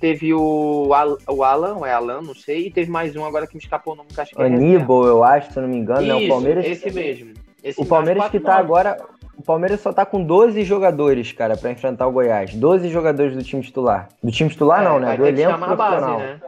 teve 0.00 0.34
o, 0.34 0.92
Al, 0.92 1.16
o 1.28 1.44
Alan, 1.44 1.74
ou 1.76 1.86
é 1.86 1.92
Alan, 1.92 2.20
não 2.20 2.34
sei, 2.34 2.66
e 2.66 2.70
teve 2.70 2.90
mais 2.90 3.14
um 3.14 3.24
agora 3.24 3.46
que 3.46 3.54
me 3.54 3.62
escapou 3.62 3.94
o 3.94 3.96
nome, 3.96 4.08
que 4.12 4.20
acho 4.20 4.34
que 4.34 4.42
é 4.42 4.46
Aníbal, 4.46 5.06
eu 5.06 5.22
acho, 5.22 5.52
se 5.52 5.60
não 5.60 5.68
me 5.68 5.76
engano. 5.76 6.02
Isso, 6.02 6.08
não, 6.08 6.24
o 6.24 6.28
Palmeiras. 6.28 6.66
Esse 6.66 6.90
mesmo. 6.90 7.32
Esse 7.62 7.80
o 7.80 7.86
Palmeiras 7.86 8.28
que 8.28 8.40
tá 8.40 8.54
nomes. 8.54 8.64
agora. 8.64 9.13
O 9.36 9.42
Palmeiras 9.42 9.80
só 9.80 9.92
tá 9.92 10.06
com 10.06 10.22
12 10.22 10.62
jogadores, 10.64 11.32
cara, 11.32 11.56
para 11.56 11.70
enfrentar 11.70 12.06
o 12.06 12.12
Goiás. 12.12 12.54
12 12.54 12.88
jogadores 12.88 13.34
do 13.34 13.42
time 13.42 13.62
titular. 13.62 14.08
Do 14.22 14.30
time 14.30 14.48
titular, 14.48 14.82
é, 14.82 14.84
não, 14.84 15.00
né? 15.00 15.16
Do 15.16 15.26
elenco 15.26 15.50
chamar 15.50 15.76
profissional. 15.76 16.14
A 16.14 16.18
base, 16.18 16.24
né? 16.24 16.40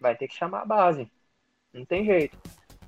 Vai 0.00 0.14
ter 0.14 0.28
que 0.28 0.34
chamar 0.34 0.62
a 0.62 0.64
base. 0.64 1.10
Não 1.72 1.84
tem 1.84 2.04
jeito. 2.04 2.38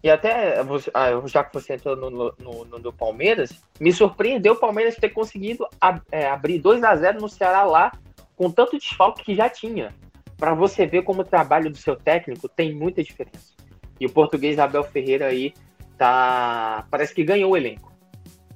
E 0.02 0.10
até, 0.10 0.58
ah, 0.94 1.22
já 1.26 1.44
que 1.44 1.54
você 1.54 1.74
entrou 1.74 1.94
no, 1.94 2.10
no, 2.10 2.64
no 2.64 2.78
do 2.80 2.92
Palmeiras, 2.92 3.62
me 3.80 3.92
surpreendeu 3.92 4.54
o 4.54 4.58
Palmeiras 4.58 4.96
ter 4.96 5.10
conseguido 5.10 5.66
ab, 5.80 6.00
é, 6.10 6.26
abrir 6.26 6.58
2 6.58 6.82
a 6.82 6.96
0 6.96 7.20
no 7.20 7.28
Ceará 7.28 7.62
lá, 7.62 7.92
com 8.34 8.50
tanto 8.50 8.76
desfalque 8.76 9.22
que 9.22 9.34
já 9.34 9.48
tinha. 9.48 9.94
Para 10.36 10.54
você 10.54 10.86
ver 10.86 11.02
como 11.02 11.20
o 11.20 11.24
trabalho 11.24 11.70
do 11.70 11.76
seu 11.76 11.94
técnico 11.94 12.48
tem 12.48 12.74
muita 12.74 13.00
diferença. 13.00 13.52
E 14.00 14.06
o 14.06 14.10
português 14.10 14.58
Abel 14.58 14.82
Ferreira 14.82 15.26
aí 15.26 15.54
tá. 15.96 16.84
Parece 16.90 17.14
que 17.14 17.22
ganhou 17.22 17.52
o 17.52 17.56
elenco. 17.56 17.91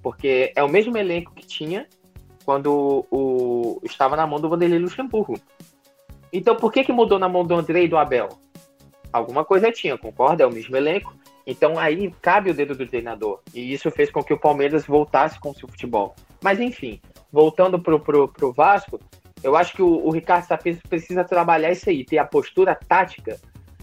Porque 0.07 0.53
é 0.55 0.63
o 0.63 0.69
mesmo 0.69 0.97
elenco 0.97 1.35
que 1.35 1.45
tinha 1.45 1.89
quando 2.45 3.05
o, 3.11 3.81
estava 3.83 4.15
na 4.15 4.25
mão 4.25 4.39
do 4.39 4.49
Vanderlei 4.49 4.79
Luxemburgo. 4.79 5.37
Então 6.33 6.55
por 6.55 6.73
que, 6.73 6.85
que 6.85 6.93
mudou 6.93 7.19
na 7.19 7.29
mão 7.29 7.45
do 7.45 7.57
André 7.57 7.83
e 7.83 7.89
do 7.89 7.99
Abel? 7.99 8.29
Alguma 9.13 9.45
coisa 9.45 9.73
tinha, 9.73 9.99
concorda? 9.99 10.45
É 10.45 10.47
o 10.47 10.53
mesmo 10.53 10.77
elenco. 10.77 11.13
Então 11.45 11.77
aí 11.77 12.15
cabe 12.23 12.53
o 12.53 12.55
dedo 12.55 12.77
do 12.77 12.87
treinador. 12.87 13.41
E 13.53 13.73
isso 13.73 13.91
fez 13.91 14.09
com 14.09 14.23
que 14.23 14.33
o 14.33 14.39
Palmeiras 14.39 14.87
voltasse 14.87 15.41
com 15.41 15.51
o 15.51 15.55
seu 15.57 15.69
futebol. 15.69 16.15
Mas 16.41 16.61
enfim, 16.61 17.01
voltando 17.33 17.77
pro, 17.77 17.99
pro, 17.99 18.29
pro 18.29 18.53
Vasco, 18.53 19.01
eu 19.43 19.57
acho 19.57 19.73
que 19.73 19.83
o, 19.83 20.07
o 20.07 20.13
Ricardo 20.13 20.47
Sapes 20.47 20.79
precisa 20.89 21.25
trabalhar 21.25 21.73
isso 21.73 21.91
aí, 21.91 22.05
ter 22.05 22.19
a 22.19 22.25
postura 22.25 22.77
tática, 22.77 23.41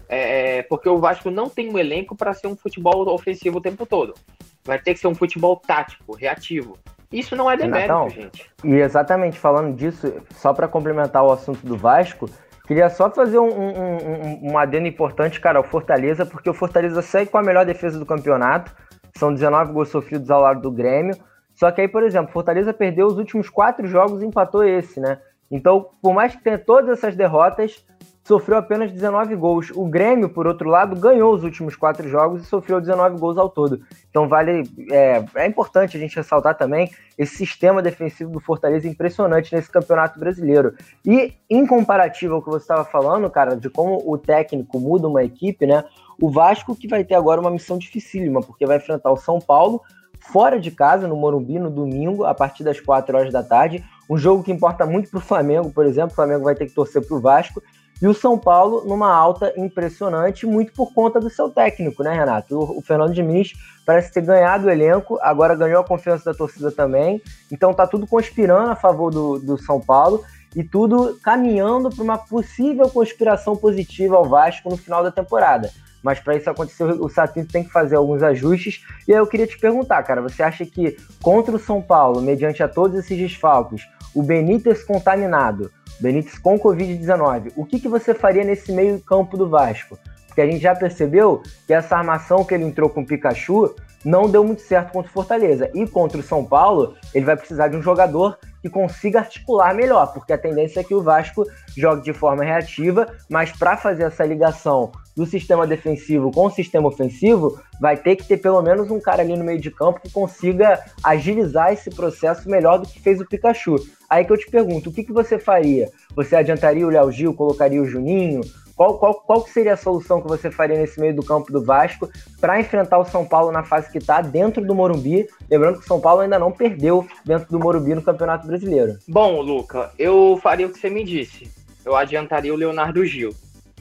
é, 0.08 0.56
é 0.56 0.62
porque 0.62 0.88
o 0.88 0.96
Vasco 0.96 1.30
não 1.30 1.50
tem 1.50 1.68
um 1.68 1.78
elenco 1.78 2.16
para 2.16 2.32
ser 2.32 2.46
um 2.46 2.56
futebol 2.56 3.06
ofensivo 3.12 3.58
o 3.58 3.60
tempo 3.60 3.84
todo. 3.84 4.14
Vai 4.64 4.78
ter 4.78 4.94
que 4.94 5.00
ser 5.00 5.08
um 5.08 5.14
futebol 5.14 5.56
tático, 5.56 6.16
reativo. 6.16 6.78
Isso 7.12 7.36
não 7.36 7.50
é 7.50 7.56
demérito, 7.56 8.08
gente. 8.08 8.50
E 8.64 8.74
exatamente 8.74 9.38
falando 9.38 9.76
disso, 9.76 10.12
só 10.34 10.52
para 10.52 10.66
complementar 10.66 11.24
o 11.24 11.32
assunto 11.32 11.64
do 11.66 11.76
Vasco, 11.76 12.28
Queria 12.66 12.88
só 12.88 13.10
fazer 13.10 13.38
um, 13.38 13.50
um, 13.50 13.96
um, 13.96 14.52
um 14.52 14.58
adendo 14.58 14.88
importante, 14.88 15.38
cara, 15.38 15.58
ao 15.58 15.64
Fortaleza, 15.64 16.24
porque 16.24 16.48
o 16.48 16.54
Fortaleza 16.54 17.02
segue 17.02 17.30
com 17.30 17.36
a 17.36 17.42
melhor 17.42 17.66
defesa 17.66 17.98
do 17.98 18.06
campeonato. 18.06 18.74
São 19.18 19.34
19 19.34 19.72
gols 19.72 19.90
sofridos 19.90 20.30
ao 20.30 20.40
lado 20.40 20.62
do 20.62 20.72
Grêmio. 20.72 21.14
Só 21.54 21.70
que 21.70 21.82
aí, 21.82 21.88
por 21.88 22.02
exemplo, 22.02 22.32
Fortaleza 22.32 22.72
perdeu 22.72 23.06
os 23.06 23.18
últimos 23.18 23.50
quatro 23.50 23.86
jogos 23.86 24.22
e 24.22 24.26
empatou 24.26 24.64
esse, 24.64 24.98
né? 24.98 25.18
Então, 25.50 25.90
por 26.00 26.14
mais 26.14 26.34
que 26.34 26.42
tenha 26.42 26.58
todas 26.58 26.88
essas 26.98 27.14
derrotas, 27.14 27.84
sofreu 28.24 28.56
apenas 28.56 28.90
19 28.90 29.36
gols. 29.36 29.70
O 29.74 29.86
Grêmio, 29.86 30.28
por 30.28 30.46
outro 30.46 30.68
lado, 30.68 30.96
ganhou 30.96 31.34
os 31.34 31.44
últimos 31.44 31.76
quatro 31.76 32.08
jogos 32.08 32.42
e 32.42 32.46
sofreu 32.46 32.80
19 32.80 33.18
gols 33.18 33.36
ao 33.36 33.50
todo. 33.50 33.80
Então 34.08 34.26
vale 34.26 34.62
é, 34.90 35.22
é 35.34 35.46
importante 35.46 35.96
a 35.96 36.00
gente 36.00 36.16
ressaltar 36.16 36.56
também 36.56 36.90
esse 37.18 37.36
sistema 37.36 37.82
defensivo 37.82 38.30
do 38.30 38.40
Fortaleza 38.40 38.88
impressionante 38.88 39.54
nesse 39.54 39.70
campeonato 39.70 40.18
brasileiro. 40.18 40.74
E 41.04 41.34
em 41.48 41.66
comparativo 41.66 42.34
ao 42.34 42.42
que 42.42 42.48
você 42.48 42.64
estava 42.64 42.84
falando, 42.84 43.28
cara, 43.30 43.56
de 43.56 43.68
como 43.68 44.02
o 44.04 44.16
técnico 44.16 44.80
muda 44.80 45.06
uma 45.06 45.22
equipe, 45.22 45.66
né? 45.66 45.84
O 46.20 46.30
Vasco 46.30 46.74
que 46.74 46.88
vai 46.88 47.04
ter 47.04 47.14
agora 47.14 47.40
uma 47.40 47.50
missão 47.50 47.76
dificílima, 47.76 48.40
porque 48.40 48.66
vai 48.66 48.78
enfrentar 48.78 49.12
o 49.12 49.16
São 49.16 49.38
Paulo 49.38 49.82
fora 50.18 50.58
de 50.58 50.70
casa, 50.70 51.06
no 51.06 51.16
Morumbi, 51.16 51.58
no 51.58 51.70
domingo, 51.70 52.24
a 52.24 52.34
partir 52.34 52.64
das 52.64 52.80
4 52.80 53.16
horas 53.16 53.32
da 53.32 53.42
tarde. 53.42 53.84
Um 54.08 54.16
jogo 54.16 54.42
que 54.42 54.50
importa 54.52 54.86
muito 54.86 55.10
para 55.10 55.18
o 55.18 55.22
Flamengo, 55.22 55.70
por 55.70 55.84
exemplo. 55.84 56.12
O 56.12 56.14
Flamengo 56.14 56.44
vai 56.44 56.54
ter 56.54 56.66
que 56.66 56.74
torcer 56.74 57.06
para 57.06 57.16
o 57.16 57.20
Vasco. 57.20 57.62
E 58.04 58.06
o 58.06 58.12
São 58.12 58.38
Paulo 58.38 58.84
numa 58.84 59.10
alta 59.10 59.54
impressionante, 59.56 60.44
muito 60.44 60.74
por 60.74 60.92
conta 60.92 61.18
do 61.18 61.30
seu 61.30 61.48
técnico, 61.48 62.02
né, 62.02 62.12
Renato? 62.12 62.54
O, 62.54 62.80
o 62.80 62.82
Fernando 62.82 63.14
Diniz 63.14 63.54
parece 63.86 64.12
ter 64.12 64.20
ganhado 64.20 64.66
o 64.66 64.70
elenco, 64.70 65.18
agora 65.22 65.54
ganhou 65.54 65.80
a 65.80 65.86
confiança 65.86 66.22
da 66.26 66.36
torcida 66.36 66.70
também. 66.70 67.22
Então 67.50 67.72
tá 67.72 67.86
tudo 67.86 68.06
conspirando 68.06 68.70
a 68.70 68.76
favor 68.76 69.10
do, 69.10 69.38
do 69.38 69.56
São 69.56 69.80
Paulo 69.80 70.22
e 70.54 70.62
tudo 70.62 71.18
caminhando 71.22 71.88
para 71.88 72.04
uma 72.04 72.18
possível 72.18 72.90
conspiração 72.90 73.56
positiva 73.56 74.16
ao 74.16 74.28
Vasco 74.28 74.68
no 74.68 74.76
final 74.76 75.02
da 75.02 75.10
temporada. 75.10 75.70
Mas 76.02 76.20
para 76.20 76.36
isso 76.36 76.50
acontecer, 76.50 76.84
o 76.84 77.08
Satino 77.08 77.48
tem 77.48 77.64
que 77.64 77.72
fazer 77.72 77.96
alguns 77.96 78.22
ajustes. 78.22 78.84
E 79.08 79.14
aí 79.14 79.18
eu 79.18 79.26
queria 79.26 79.46
te 79.46 79.58
perguntar, 79.58 80.02
cara, 80.02 80.20
você 80.20 80.42
acha 80.42 80.66
que 80.66 80.94
contra 81.22 81.56
o 81.56 81.58
São 81.58 81.80
Paulo, 81.80 82.20
mediante 82.20 82.62
a 82.62 82.68
todos 82.68 82.98
esses 82.98 83.16
desfalques, 83.16 83.88
o 84.14 84.22
Benítez 84.22 84.84
contaminado, 84.84 85.70
Benítez 86.04 86.36
com 86.36 86.58
Covid-19, 86.58 87.52
o 87.56 87.64
que, 87.64 87.80
que 87.80 87.88
você 87.88 88.12
faria 88.12 88.44
nesse 88.44 88.70
meio 88.70 89.00
campo 89.00 89.38
do 89.38 89.48
Vasco? 89.48 89.98
Porque 90.26 90.42
a 90.42 90.46
gente 90.46 90.60
já 90.60 90.74
percebeu 90.74 91.42
que 91.66 91.72
essa 91.72 91.96
armação 91.96 92.44
que 92.44 92.52
ele 92.52 92.64
entrou 92.64 92.90
com 92.90 93.00
o 93.00 93.06
Pikachu 93.06 93.74
não 94.04 94.28
deu 94.28 94.44
muito 94.44 94.60
certo 94.60 94.92
contra 94.92 95.08
o 95.10 95.14
Fortaleza. 95.14 95.70
E 95.72 95.86
contra 95.86 96.20
o 96.20 96.22
São 96.22 96.44
Paulo, 96.44 96.94
ele 97.14 97.24
vai 97.24 97.38
precisar 97.38 97.68
de 97.68 97.78
um 97.78 97.80
jogador 97.80 98.38
que 98.60 98.68
consiga 98.68 99.20
articular 99.20 99.74
melhor, 99.74 100.12
porque 100.12 100.34
a 100.34 100.36
tendência 100.36 100.80
é 100.80 100.84
que 100.84 100.94
o 100.94 101.00
Vasco 101.00 101.46
jogue 101.74 102.02
de 102.02 102.12
forma 102.12 102.44
reativa, 102.44 103.06
mas 103.30 103.50
para 103.52 103.74
fazer 103.74 104.02
essa 104.02 104.26
ligação 104.26 104.92
do 105.16 105.24
sistema 105.24 105.66
defensivo 105.66 106.30
com 106.30 106.46
o 106.46 106.50
sistema 106.50 106.88
ofensivo, 106.88 107.60
vai 107.80 107.96
ter 107.96 108.16
que 108.16 108.24
ter 108.24 108.38
pelo 108.38 108.60
menos 108.62 108.90
um 108.90 109.00
cara 109.00 109.22
ali 109.22 109.36
no 109.36 109.44
meio 109.44 109.60
de 109.60 109.70
campo 109.70 110.00
que 110.00 110.10
consiga 110.10 110.80
agilizar 111.02 111.72
esse 111.72 111.90
processo 111.90 112.48
melhor 112.48 112.78
do 112.78 112.88
que 112.88 113.00
fez 113.00 113.20
o 113.20 113.26
Pikachu. 113.26 113.76
Aí 114.08 114.24
que 114.24 114.32
eu 114.32 114.38
te 114.38 114.50
pergunto, 114.50 114.90
o 114.90 114.92
que, 114.92 115.04
que 115.04 115.12
você 115.12 115.38
faria? 115.38 115.90
Você 116.14 116.36
adiantaria 116.36 116.86
o 116.86 116.90
Léo 116.90 117.10
Gil, 117.10 117.34
colocaria 117.34 117.80
o 117.80 117.86
Juninho? 117.86 118.42
Qual, 118.76 118.98
qual, 118.98 119.14
qual 119.14 119.46
seria 119.46 119.74
a 119.74 119.76
solução 119.76 120.20
que 120.20 120.26
você 120.26 120.50
faria 120.50 120.76
nesse 120.76 120.98
meio 120.98 121.14
do 121.14 121.22
campo 121.22 121.52
do 121.52 121.64
Vasco 121.64 122.10
para 122.40 122.58
enfrentar 122.58 122.98
o 122.98 123.04
São 123.04 123.24
Paulo 123.24 123.52
na 123.52 123.62
fase 123.62 123.90
que 123.90 123.98
está 123.98 124.20
dentro 124.20 124.64
do 124.66 124.74
Morumbi? 124.74 125.28
Lembrando 125.48 125.78
que 125.78 125.84
o 125.84 125.88
São 125.88 126.00
Paulo 126.00 126.22
ainda 126.22 126.40
não 126.40 126.50
perdeu 126.50 127.06
dentro 127.24 127.48
do 127.48 127.58
Morumbi 127.58 127.94
no 127.94 128.02
Campeonato 128.02 128.46
Brasileiro. 128.46 128.98
Bom, 129.06 129.40
Luca, 129.40 129.92
eu 129.96 130.38
faria 130.42 130.66
o 130.66 130.70
que 130.70 130.78
você 130.78 130.90
me 130.90 131.04
disse. 131.04 131.48
Eu 131.84 131.94
adiantaria 131.94 132.52
o 132.52 132.56
Leonardo 132.56 133.04
Gil. 133.04 133.32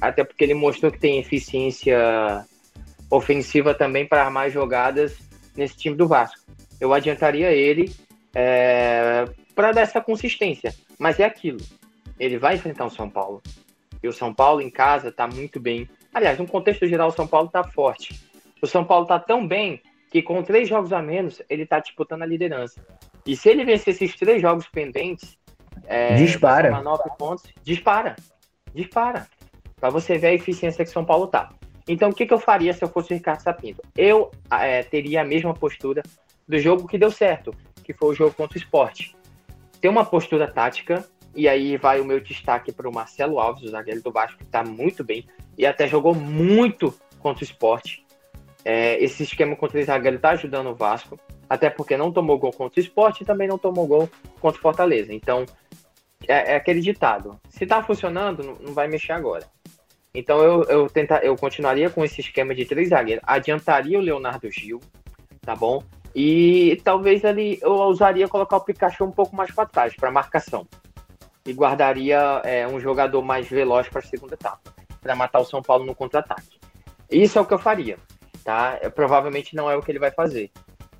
Até 0.03 0.21
porque 0.21 0.43
ele 0.43 0.53
mostrou 0.53 0.91
que 0.91 0.99
tem 0.99 1.17
eficiência 1.17 2.45
ofensiva 3.09 3.73
também 3.73 4.05
para 4.05 4.21
armar 4.21 4.49
jogadas 4.49 5.17
nesse 5.55 5.77
time 5.77 5.95
do 5.95 6.05
Vasco. 6.05 6.41
Eu 6.77 6.93
adiantaria 6.93 7.51
ele 7.53 7.89
é, 8.35 9.23
para 9.55 9.71
dar 9.71 9.81
essa 9.81 10.01
consistência. 10.01 10.75
Mas 10.99 11.21
é 11.21 11.23
aquilo. 11.23 11.61
Ele 12.19 12.37
vai 12.37 12.55
enfrentar 12.55 12.85
o 12.85 12.89
São 12.89 13.09
Paulo. 13.09 13.41
E 14.03 14.07
o 14.09 14.11
São 14.11 14.33
Paulo 14.33 14.59
em 14.59 14.69
casa 14.69 15.07
está 15.07 15.25
muito 15.25 15.57
bem. 15.57 15.87
Aliás, 16.13 16.37
no 16.37 16.45
contexto 16.45 16.85
geral, 16.85 17.07
o 17.07 17.13
São 17.13 17.25
Paulo 17.25 17.47
está 17.47 17.63
forte. 17.63 18.19
O 18.61 18.67
São 18.67 18.83
Paulo 18.83 19.03
está 19.03 19.17
tão 19.17 19.47
bem 19.47 19.81
que 20.11 20.21
com 20.21 20.43
três 20.43 20.67
jogos 20.67 20.91
a 20.91 21.01
menos, 21.01 21.41
ele 21.49 21.63
está 21.63 21.79
disputando 21.79 22.23
a 22.23 22.25
liderança. 22.25 22.85
E 23.25 23.37
se 23.37 23.47
ele 23.47 23.63
vencer 23.63 23.93
esses 23.93 24.13
três 24.17 24.41
jogos 24.41 24.67
pendentes, 24.67 25.37
é, 25.85 26.15
dispara. 26.15 26.81
Nove 26.81 27.09
pontos, 27.17 27.45
dispara. 27.63 28.17
Dispara. 28.75 29.27
Para 29.83 29.89
você 29.89 30.17
ver 30.17 30.27
a 30.27 30.33
eficiência 30.33 30.85
que 30.85 30.89
São 30.89 31.03
Paulo 31.03 31.27
tá. 31.27 31.49
Então, 31.85 32.09
o 32.09 32.13
que, 32.13 32.25
que 32.25 32.33
eu 32.33 32.39
faria 32.39 32.71
se 32.71 32.81
eu 32.81 32.87
fosse 32.87 33.11
o 33.11 33.17
Ricardo 33.17 33.41
Sapinto? 33.41 33.81
Eu 33.97 34.31
é, 34.49 34.81
teria 34.81 35.19
a 35.19 35.25
mesma 35.25 35.53
postura 35.53 36.01
do 36.47 36.57
jogo 36.57 36.87
que 36.87 36.97
deu 36.97 37.11
certo, 37.11 37.53
que 37.83 37.91
foi 37.91 38.11
o 38.11 38.13
jogo 38.13 38.33
contra 38.33 38.57
o 38.57 38.61
esporte. 38.61 39.13
Ter 39.81 39.89
uma 39.89 40.05
postura 40.05 40.49
tática, 40.49 41.05
e 41.35 41.49
aí 41.49 41.75
vai 41.75 41.99
o 41.99 42.05
meu 42.05 42.21
destaque 42.21 42.71
para 42.71 42.87
o 42.87 42.93
Marcelo 42.93 43.41
Alves, 43.41 43.63
o 43.63 43.67
zagueiro 43.71 44.01
do 44.01 44.09
Vasco, 44.09 44.37
que 44.37 44.45
está 44.45 44.63
muito 44.63 45.03
bem 45.03 45.27
e 45.57 45.65
até 45.65 45.85
jogou 45.85 46.15
muito 46.15 46.97
contra 47.19 47.43
o 47.43 47.45
esporte. 47.45 48.05
É, 48.63 49.03
esse 49.03 49.23
esquema 49.23 49.53
contra 49.53 49.81
o 49.81 49.83
zagueiro 49.83 50.15
está 50.15 50.29
ajudando 50.29 50.67
o 50.67 50.75
Vasco, 50.75 51.19
até 51.49 51.69
porque 51.69 51.97
não 51.97 52.09
tomou 52.09 52.39
gol 52.39 52.53
contra 52.53 52.79
o 52.79 52.81
esporte 52.81 53.23
e 53.23 53.25
também 53.25 53.49
não 53.49 53.57
tomou 53.57 53.85
gol 53.85 54.09
contra 54.39 54.57
o 54.57 54.61
Fortaleza. 54.61 55.13
Então, 55.13 55.45
é, 56.25 56.53
é 56.53 56.55
aquele 56.55 56.79
ditado: 56.79 57.37
se 57.49 57.65
está 57.65 57.83
funcionando, 57.83 58.57
não, 58.61 58.73
vai 58.73 58.87
mexer 58.87 59.11
agora. 59.11 59.45
Então, 60.15 60.39
eu, 60.41 60.63
eu, 60.63 60.89
tenta, 60.89 61.17
eu 61.23 61.35
continuaria 61.35 61.89
com 61.89 62.05
esse 62.05 62.21
esquema 62.21 62.53
de 62.53 62.65
três 62.65 62.89
zagueiros, 62.89 63.23
adiantaria 63.25 63.97
o 63.97 64.01
Leonardo 64.01 64.49
Gil, 64.51 64.79
tá 65.41 65.55
bom? 65.55 65.83
E 66.15 66.79
talvez 66.83 67.25
ali 67.25 67.57
eu 67.61 67.73
usaria 67.73 68.27
colocar 68.27 68.57
o 68.57 68.61
Pikachu 68.61 69.05
um 69.05 69.11
pouco 69.11 69.35
mais 69.35 69.51
para 69.51 69.65
trás, 69.65 69.95
para 69.95 70.11
marcação 70.11 70.67
e 71.45 71.51
guardaria 71.51 72.41
é, 72.43 72.67
um 72.67 72.79
jogador 72.79 73.23
mais 73.23 73.47
veloz 73.47 73.89
para 73.89 73.99
a 73.99 74.03
segunda 74.03 74.35
etapa, 74.35 74.73
para 75.01 75.15
matar 75.15 75.39
o 75.39 75.45
São 75.45 75.61
Paulo 75.61 75.85
no 75.85 75.95
contra-ataque. 75.95 76.59
Isso 77.09 77.37
é 77.37 77.41
o 77.41 77.45
que 77.45 77.53
eu 77.53 77.59
faria, 77.59 77.97
tá? 78.43 78.77
Eu, 78.81 78.91
provavelmente 78.91 79.55
não 79.55 79.69
é 79.69 79.75
o 79.75 79.81
que 79.81 79.91
ele 79.91 79.99
vai 79.99 80.11
fazer, 80.11 80.51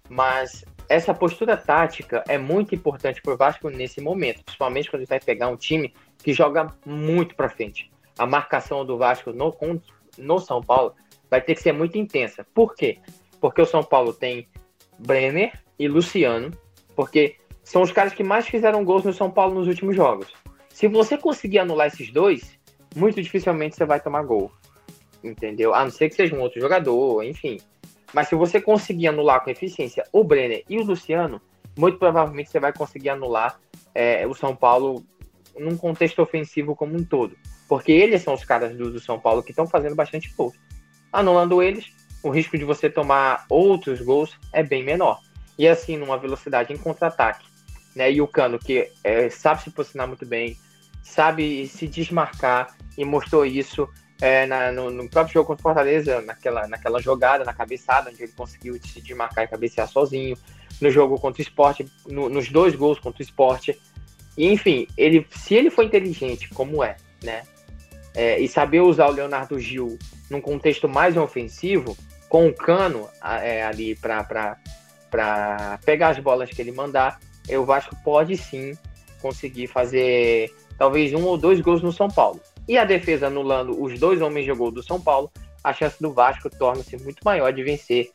mas 0.09 0.66
essa 0.89 1.14
postura 1.14 1.55
tática 1.55 2.24
é 2.28 2.39
muito 2.39 2.74
importante 2.74 3.22
para 3.22 3.34
o 3.34 3.38
Vasco 3.38 3.70
nesse 3.70 4.01
momento, 4.01 4.43
principalmente 4.43 4.89
quando 4.89 5.01
ele 5.01 5.09
vai 5.09 5.20
pegar 5.20 5.47
um 5.47 5.55
time 5.55 5.93
que 6.18 6.34
joga 6.34 6.74
muito 6.84 7.36
para 7.36 7.47
frente. 7.47 7.92
A 8.18 8.26
marcação 8.26 8.86
do 8.86 8.97
Vasco 8.97 9.32
no, 9.32 9.55
no 10.18 10.39
São 10.39 10.61
Paulo 10.61 10.93
vai 11.30 11.41
ter 11.41 11.55
que 11.55 11.61
ser 11.61 11.72
muito 11.72 11.97
intensa. 11.97 12.45
Por 12.53 12.76
quê? 12.76 12.99
Porque 13.39 13.61
o 13.61 13.66
São 13.66 13.84
Paulo 13.84 14.14
tem 14.14 14.47
Brenner 14.99 15.51
e 15.80 15.88
Luciano, 15.88 16.51
porque 16.95 17.38
são 17.64 17.82
os 17.82 17.91
caras 17.91 18.14
que 18.14 18.24
mais 18.24 18.47
fizeram 18.47 18.84
gols 18.84 19.03
no 19.03 19.14
São 19.14 19.32
Paulo 19.32 19.55
nos 19.55 19.68
últimos 19.68 19.95
jogos. 19.95 20.28
Se 20.70 20.88
você 20.88 21.18
conseguir 21.18 21.59
anular 21.59 21.88
esses 21.88 22.11
dois, 22.11 22.57
muito 22.95 23.22
dificilmente 23.22 23.76
você 23.76 23.86
vai 23.86 23.99
tomar 23.99 24.24
gol. 24.24 24.51
Entendeu? 25.24 25.74
A 25.74 25.84
não 25.84 25.91
ser 25.91 26.09
que 26.09 26.16
seja 26.16 26.36
um 26.36 26.41
outro 26.41 26.59
jogador, 26.59 27.24
enfim. 27.24 27.57
Mas 28.14 28.28
se 28.28 28.36
você 28.36 28.61
conseguir 28.61 29.07
anular 29.07 29.43
com 29.43 29.49
eficiência 29.49 30.03
o 30.11 30.24
Brenner 30.24 30.64
e 30.70 30.78
o 30.78 30.84
Luciano, 30.84 31.41
muito 31.78 31.97
provavelmente 31.97 32.51
você 32.51 32.59
vai 32.59 32.74
conseguir 32.74 33.09
anular 33.09 33.59
é, 33.95 34.28
o 34.28 34.34
São 34.34 34.55
Paulo 34.55 35.03
num 35.57 35.78
contexto 35.78 36.22
ofensivo 36.22 36.76
como 36.76 36.95
um 36.95 37.03
todo. 37.03 37.36
Porque 37.68 37.91
eles 37.91 38.22
são 38.22 38.34
os 38.34 38.43
caras 38.43 38.76
do, 38.76 38.91
do 38.91 38.99
São 38.99 39.20
Paulo 39.20 39.43
que 39.43 39.51
estão 39.51 39.68
fazendo 39.68 39.95
bastante 39.95 40.34
gols. 40.36 40.55
Anulando 41.11 41.61
eles, 41.61 41.86
o 42.24 42.30
risco 42.30 42.57
de 42.57 42.64
você 42.64 42.89
tomar 42.89 43.45
outros 43.49 44.01
gols 44.01 44.38
é 44.51 44.64
bem 44.64 44.84
menor. 44.84 45.20
E 45.57 45.68
assim, 45.68 45.97
numa 45.97 46.18
velocidade 46.18 46.74
em 46.74 46.78
contra-ataque. 46.78 47.45
Né? 47.95 48.11
E 48.11 48.22
o 48.22 48.28
Cano, 48.28 48.57
que 48.57 48.89
é, 49.03 49.30
sabe 49.30 49.64
se 49.64 49.72
posicionar 49.72 50.07
muito 50.07 50.26
bem, 50.26 50.57
sabe 51.03 51.68
se 51.68 51.88
desmarcar 51.88 52.76
e 52.97 53.05
mostrou 53.05 53.45
isso 53.45 53.88
é, 54.22 54.45
na, 54.45 54.72
no, 54.72 54.89
no, 54.89 55.09
próprio 55.09 55.34
jogo 55.34 55.47
contra 55.47 55.61
o 55.61 55.64
Fortaleza, 55.64 56.22
naquela, 56.22 56.68
naquela 56.68 57.01
jogada, 57.01 57.43
na 57.43 57.53
cabeçada, 57.53 58.09
onde 58.09 58.24
ele 58.24 58.32
conseguiu 58.32 58.80
se 58.82 59.01
desmarcar 59.01 59.43
e 59.43 59.47
cabecear 59.47 59.88
sozinho, 59.88 60.38
no 60.80 60.89
jogo 60.89 61.20
contra 61.20 61.41
o 61.41 61.43
esporte, 61.43 61.86
no, 62.07 62.30
nos 62.30 62.49
dois 62.49 62.74
gols 62.74 62.99
contra 62.99 63.22
o 63.22 63.26
esporte. 63.26 63.80
E, 64.38 64.47
enfim, 64.47 64.88
ele, 64.97 65.28
se 65.30 65.53
ele 65.55 65.70
for 65.70 65.84
inteligente, 65.84 66.49
como 66.49 66.84
é, 66.84 66.95
né? 67.22 67.43
É, 68.16 68.39
e 68.39 68.47
saber 68.47 68.82
usar 68.82 69.07
o 69.07 69.11
Leonardo 69.11 69.59
Gil 69.59 69.97
num 70.30 70.39
contexto 70.39 70.88
mais 70.88 71.18
ofensivo, 71.18 71.97
com 72.30 72.47
o 72.47 72.53
cano 72.53 73.07
é, 73.24 73.64
ali 73.64 73.95
para 73.95 74.57
pegar 75.86 76.09
as 76.09 76.20
bolas 76.20 76.49
que 76.49 76.61
ele 76.61 76.72
mandar, 76.72 77.20
o 77.49 77.64
Vasco 77.66 77.95
pode 78.03 78.38
sim 78.38 78.78
conseguir 79.22 79.68
fazer 79.68 80.51
talvez 80.78 81.14
um 81.14 81.24
ou 81.24 81.38
dois 81.38 81.59
gols 81.61 81.82
no 81.82 81.91
São 81.91 82.07
Paulo 82.07 82.39
e 82.68 82.78
a 82.78 82.86
defesa 82.86 83.28
anulando 83.28 83.82
os 83.82 83.99
dois 83.99 84.22
homens 84.22 84.45
de 84.45 84.53
gol 84.53 84.72
do 84.72 84.84
São 84.84 84.99
Paulo, 84.99 85.32
a 85.64 85.74
chance 85.74 86.01
do 86.01 86.11
Vasco 86.11 86.49
torna-se 86.49 86.97
muito 86.97 87.20
maior 87.24 87.51
de 87.51 87.64
vencer 87.64 88.09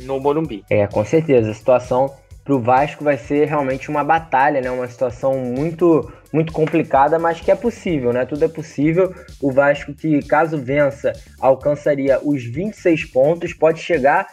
no 0.00 0.18
Morumbi. 0.18 0.64
É, 0.70 0.86
com 0.86 1.04
certeza. 1.04 1.50
A 1.50 1.54
situação 1.54 2.14
para 2.50 2.56
o 2.56 2.60
Vasco 2.60 3.04
vai 3.04 3.16
ser 3.16 3.46
realmente 3.46 3.88
uma 3.88 4.02
batalha, 4.02 4.60
né? 4.60 4.68
Uma 4.72 4.88
situação 4.88 5.38
muito, 5.38 6.12
muito 6.32 6.52
complicada, 6.52 7.16
mas 7.16 7.40
que 7.40 7.48
é 7.48 7.54
possível, 7.54 8.12
né? 8.12 8.26
Tudo 8.26 8.44
é 8.44 8.48
possível. 8.48 9.14
O 9.40 9.52
Vasco 9.52 9.94
que, 9.94 10.20
caso 10.26 10.58
vença, 10.58 11.12
alcançaria 11.38 12.18
os 12.20 12.42
26 12.42 13.04
pontos, 13.04 13.52
pode 13.54 13.78
chegar. 13.78 14.26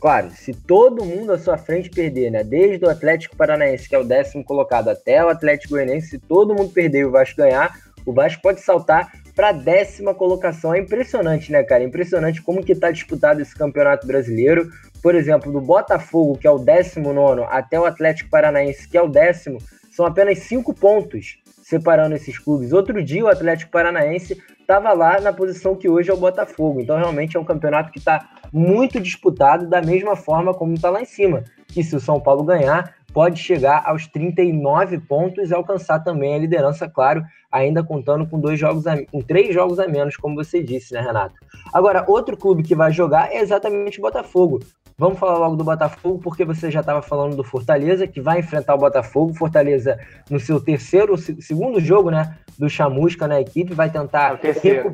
Claro, 0.00 0.30
se 0.32 0.52
todo 0.52 1.04
mundo 1.04 1.32
à 1.32 1.38
sua 1.38 1.56
frente 1.56 1.88
perder, 1.90 2.32
né? 2.32 2.42
Desde 2.42 2.84
o 2.84 2.90
Atlético 2.90 3.36
Paranaense, 3.36 3.88
que 3.88 3.94
é 3.94 3.98
o 4.00 4.04
décimo 4.04 4.42
colocado, 4.42 4.88
até 4.88 5.24
o 5.24 5.28
Atlético 5.28 5.74
Goianiense, 5.74 6.08
se 6.08 6.18
todo 6.18 6.56
mundo 6.56 6.72
perder 6.72 7.02
e 7.02 7.04
o 7.04 7.12
Vasco 7.12 7.36
ganhar, 7.36 7.72
o 8.04 8.12
Vasco 8.12 8.42
pode 8.42 8.60
saltar 8.62 9.12
para 9.36 9.50
a 9.50 9.52
décima 9.52 10.12
colocação. 10.12 10.74
É 10.74 10.78
impressionante, 10.78 11.52
né, 11.52 11.62
cara? 11.62 11.84
Impressionante 11.84 12.42
como 12.42 12.64
que 12.64 12.72
está 12.72 12.90
disputado 12.90 13.40
esse 13.40 13.54
campeonato 13.54 14.06
brasileiro. 14.06 14.68
Por 15.02 15.14
exemplo, 15.14 15.50
do 15.50 15.60
Botafogo, 15.60 16.36
que 16.38 16.46
é 16.46 16.50
o 16.50 16.58
19, 16.58 17.44
até 17.48 17.78
o 17.78 17.84
Atlético 17.84 18.30
Paranaense, 18.30 18.88
que 18.88 18.96
é 18.96 19.02
o 19.02 19.08
décimo, 19.08 19.58
são 19.90 20.06
apenas 20.06 20.38
cinco 20.40 20.74
pontos 20.74 21.38
separando 21.62 22.14
esses 22.14 22.38
clubes. 22.38 22.72
Outro 22.72 23.02
dia, 23.02 23.24
o 23.24 23.28
Atlético 23.28 23.70
Paranaense 23.70 24.42
estava 24.60 24.92
lá 24.92 25.20
na 25.20 25.32
posição 25.32 25.76
que 25.76 25.88
hoje 25.88 26.10
é 26.10 26.12
o 26.12 26.16
Botafogo. 26.16 26.80
Então, 26.80 26.96
realmente 26.96 27.36
é 27.36 27.40
um 27.40 27.44
campeonato 27.44 27.92
que 27.92 27.98
está 27.98 28.28
muito 28.52 29.00
disputado, 29.00 29.68
da 29.68 29.80
mesma 29.80 30.16
forma 30.16 30.52
como 30.52 30.74
está 30.74 30.90
lá 30.90 31.00
em 31.00 31.04
cima. 31.04 31.44
Que 31.68 31.84
se 31.84 31.94
o 31.94 32.00
São 32.00 32.20
Paulo 32.20 32.42
ganhar, 32.42 32.94
pode 33.12 33.38
chegar 33.40 33.82
aos 33.86 34.06
39 34.06 34.98
pontos 35.00 35.50
e 35.50 35.54
alcançar 35.54 36.00
também 36.00 36.34
a 36.34 36.38
liderança, 36.38 36.88
claro, 36.88 37.22
ainda 37.50 37.82
contando 37.82 38.26
com 38.26 38.40
dois 38.40 38.58
jogos 38.58 38.86
a, 38.86 39.04
com 39.06 39.20
três 39.20 39.54
jogos 39.54 39.78
a 39.78 39.86
menos, 39.86 40.16
como 40.16 40.34
você 40.34 40.62
disse, 40.62 40.92
né, 40.94 41.00
Renato? 41.00 41.34
Agora, 41.72 42.04
outro 42.06 42.36
clube 42.36 42.62
que 42.62 42.74
vai 42.74 42.92
jogar 42.92 43.32
é 43.32 43.40
exatamente 43.40 43.98
o 43.98 44.02
Botafogo. 44.02 44.60
Vamos 45.00 45.18
falar 45.18 45.38
logo 45.38 45.56
do 45.56 45.64
Botafogo, 45.64 46.20
porque 46.22 46.44
você 46.44 46.70
já 46.70 46.80
estava 46.80 47.00
falando 47.00 47.34
do 47.34 47.42
Fortaleza, 47.42 48.06
que 48.06 48.20
vai 48.20 48.40
enfrentar 48.40 48.74
o 48.74 48.78
Botafogo. 48.78 49.32
Fortaleza, 49.32 49.98
no 50.28 50.38
seu 50.38 50.60
terceiro, 50.60 51.16
segundo 51.16 51.80
jogo, 51.80 52.10
né, 52.10 52.36
do 52.58 52.68
Chamusca 52.68 53.26
na 53.26 53.40
equipe, 53.40 53.72
vai 53.72 53.88
tentar. 53.88 54.34
É 54.34 54.36
terceiro. 54.36 54.92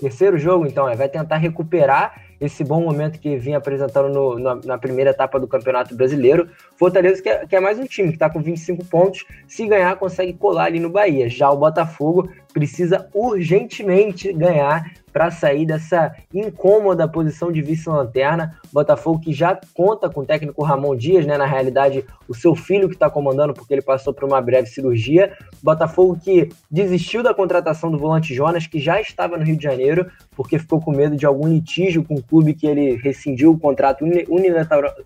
terceiro 0.00 0.38
jogo, 0.38 0.66
então, 0.66 0.88
é, 0.88 0.96
vai 0.96 1.06
tentar 1.06 1.36
recuperar 1.36 2.22
esse 2.40 2.64
bom 2.64 2.80
momento 2.80 3.20
que 3.20 3.36
vinha 3.36 3.58
apresentando 3.58 4.08
no, 4.08 4.38
na, 4.38 4.54
na, 4.64 4.78
primeira 4.78 5.10
etapa 5.10 5.38
do 5.38 5.46
Campeonato 5.46 5.94
Brasileiro. 5.94 6.48
Fortaleza 6.76 7.22
que 7.22 7.28
é, 7.28 7.46
que 7.46 7.54
é 7.54 7.60
mais 7.60 7.78
um 7.78 7.84
time 7.84 8.08
que 8.08 8.14
está 8.14 8.30
com 8.30 8.40
25 8.40 8.86
pontos, 8.86 9.26
se 9.46 9.66
ganhar 9.66 9.94
consegue 9.96 10.32
colar 10.32 10.64
ali 10.64 10.80
no 10.80 10.88
Bahia. 10.88 11.28
Já 11.28 11.50
o 11.50 11.58
Botafogo 11.58 12.28
precisa 12.52 13.08
urgentemente 13.12 14.32
ganhar 14.32 14.92
para 15.12 15.30
sair 15.30 15.66
dessa 15.66 16.14
incômoda 16.32 17.06
posição 17.06 17.52
de 17.52 17.60
vice-lanterna. 17.60 18.58
Botafogo 18.72 19.20
que 19.20 19.32
já 19.32 19.58
conta 19.74 20.08
com 20.08 20.22
o 20.22 20.24
técnico 20.24 20.62
Ramon 20.62 20.96
Dias, 20.96 21.26
né? 21.26 21.36
Na 21.36 21.44
realidade, 21.44 22.04
o 22.26 22.34
seu 22.34 22.54
filho 22.54 22.88
que 22.88 22.94
está 22.94 23.10
comandando, 23.10 23.52
porque 23.52 23.74
ele 23.74 23.82
passou 23.82 24.14
por 24.14 24.24
uma 24.24 24.40
breve 24.40 24.68
cirurgia. 24.68 25.36
Botafogo 25.62 26.18
que 26.22 26.48
desistiu 26.70 27.22
da 27.22 27.34
contratação 27.34 27.90
do 27.90 27.98
volante 27.98 28.34
Jonas, 28.34 28.66
que 28.66 28.80
já 28.80 29.00
estava 29.00 29.36
no 29.36 29.44
Rio 29.44 29.56
de 29.56 29.62
Janeiro, 29.62 30.10
porque 30.34 30.58
ficou 30.58 30.80
com 30.80 30.92
medo 30.92 31.14
de 31.14 31.26
algum 31.26 31.46
litígio 31.46 32.02
com 32.02 32.14
o 32.14 32.22
clube 32.22 32.54
que 32.54 32.66
ele 32.66 32.96
rescindiu 32.96 33.52
o 33.52 33.58
contrato 33.58 34.04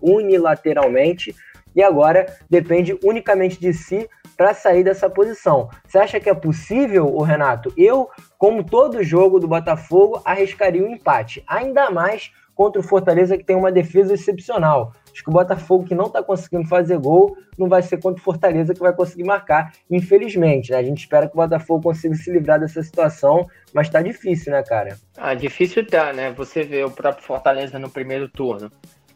unilateralmente 0.01 1.35
e 1.77 1.83
agora 1.83 2.25
depende 2.49 2.97
unicamente 3.03 3.59
de 3.59 3.71
si 3.71 4.09
para 4.35 4.55
sair 4.55 4.83
dessa 4.83 5.07
posição. 5.07 5.69
Você 5.87 5.99
acha 5.99 6.19
que 6.19 6.27
é 6.27 6.33
possível, 6.33 7.05
o 7.05 7.21
Renato? 7.21 7.71
Eu, 7.77 8.09
como 8.35 8.63
todo 8.63 9.03
jogo 9.03 9.39
do 9.39 9.47
Botafogo, 9.47 10.19
arriscaria 10.25 10.83
um 10.83 10.91
empate, 10.91 11.43
ainda 11.47 11.91
mais 11.91 12.31
contra 12.55 12.81
o 12.81 12.83
Fortaleza 12.83 13.37
que 13.37 13.43
tem 13.43 13.55
uma 13.55 13.71
defesa 13.71 14.15
excepcional. 14.15 14.91
Acho 15.13 15.23
que 15.23 15.29
o 15.29 15.33
Botafogo 15.33 15.85
que 15.85 15.93
não 15.93 16.07
está 16.07 16.23
conseguindo 16.23 16.67
fazer 16.67 16.97
gol 16.97 17.37
não 17.55 17.69
vai 17.69 17.83
ser 17.83 18.01
contra 18.01 18.19
o 18.19 18.23
Fortaleza 18.23 18.73
que 18.73 18.79
vai 18.79 18.93
conseguir 18.93 19.23
marcar, 19.23 19.71
infelizmente. 19.89 20.71
Né? 20.71 20.77
A 20.77 20.83
gente 20.83 21.01
espera 21.01 21.27
que 21.27 21.33
o 21.33 21.37
Botafogo 21.37 21.83
consiga 21.83 22.15
se 22.15 22.31
livrar 22.31 22.59
dessa 22.59 22.81
situação, 22.81 23.47
mas 23.71 23.87
tá 23.87 24.01
difícil, 24.01 24.51
né, 24.51 24.63
cara? 24.63 24.97
Ah, 25.15 25.35
difícil 25.35 25.85
tá, 25.85 26.11
né? 26.11 26.31
Você 26.31 26.63
vê 26.63 26.83
o 26.83 26.89
próprio 26.89 27.23
Fortaleza 27.23 27.77
no 27.77 27.89
primeiro 27.89 28.27
turno 28.27 28.71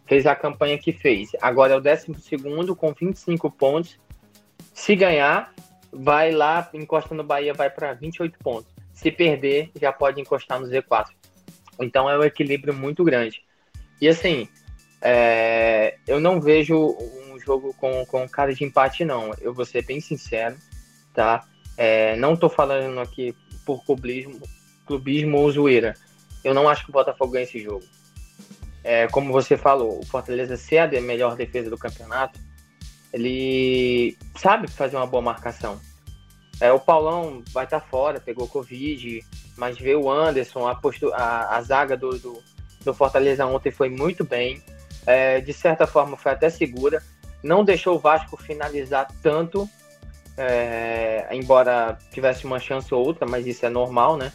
fez 0.06 0.26
a 0.26 0.36
campanha 0.36 0.78
que 0.78 0.92
fez. 0.92 1.32
Agora 1.42 1.74
é 1.74 1.78
o 1.78 1.82
12 1.82 2.08
com 2.76 2.94
25 2.94 3.50
pontos. 3.52 4.00
Se 4.74 4.96
ganhar, 4.96 5.54
vai 5.92 6.32
lá, 6.32 6.70
encosta 6.74 7.14
no 7.16 7.24
Bahia, 7.24 7.54
vai 7.54 7.70
para 7.70 7.94
28 7.94 8.38
pontos. 8.40 8.72
Se 8.94 9.12
perder, 9.12 9.72
já 9.80 9.92
pode 9.92 10.20
encostar 10.20 10.60
no 10.60 10.68
Z4. 10.68 11.08
Então 11.80 12.10
é 12.10 12.18
um 12.18 12.24
equilíbrio 12.24 12.74
muito 12.74 13.04
grande. 13.04 13.42
E 14.00 14.08
assim, 14.08 14.48
é, 15.02 15.98
eu 16.08 16.20
não 16.20 16.40
vejo 16.40 16.96
um 17.28 17.40
jogo 17.40 17.74
com, 17.74 18.06
com 18.06 18.28
cara 18.28 18.54
de 18.54 18.64
empate, 18.64 19.04
não. 19.04 19.32
Eu 19.40 19.54
vou 19.54 19.66
ser 19.66 19.86
bem 19.86 20.00
sincero, 20.00 20.56
tá? 21.14 21.44
É, 21.78 22.16
não 22.18 22.36
tô 22.36 22.50
falando 22.50 23.00
aqui 23.00 23.36
por 23.66 23.84
clubismo, 23.86 24.42
clubismo 24.86 25.38
ou 25.38 25.52
zoeira. 25.52 25.96
Eu 26.44 26.54
não 26.54 26.68
acho 26.68 26.84
que 26.84 26.90
o 26.90 26.94
Botafogo 26.94 27.34
ganha 27.34 27.44
esse 27.44 27.60
jogo 27.60 27.86
é, 28.84 29.08
como 29.08 29.32
você 29.32 29.58
falou, 29.58 30.00
o 30.00 30.06
Fortaleza 30.06 30.58
ser 30.58 30.80
a 30.80 31.02
melhor 31.02 31.36
defesa 31.36 31.70
do 31.70 31.78
campeonato, 31.78 32.40
ele 33.14 34.18
sabe 34.38 34.68
fazer 34.68 34.96
uma 34.96 35.06
boa 35.06 35.22
marcação. 35.22 35.80
É, 36.60 36.72
o 36.72 36.80
Paulão 36.80 37.44
vai 37.52 37.66
estar 37.66 37.80
tá 37.80 37.86
fora, 37.86 38.20
pegou 38.20 38.48
Covid, 38.48 39.20
mas 39.58 39.78
ver 39.78 39.96
o 39.96 40.10
Anderson, 40.10 40.68
a, 40.68 40.80
a, 41.14 41.58
a 41.58 41.62
zaga 41.62 41.98
do, 41.98 42.18
do, 42.18 42.44
do, 42.84 42.94
Fortaleza 42.94 43.46
ontem 43.46 43.72
foi 43.72 43.90
muito 43.90 44.24
bem. 44.24 44.62
É, 45.06 45.42
de 45.42 45.52
certa 45.52 45.88
forma 45.88 46.16
foi 46.16 46.32
até 46.32 46.50
segura. 46.50 47.02
Não 47.44 47.64
deixou 47.64 47.96
o 47.96 48.00
Vasco 48.00 48.38
finalizar 48.38 49.08
tanto, 49.24 49.68
é, 50.38 51.28
embora 51.32 51.98
tivesse 52.12 52.46
uma 52.46 52.60
chance 52.60 52.94
ou 52.94 53.04
outra, 53.04 53.28
mas 53.28 53.48
isso 53.48 53.66
é 53.66 53.70
normal, 53.70 54.16
né? 54.16 54.32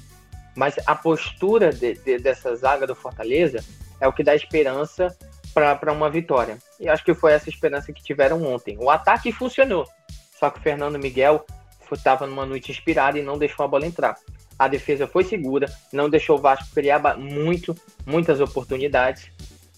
Mas 0.57 0.75
a 0.87 0.95
postura 0.95 1.71
de, 1.71 1.95
de, 1.95 2.19
dessa 2.19 2.57
zaga 2.57 2.87
do 2.87 2.95
Fortaleza 2.95 3.63
é 4.01 4.09
o 4.09 4.13
que 4.13 4.25
dá 4.25 4.35
esperança 4.35 5.17
para 5.55 5.93
uma 5.93 6.11
vitória. 6.11 6.59
E 6.81 6.89
acho 6.89 7.05
que 7.05 7.15
foi 7.15 7.33
essa 7.33 7.49
esperança 7.49 7.93
que 7.93 8.03
tiveram 8.03 8.43
ontem. 8.43 8.77
O 8.79 8.91
ataque 8.91 9.31
funcionou, 9.31 9.87
só 10.39 10.51
que 10.51 10.59
o 10.59 10.63
Fernando 10.63 10.99
Miguel 10.99 11.47
estava 11.93 12.27
numa 12.27 12.45
noite 12.45 12.73
inspirada 12.73 13.19
e 13.19 13.23
não 13.23 13.39
deixou 13.39 13.65
a 13.65 13.69
bola 13.69 13.87
entrar. 13.87 14.17
A 14.59 14.69
defesa 14.69 15.07
foi 15.07 15.23
segura, 15.23 15.71
não 15.93 16.11
deixou 16.11 16.37
o 16.39 16.41
Vasco 16.41 16.75
criar 16.75 17.17
muito, 17.17 17.77
muitas 18.05 18.41
oportunidades. 18.41 19.31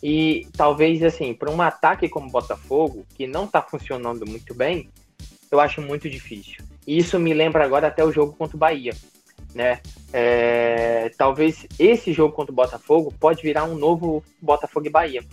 E 0.03 0.47
talvez, 0.57 1.03
assim, 1.03 1.35
para 1.35 1.51
um 1.51 1.61
ataque 1.61 2.09
como 2.09 2.29
o 2.29 2.31
Botafogo, 2.31 3.05
que 3.15 3.27
não 3.27 3.45
está 3.45 3.61
funcionando 3.61 4.25
muito 4.25 4.55
bem, 4.55 4.89
eu 5.51 5.61
acho 5.61 5.83
muito 5.83 6.09
difícil. 6.09 6.65
E 6.87 6.99
isso 6.99 7.19
me 7.19 7.35
lembra 7.35 7.65
agora 7.65 7.89
até 7.89 8.05
o 8.05 8.13
jogo 8.13 8.33
contra 8.33 8.57
o 8.57 8.61
Bahia. 8.61 8.95
Né? 9.55 9.81
É, 10.13 11.11
talvez 11.17 11.67
esse 11.79 12.13
jogo 12.13 12.35
contra 12.35 12.53
o 12.53 12.55
Botafogo 12.55 13.13
pode 13.19 13.43
virar 13.43 13.65
um 13.65 13.75
novo 13.75 14.23
Botafogo 14.41 14.87
e 14.87 14.91
Bahia. 14.91 15.25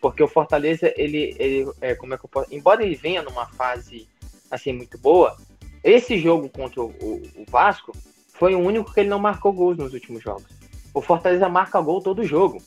Porque 0.00 0.22
o 0.22 0.28
Fortaleza, 0.28 0.92
ele, 0.96 1.34
ele 1.38 1.70
é, 1.80 1.94
como 1.94 2.14
é 2.14 2.18
que 2.18 2.24
eu 2.24 2.28
posso, 2.28 2.52
embora 2.52 2.84
ele 2.84 2.94
venha 2.94 3.22
numa 3.22 3.46
fase 3.46 4.08
assim 4.50 4.72
muito 4.72 4.98
boa, 4.98 5.36
esse 5.82 6.18
jogo 6.18 6.48
contra 6.48 6.82
o, 6.82 6.86
o, 7.00 7.22
o 7.36 7.44
Vasco 7.48 7.92
foi 8.34 8.54
o 8.54 8.58
único 8.58 8.92
que 8.92 9.00
ele 9.00 9.08
não 9.08 9.18
marcou 9.18 9.52
gols 9.52 9.78
nos 9.78 9.94
últimos 9.94 10.22
jogos. 10.22 10.46
O 10.92 11.00
Fortaleza 11.00 11.48
marca 11.48 11.80
gol 11.80 12.02
todo 12.02 12.24
jogo 12.24 12.60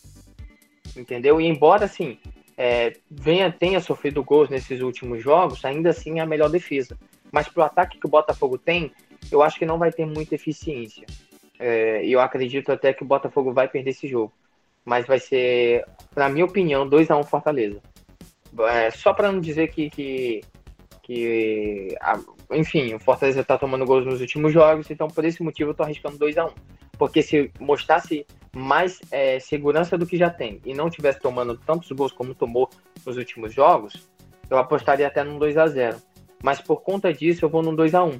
entendeu? 0.99 1.39
E 1.39 1.45
embora 1.45 1.85
assim 1.85 2.17
é, 2.57 2.95
venha 3.09 3.51
tenha 3.51 3.81
sofrido 3.81 4.23
gols 4.23 4.49
nesses 4.49 4.81
últimos 4.81 5.21
jogos, 5.21 5.63
ainda 5.65 5.89
assim 5.89 6.19
é 6.19 6.21
a 6.21 6.25
melhor 6.25 6.49
defesa. 6.49 6.97
Mas 7.31 7.49
para 7.49 7.61
o 7.61 7.65
ataque 7.65 7.99
que 7.99 8.05
o 8.05 8.09
Botafogo 8.09 8.57
tem, 8.57 8.91
eu 9.31 9.41
acho 9.41 9.57
que 9.57 9.65
não 9.65 9.77
vai 9.77 9.91
ter 9.91 10.05
muita 10.05 10.35
eficiência. 10.35 11.05
É, 11.59 12.05
eu 12.05 12.19
acredito 12.19 12.71
até 12.71 12.93
que 12.93 13.03
o 13.03 13.07
Botafogo 13.07 13.53
vai 13.53 13.67
perder 13.67 13.91
esse 13.91 14.07
jogo. 14.07 14.31
Mas 14.83 15.07
vai 15.07 15.19
ser, 15.19 15.85
na 16.15 16.29
minha 16.29 16.45
opinião, 16.45 16.87
2 16.87 17.09
a 17.09 17.17
1 17.17 17.19
um 17.19 17.23
Fortaleza. 17.23 17.81
É, 18.69 18.91
só 18.91 19.13
para 19.13 19.31
não 19.31 19.39
dizer 19.39 19.69
que, 19.69 19.89
que, 19.89 20.41
que 21.01 21.95
a, 21.99 22.19
enfim, 22.51 22.93
o 22.93 22.99
Fortaleza 22.99 23.41
está 23.41 23.57
tomando 23.57 23.85
gols 23.85 24.05
nos 24.05 24.21
últimos 24.21 24.53
jogos, 24.53 24.89
então 24.89 25.07
por 25.07 25.25
esse 25.25 25.41
motivo 25.43 25.69
eu 25.69 25.71
estou 25.71 25.85
arriscando 25.85 26.17
2 26.17 26.37
a 26.37 26.45
1 26.45 26.47
um. 26.47 26.51
Porque 26.97 27.21
se 27.21 27.51
mostrasse 27.59 28.25
mais 28.55 29.01
é, 29.11 29.39
segurança 29.39 29.97
do 29.97 30.05
que 30.05 30.17
já 30.17 30.29
tem 30.29 30.61
e 30.65 30.73
não 30.73 30.89
tivesse 30.89 31.19
tomando 31.19 31.57
tantos 31.57 31.91
gols 31.91 32.13
como 32.13 32.33
tomou 32.33 32.69
nos 33.05 33.17
últimos 33.17 33.53
jogos, 33.53 34.07
eu 34.49 34.57
apostaria 34.57 35.07
até 35.07 35.23
num 35.23 35.37
2 35.37 35.57
a 35.57 35.67
0 35.67 35.97
Mas 36.41 36.61
por 36.61 36.81
conta 36.81 37.11
disso, 37.11 37.43
eu 37.43 37.49
vou 37.49 37.61
num 37.61 37.75
2 37.75 37.93
a 37.95 38.03
1 38.03 38.19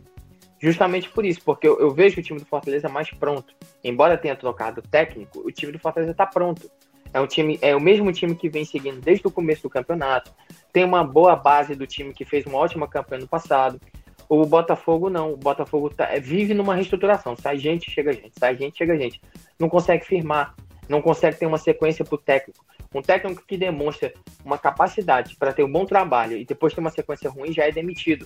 Justamente 0.66 1.08
por 1.10 1.24
isso, 1.24 1.40
porque 1.46 1.68
eu, 1.68 1.80
eu 1.80 1.92
vejo 1.92 2.20
o 2.20 2.24
time 2.24 2.40
do 2.40 2.46
Fortaleza 2.48 2.90
mais 2.90 3.12
pronto. 3.12 3.54
Embora 3.84 4.18
tenha 4.18 4.36
trocado 4.36 4.82
técnico, 4.82 5.44
o 5.46 5.52
time 5.52 5.72
do 5.72 5.78
Fortaleza 5.78 6.12
está 6.12 6.26
pronto. 6.26 6.72
É 7.14 7.22
um 7.22 7.28
time, 7.28 7.60
é 7.62 7.76
o 7.76 7.80
mesmo 7.80 8.12
time 8.12 8.34
que 8.34 8.50
vem 8.50 8.66
seguindo 8.66 9.00
desde 9.00 9.28
o 9.28 9.30
começo 9.30 9.62
do 9.62 9.70
campeonato. 9.70 10.34
Tem 10.74 10.84
uma 10.84 11.04
boa 11.04 11.36
base 11.36 11.76
do 11.76 11.86
time 11.86 12.16
que 12.16 12.26
fez 12.26 12.48
uma 12.48 12.58
ótima 12.58 12.88
campanha 12.88 13.22
no 13.22 13.28
passado. 13.28 13.80
O 14.28 14.44
Botafogo 14.44 15.08
não. 15.08 15.34
O 15.34 15.38
Botafogo 15.38 15.88
tá, 15.92 16.06
é, 16.06 16.20
vive 16.20 16.56
numa 16.56 16.74
reestruturação. 16.74 17.36
Sai 17.36 17.60
gente, 17.60 17.92
chega 17.92 18.12
gente. 18.12 18.34
Sai 18.40 18.58
gente, 18.58 18.76
chega 18.76 18.98
gente. 18.98 19.22
Não 19.60 19.70
consegue 19.70 20.04
firmar. 20.04 20.56
Não 20.90 21.00
consegue 21.00 21.38
ter 21.38 21.46
uma 21.46 21.60
sequência 21.60 22.04
para 22.04 22.16
o 22.16 22.18
técnico. 22.18 22.66
Um 22.92 23.04
técnico 23.04 23.44
que 23.46 23.56
demonstra 23.56 24.12
uma 24.44 24.58
capacidade 24.58 25.36
para 25.36 25.54
ter 25.54 25.64
um 25.64 25.72
bom 25.72 25.86
trabalho 25.86 26.36
e 26.36 26.44
depois 26.44 26.74
ter 26.74 26.80
uma 26.80 26.90
sequência 26.90 27.30
ruim 27.30 27.54
já 27.54 27.68
é 27.68 27.72
demitido. 27.72 28.26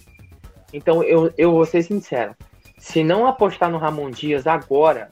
Então 0.74 1.04
eu, 1.04 1.34
eu 1.38 1.52
vou 1.52 1.66
ser 1.66 1.84
sincero. 1.84 2.36
Se 2.78 3.04
não 3.04 3.28
apostar 3.28 3.70
no 3.70 3.78
Ramon 3.78 4.10
Dias 4.10 4.48
agora, 4.48 5.10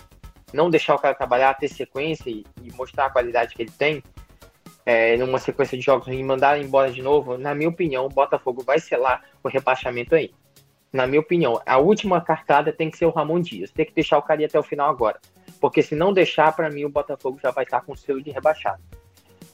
não 0.53 0.69
deixar 0.69 0.95
o 0.95 0.99
cara 0.99 1.13
trabalhar, 1.13 1.53
ter 1.55 1.67
sequência 1.67 2.29
e, 2.29 2.45
e 2.63 2.71
mostrar 2.73 3.07
a 3.07 3.09
qualidade 3.09 3.53
que 3.53 3.61
ele 3.61 3.71
tem, 3.71 4.01
é, 4.85 5.17
numa 5.17 5.39
sequência 5.39 5.77
de 5.77 5.83
jogos 5.83 6.07
e 6.07 6.23
mandar 6.23 6.61
embora 6.61 6.91
de 6.91 7.01
novo, 7.01 7.37
na 7.37 7.53
minha 7.53 7.69
opinião, 7.69 8.05
o 8.05 8.09
Botafogo 8.09 8.63
vai 8.63 8.79
selar 8.79 9.21
o 9.43 9.49
rebaixamento 9.49 10.15
aí 10.15 10.31
na 10.91 11.05
minha 11.05 11.19
opinião, 11.19 11.61
a 11.65 11.77
última 11.77 12.21
cartada 12.21 12.71
tem 12.71 12.89
que 12.89 12.97
ser 12.97 13.05
o 13.05 13.11
Ramon 13.11 13.39
Dias. 13.39 13.71
Tem 13.71 13.85
que 13.85 13.93
deixar 13.93 14.17
o 14.17 14.21
cara 14.21 14.41
ir 14.41 14.45
até 14.45 14.59
o 14.59 14.63
final 14.63 14.89
agora. 14.89 15.19
Porque 15.59 15.81
se 15.81 15.95
não 15.95 16.13
deixar, 16.13 16.55
para 16.55 16.69
mim, 16.69 16.85
o 16.85 16.89
Botafogo 16.89 17.39
já 17.41 17.51
vai 17.51 17.63
estar 17.63 17.81
com 17.81 17.93
o 17.93 17.97
selo 17.97 18.21
de 18.21 18.31
rebaixado. 18.31 18.81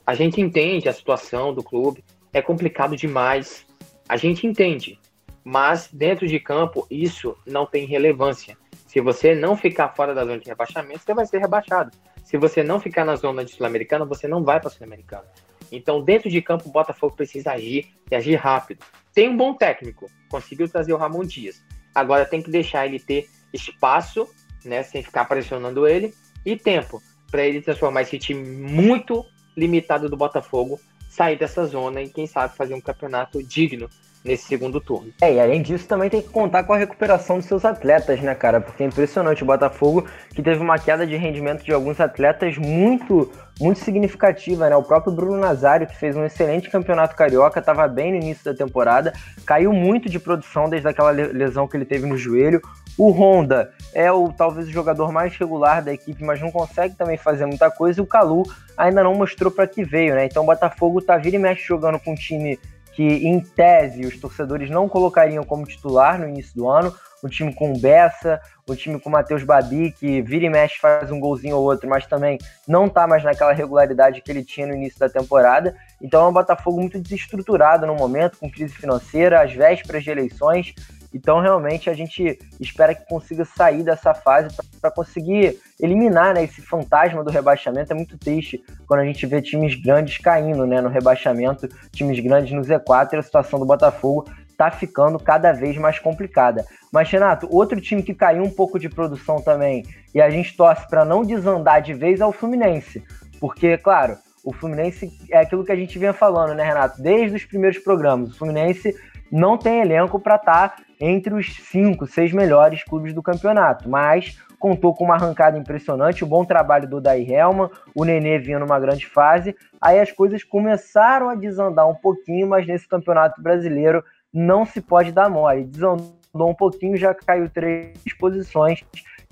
A 0.05 0.13
gente 0.13 0.41
entende 0.41 0.89
a 0.89 0.93
situação 0.93 1.53
do 1.53 1.63
clube, 1.63 2.03
é 2.31 2.41
complicado 2.41 2.95
demais. 2.95 3.65
A 4.07 4.17
gente 4.17 4.45
entende. 4.45 4.99
Mas 5.43 5.89
dentro 5.91 6.27
de 6.27 6.39
campo, 6.39 6.87
isso 6.89 7.37
não 7.45 7.65
tem 7.65 7.85
relevância. 7.85 8.57
Se 8.87 9.01
você 9.01 9.35
não 9.35 9.57
ficar 9.57 9.89
fora 9.89 10.13
da 10.13 10.23
zona 10.23 10.39
de 10.39 10.47
rebaixamento, 10.47 11.03
você 11.03 11.13
vai 11.13 11.25
ser 11.25 11.39
rebaixado. 11.39 11.91
Se 12.23 12.37
você 12.37 12.63
não 12.63 12.79
ficar 12.79 13.03
na 13.03 13.15
zona 13.15 13.43
de 13.43 13.51
Sul-Americana, 13.51 14.05
você 14.05 14.27
não 14.27 14.43
vai 14.43 14.59
para 14.59 14.69
Sul-Americana. 14.69 15.25
Então, 15.71 16.01
dentro 16.03 16.29
de 16.29 16.41
campo, 16.41 16.69
o 16.69 16.71
Botafogo 16.71 17.15
precisa 17.15 17.51
agir 17.51 17.93
e 18.09 18.15
agir 18.15 18.35
rápido. 18.35 18.85
Tem 19.13 19.27
um 19.27 19.35
bom 19.35 19.53
técnico, 19.53 20.09
conseguiu 20.29 20.69
trazer 20.69 20.93
o 20.93 20.97
Ramon 20.97 21.25
Dias. 21.25 21.63
Agora 21.93 22.25
tem 22.25 22.41
que 22.41 22.49
deixar 22.49 22.85
ele 22.85 22.99
ter 22.99 23.27
espaço, 23.51 24.27
né, 24.63 24.83
sem 24.83 25.03
ficar 25.03 25.25
pressionando 25.25 25.87
ele, 25.87 26.13
e 26.45 26.55
tempo 26.55 27.01
para 27.29 27.43
ele 27.43 27.61
transformar 27.61 28.03
esse 28.03 28.17
time 28.19 28.43
muito 28.43 29.25
limitado 29.57 30.07
do 30.07 30.15
Botafogo, 30.15 30.79
sair 31.09 31.37
dessa 31.37 31.65
zona 31.65 32.01
e 32.01 32.09
quem 32.09 32.27
sabe 32.27 32.55
fazer 32.55 32.73
um 32.73 32.81
campeonato 32.81 33.41
digno 33.43 33.89
nesse 34.23 34.45
segundo 34.45 34.79
turno. 34.79 35.11
É, 35.21 35.33
e 35.33 35.39
além 35.39 35.61
disso 35.61 35.87
também 35.87 36.09
tem 36.09 36.21
que 36.21 36.29
contar 36.29 36.63
com 36.63 36.73
a 36.73 36.77
recuperação 36.77 37.37
dos 37.37 37.45
seus 37.45 37.65
atletas, 37.65 38.21
né, 38.21 38.33
cara? 38.33 38.61
Porque 38.61 38.83
é 38.83 38.85
impressionante 38.85 39.43
o 39.43 39.45
Botafogo 39.45 40.05
que 40.33 40.41
teve 40.41 40.61
uma 40.61 40.79
queda 40.79 41.05
de 41.05 41.15
rendimento 41.15 41.63
de 41.63 41.73
alguns 41.73 41.99
atletas 41.99 42.57
muito 42.57 43.29
muito 43.59 43.79
significativa, 43.79 44.67
né? 44.67 44.75
O 44.75 44.81
próprio 44.81 45.13
Bruno 45.13 45.37
Nazário, 45.37 45.85
que 45.85 45.95
fez 45.95 46.15
um 46.15 46.25
excelente 46.25 46.71
campeonato 46.71 47.15
carioca, 47.15 47.59
estava 47.59 47.87
bem 47.87 48.11
no 48.11 48.17
início 48.17 48.43
da 48.43 48.53
temporada, 48.53 49.13
caiu 49.45 49.71
muito 49.71 50.09
de 50.09 50.19
produção 50.19 50.67
desde 50.67 50.87
aquela 50.87 51.11
lesão 51.11 51.67
que 51.67 51.77
ele 51.77 51.85
teve 51.85 52.07
no 52.07 52.17
joelho. 52.17 52.61
O 52.97 53.11
Honda 53.11 53.71
é 53.93 54.11
o 54.11 54.31
talvez 54.31 54.67
o 54.67 54.71
jogador 54.71 55.11
mais 55.11 55.35
regular 55.37 55.83
da 55.83 55.93
equipe, 55.93 56.23
mas 56.23 56.41
não 56.41 56.51
consegue 56.51 56.95
também 56.95 57.17
fazer 57.17 57.45
muita 57.45 57.69
coisa. 57.69 57.99
E 57.99 58.03
o 58.03 58.07
Calu 58.07 58.43
ainda 58.75 59.03
não 59.03 59.13
mostrou 59.13 59.51
para 59.51 59.67
que 59.67 59.83
veio, 59.83 60.15
né? 60.15 60.25
Então 60.25 60.43
o 60.43 60.45
Botafogo 60.47 61.01
tá 61.01 61.17
vira 61.17 61.35
e 61.35 61.39
mexe 61.39 61.63
jogando 61.63 61.99
com 61.99 62.13
um 62.13 62.15
time 62.15 62.59
que, 62.95 63.03
em 63.03 63.39
tese, 63.39 64.05
os 64.05 64.19
torcedores 64.19 64.69
não 64.69 64.87
colocariam 64.87 65.43
como 65.43 65.65
titular 65.65 66.19
no 66.19 66.27
início 66.27 66.55
do 66.55 66.69
ano. 66.69 66.93
Um 67.23 67.29
time 67.29 67.53
com 67.53 67.79
Bessa, 67.79 68.39
um 68.67 68.75
time 68.75 68.99
com 68.99 69.09
Matheus 69.09 69.43
Babi, 69.43 69.91
que 69.91 70.21
vira 70.21 70.45
e 70.45 70.49
mexe 70.49 70.77
faz 70.77 71.09
um 71.09 71.19
golzinho 71.19 71.55
ou 71.55 71.63
outro, 71.63 71.89
mas 71.89 72.05
também 72.05 72.37
não 72.67 72.89
tá 72.89 73.07
mais 73.07 73.23
naquela 73.23 73.53
regularidade 73.53 74.21
que 74.21 74.29
ele 74.29 74.43
tinha 74.43 74.67
no 74.67 74.75
início 74.75 74.99
da 74.99 75.07
temporada. 75.07 75.73
Então 76.01 76.25
é 76.25 76.27
um 76.27 76.33
Botafogo 76.33 76.79
muito 76.79 76.99
desestruturado 76.99 77.87
no 77.87 77.95
momento, 77.95 78.37
com 78.37 78.51
crise 78.51 78.73
financeira, 78.75 79.41
às 79.41 79.53
vésperas 79.53 80.03
de 80.03 80.11
eleições. 80.11 80.75
Então, 81.13 81.39
realmente, 81.39 81.89
a 81.89 81.93
gente 81.93 82.39
espera 82.59 82.95
que 82.95 83.07
consiga 83.07 83.45
sair 83.45 83.83
dessa 83.83 84.13
fase 84.13 84.55
para 84.81 84.89
conseguir 84.89 85.59
eliminar 85.79 86.33
né, 86.33 86.43
esse 86.43 86.61
fantasma 86.61 87.23
do 87.23 87.29
rebaixamento. 87.29 87.93
É 87.93 87.95
muito 87.95 88.17
triste 88.17 88.63
quando 88.87 89.01
a 89.01 89.05
gente 89.05 89.25
vê 89.25 89.41
times 89.41 89.75
grandes 89.75 90.17
caindo 90.17 90.65
né, 90.65 90.81
no 90.81 90.89
rebaixamento, 90.89 91.67
times 91.91 92.19
grandes 92.19 92.51
no 92.51 92.61
Z4 92.61 93.13
e 93.13 93.15
a 93.17 93.21
situação 93.21 93.59
do 93.59 93.65
Botafogo 93.65 94.25
está 94.49 94.71
ficando 94.71 95.19
cada 95.19 95.51
vez 95.51 95.77
mais 95.77 95.99
complicada. 95.99 96.65
Mas, 96.91 97.09
Renato, 97.09 97.47
outro 97.51 97.79
time 97.81 98.01
que 98.01 98.13
caiu 98.13 98.43
um 98.43 98.49
pouco 98.49 98.79
de 98.79 98.89
produção 98.89 99.41
também 99.41 99.83
e 100.13 100.21
a 100.21 100.29
gente 100.29 100.55
torce 100.55 100.87
para 100.87 101.03
não 101.03 101.23
desandar 101.23 101.81
de 101.81 101.93
vez 101.93 102.21
é 102.21 102.25
o 102.25 102.31
Fluminense. 102.31 103.03
Porque, 103.39 103.77
claro, 103.77 104.17
o 104.43 104.53
Fluminense 104.53 105.11
é 105.31 105.39
aquilo 105.39 105.65
que 105.65 105.71
a 105.71 105.75
gente 105.75 105.97
vinha 105.97 106.13
falando, 106.13 106.53
né, 106.53 106.63
Renato? 106.63 107.01
Desde 107.01 107.35
os 107.35 107.45
primeiros 107.45 107.79
programas. 107.79 108.31
O 108.31 108.37
Fluminense 108.37 108.95
não 109.31 109.57
tem 109.57 109.81
elenco 109.81 110.19
para 110.19 110.35
estar 110.35 110.69
tá 110.69 110.83
entre 111.05 111.33
os 111.33 111.53
cinco, 111.69 112.07
seis 112.07 112.31
melhores 112.31 112.81
clubes 112.81 113.13
do 113.13 113.21
campeonato, 113.21 113.89
mas 113.89 114.39
contou 114.57 114.95
com 114.95 115.03
uma 115.03 115.15
arrancada 115.15 115.57
impressionante, 115.57 116.23
o 116.23 116.27
bom 116.27 116.45
trabalho 116.45 116.87
do 116.87 117.01
Daí 117.01 117.29
Helman, 117.29 117.69
o 117.93 118.05
Nenê 118.05 118.39
vinha 118.39 118.57
numa 118.57 118.79
grande 118.79 119.05
fase, 119.05 119.53
aí 119.81 119.99
as 119.99 120.13
coisas 120.13 120.45
começaram 120.45 121.27
a 121.27 121.35
desandar 121.35 121.89
um 121.89 121.93
pouquinho, 121.93 122.47
mas 122.47 122.65
nesse 122.65 122.87
campeonato 122.87 123.41
brasileiro 123.41 124.01
não 124.33 124.65
se 124.65 124.79
pode 124.79 125.11
dar 125.11 125.29
mole, 125.29 125.65
desandou 125.65 126.13
um 126.33 126.55
pouquinho, 126.55 126.95
já 126.95 127.13
caiu 127.13 127.49
três 127.49 127.97
posições, 128.17 128.81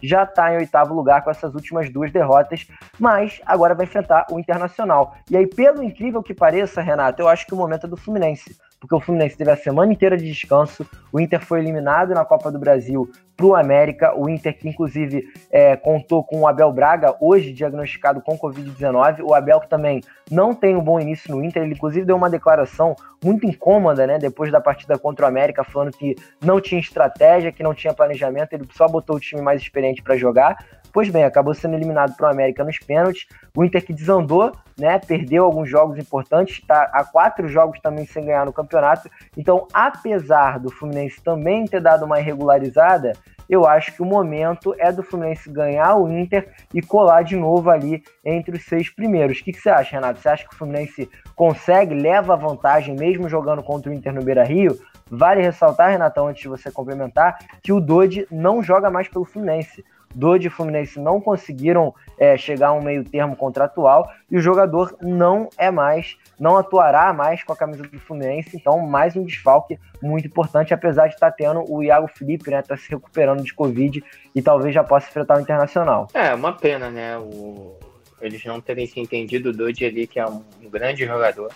já 0.03 0.23
está 0.23 0.53
em 0.53 0.57
oitavo 0.57 0.93
lugar 0.93 1.23
com 1.23 1.31
essas 1.31 1.55
últimas 1.55 1.89
duas 1.89 2.11
derrotas, 2.11 2.67
mas 2.99 3.39
agora 3.45 3.73
vai 3.73 3.85
enfrentar 3.85 4.25
o 4.29 4.37
Internacional. 4.37 5.15
E 5.29 5.37
aí, 5.37 5.47
pelo 5.47 5.81
incrível 5.81 6.21
que 6.21 6.33
pareça, 6.33 6.81
Renato, 6.81 7.21
eu 7.21 7.29
acho 7.29 7.45
que 7.45 7.53
o 7.53 7.57
momento 7.57 7.85
é 7.85 7.89
do 7.89 7.95
Fluminense 7.95 8.57
porque 8.81 8.95
o 8.95 8.99
Fluminense 8.99 9.37
teve 9.37 9.51
a 9.51 9.55
semana 9.55 9.93
inteira 9.93 10.17
de 10.17 10.25
descanso. 10.25 10.83
O 11.13 11.19
Inter 11.19 11.39
foi 11.39 11.59
eliminado 11.59 12.15
na 12.15 12.25
Copa 12.25 12.51
do 12.51 12.57
Brasil 12.57 13.07
para 13.37 13.45
o 13.45 13.55
América. 13.55 14.11
O 14.17 14.27
Inter, 14.27 14.57
que 14.57 14.67
inclusive 14.67 15.23
é, 15.51 15.75
contou 15.75 16.23
com 16.23 16.39
o 16.39 16.47
Abel 16.47 16.73
Braga, 16.73 17.15
hoje 17.21 17.53
diagnosticado 17.53 18.21
com 18.21 18.35
Covid-19. 18.39 19.23
O 19.23 19.35
Abel, 19.35 19.59
que 19.59 19.69
também 19.69 20.01
não 20.31 20.55
tem 20.55 20.75
um 20.75 20.81
bom 20.81 20.99
início 20.99 21.29
no 21.33 21.43
Inter, 21.43 21.61
ele 21.61 21.75
inclusive 21.75 22.07
deu 22.07 22.15
uma 22.15 22.29
declaração 22.29 22.95
muito 23.23 23.45
incômoda, 23.45 24.07
né, 24.07 24.17
depois 24.17 24.51
da 24.51 24.59
partida 24.59 24.97
contra 24.97 25.25
o 25.25 25.29
América, 25.29 25.63
falando 25.63 25.91
que 25.91 26.15
não 26.43 26.59
tinha 26.59 26.81
estratégia, 26.81 27.51
que 27.51 27.61
não 27.61 27.75
tinha 27.75 27.93
planejamento, 27.93 28.53
ele 28.53 28.67
só 28.73 28.87
botou 28.87 29.17
o 29.17 29.19
time 29.19 29.43
mais 29.43 29.61
experiente 29.61 30.01
para 30.01 30.17
jogar. 30.17 30.57
Pois 30.93 31.09
bem, 31.09 31.23
acabou 31.23 31.53
sendo 31.53 31.75
eliminado 31.75 32.15
para 32.15 32.27
o 32.27 32.31
América 32.31 32.63
nos 32.63 32.77
pênaltis. 32.79 33.27
O 33.55 33.63
Inter 33.63 33.85
que 33.85 33.93
desandou, 33.93 34.51
né? 34.77 34.99
Perdeu 34.99 35.45
alguns 35.45 35.69
jogos 35.69 35.97
importantes, 35.97 36.59
está 36.59 36.89
há 36.93 37.03
quatro 37.03 37.47
jogos 37.47 37.79
também 37.79 38.05
sem 38.05 38.25
ganhar 38.25 38.45
no 38.45 38.53
campeonato. 38.53 39.09
Então, 39.37 39.67
apesar 39.73 40.59
do 40.59 40.69
Fluminense 40.69 41.21
também 41.23 41.65
ter 41.65 41.81
dado 41.81 42.05
uma 42.05 42.19
irregularizada, 42.19 43.13
eu 43.51 43.65
acho 43.65 43.93
que 43.93 44.01
o 44.01 44.05
momento 44.05 44.73
é 44.79 44.93
do 44.93 45.03
Fluminense 45.03 45.49
ganhar 45.49 45.95
o 45.95 46.09
Inter 46.09 46.53
e 46.73 46.81
colar 46.81 47.21
de 47.23 47.35
novo 47.35 47.69
ali 47.69 48.01
entre 48.23 48.55
os 48.55 48.63
seis 48.63 48.89
primeiros. 48.89 49.39
O 49.39 49.43
que, 49.43 49.51
que 49.51 49.59
você 49.59 49.69
acha, 49.69 49.97
Renato? 49.97 50.21
Você 50.21 50.29
acha 50.29 50.47
que 50.47 50.53
o 50.53 50.57
Fluminense 50.57 51.09
consegue, 51.35 51.93
leva 51.93 52.37
vantagem 52.37 52.95
mesmo 52.95 53.27
jogando 53.27 53.61
contra 53.61 53.91
o 53.91 53.93
Inter 53.93 54.13
no 54.13 54.23
Beira 54.23 54.43
Rio? 54.43 54.79
Vale 55.09 55.41
ressaltar, 55.41 55.91
Renatão, 55.91 56.27
antes 56.27 56.41
de 56.41 56.47
você 56.47 56.71
complementar, 56.71 57.37
que 57.61 57.73
o 57.73 57.81
Dodi 57.81 58.25
não 58.31 58.63
joga 58.63 58.89
mais 58.89 59.09
pelo 59.09 59.25
Fluminense. 59.25 59.83
Dodi 60.13 60.47
e 60.47 60.49
Fluminense 60.49 60.99
não 60.99 61.19
conseguiram 61.19 61.93
é, 62.17 62.37
chegar 62.37 62.69
a 62.69 62.73
um 62.73 62.81
meio 62.81 63.03
termo 63.03 63.35
contratual 63.35 64.11
e 64.29 64.37
o 64.37 64.41
jogador 64.41 64.95
não 65.01 65.49
é 65.57 65.71
mais, 65.71 66.17
não 66.39 66.57
atuará 66.57 67.11
mais 67.13 67.43
com 67.43 67.53
a 67.53 67.55
camisa 67.55 67.83
do 67.83 67.99
Fluminense, 67.99 68.55
então 68.55 68.79
mais 68.79 69.15
um 69.15 69.23
desfalque 69.23 69.79
muito 70.01 70.27
importante, 70.27 70.73
apesar 70.73 71.07
de 71.07 71.15
estar 71.15 71.31
tendo 71.31 71.63
o 71.71 71.83
Iago 71.83 72.07
Felipe, 72.07 72.49
né, 72.49 72.61
tá 72.61 72.77
se 72.77 72.89
recuperando 72.89 73.43
de 73.43 73.53
Covid 73.53 74.03
e 74.35 74.41
talvez 74.41 74.73
já 74.73 74.83
possa 74.83 75.07
enfrentar 75.09 75.37
o 75.37 75.41
Internacional. 75.41 76.07
É, 76.13 76.33
uma 76.33 76.53
pena, 76.53 76.89
né, 76.89 77.17
o... 77.17 77.75
eles 78.21 78.43
não 78.45 78.61
terem 78.61 78.85
se 78.85 78.99
entendido, 78.99 79.49
o 79.49 79.53
Dodi 79.53 79.85
ali, 79.85 80.07
que 80.07 80.19
é 80.19 80.25
um, 80.25 80.43
grande 80.69 81.05
jogador, 81.05 81.51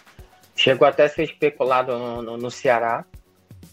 chegou 0.56 0.88
até 0.88 1.06
a 1.06 1.10
ser 1.10 1.24
especulado 1.24 1.98
no, 1.98 2.22
no, 2.22 2.38
no 2.38 2.52
Ceará, 2.52 3.06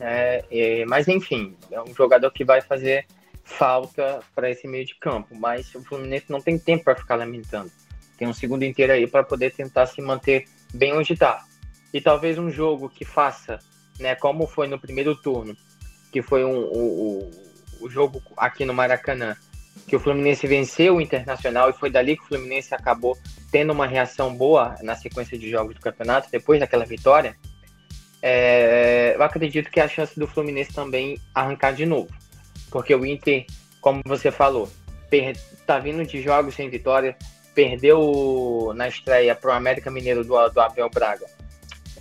é, 0.00 0.84
mas 0.86 1.08
enfim, 1.08 1.54
é 1.70 1.80
um 1.80 1.94
jogador 1.94 2.30
que 2.30 2.44
vai 2.44 2.60
fazer 2.60 3.06
falta 3.52 4.20
para 4.34 4.50
esse 4.50 4.66
meio 4.66 4.84
de 4.84 4.94
campo. 4.96 5.34
Mas 5.34 5.74
o 5.74 5.82
Fluminense 5.82 6.26
não 6.28 6.40
tem 6.40 6.58
tempo 6.58 6.84
para 6.84 6.96
ficar 6.96 7.16
lamentando. 7.16 7.70
Tem 8.16 8.26
um 8.28 8.32
segundo 8.32 8.64
inteiro 8.64 8.92
aí 8.92 9.06
para 9.06 9.22
poder 9.22 9.52
tentar 9.52 9.86
se 9.86 10.00
manter 10.00 10.46
bem 10.74 10.92
onde 10.92 11.12
está. 11.12 11.44
E 11.92 12.00
talvez 12.00 12.38
um 12.38 12.50
jogo 12.50 12.88
que 12.88 13.04
faça, 13.04 13.58
né, 13.98 14.14
como 14.14 14.46
foi 14.46 14.66
no 14.66 14.78
primeiro 14.78 15.14
turno, 15.14 15.56
que 16.10 16.22
foi 16.22 16.44
um, 16.44 16.58
o, 16.58 17.20
o, 17.20 17.30
o 17.82 17.90
jogo 17.90 18.22
aqui 18.36 18.64
no 18.64 18.72
Maracanã, 18.72 19.36
que 19.86 19.96
o 19.96 20.00
Fluminense 20.00 20.46
venceu 20.46 20.96
o 20.96 21.00
Internacional 21.00 21.70
e 21.70 21.72
foi 21.72 21.90
dali 21.90 22.16
que 22.16 22.22
o 22.22 22.28
Fluminense 22.28 22.74
acabou 22.74 23.18
tendo 23.50 23.72
uma 23.72 23.86
reação 23.86 24.34
boa 24.34 24.76
na 24.82 24.94
sequência 24.94 25.38
de 25.38 25.50
jogos 25.50 25.74
do 25.74 25.80
campeonato, 25.80 26.30
depois 26.30 26.60
daquela 26.60 26.84
vitória 26.84 27.36
é, 28.22 29.14
eu 29.16 29.22
acredito 29.22 29.68
que 29.68 29.80
a 29.80 29.88
chance 29.88 30.18
do 30.18 30.28
Fluminense 30.28 30.72
também 30.72 31.18
arrancar 31.34 31.72
de 31.72 31.84
novo. 31.84 32.08
Porque 32.72 32.94
o 32.94 33.06
Inter, 33.06 33.44
como 33.80 34.00
você 34.04 34.30
falou, 34.30 34.68
tá 35.66 35.78
vindo 35.78 36.04
de 36.04 36.22
jogos 36.22 36.54
sem 36.54 36.70
vitória, 36.70 37.14
perdeu 37.54 38.72
na 38.74 38.88
estreia 38.88 39.34
pro 39.34 39.52
América 39.52 39.90
Mineiro 39.90 40.24
do, 40.24 40.48
do 40.48 40.60
Abel 40.60 40.88
Braga. 40.88 41.26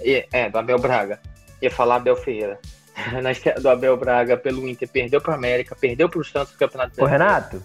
E, 0.02 0.26
é, 0.32 0.50
do 0.50 0.58
Abel 0.58 0.80
Braga. 0.80 1.20
Ia 1.62 1.70
falar 1.70 1.98
Abel 1.98 2.16
Ferreira. 2.16 2.58
na 3.22 3.32
estreia 3.32 3.60
do 3.60 3.70
Abel 3.70 3.98
Braga 3.98 4.38
pelo 4.38 4.68
Inter, 4.68 4.88
perdeu 4.88 5.22
pro 5.22 5.34
América, 5.34 5.76
perdeu 5.76 6.10
pro 6.10 6.24
Santos 6.24 6.54
no 6.54 6.60
Campeonato 6.60 7.02
Ô, 7.02 7.06
Renato? 7.06 7.62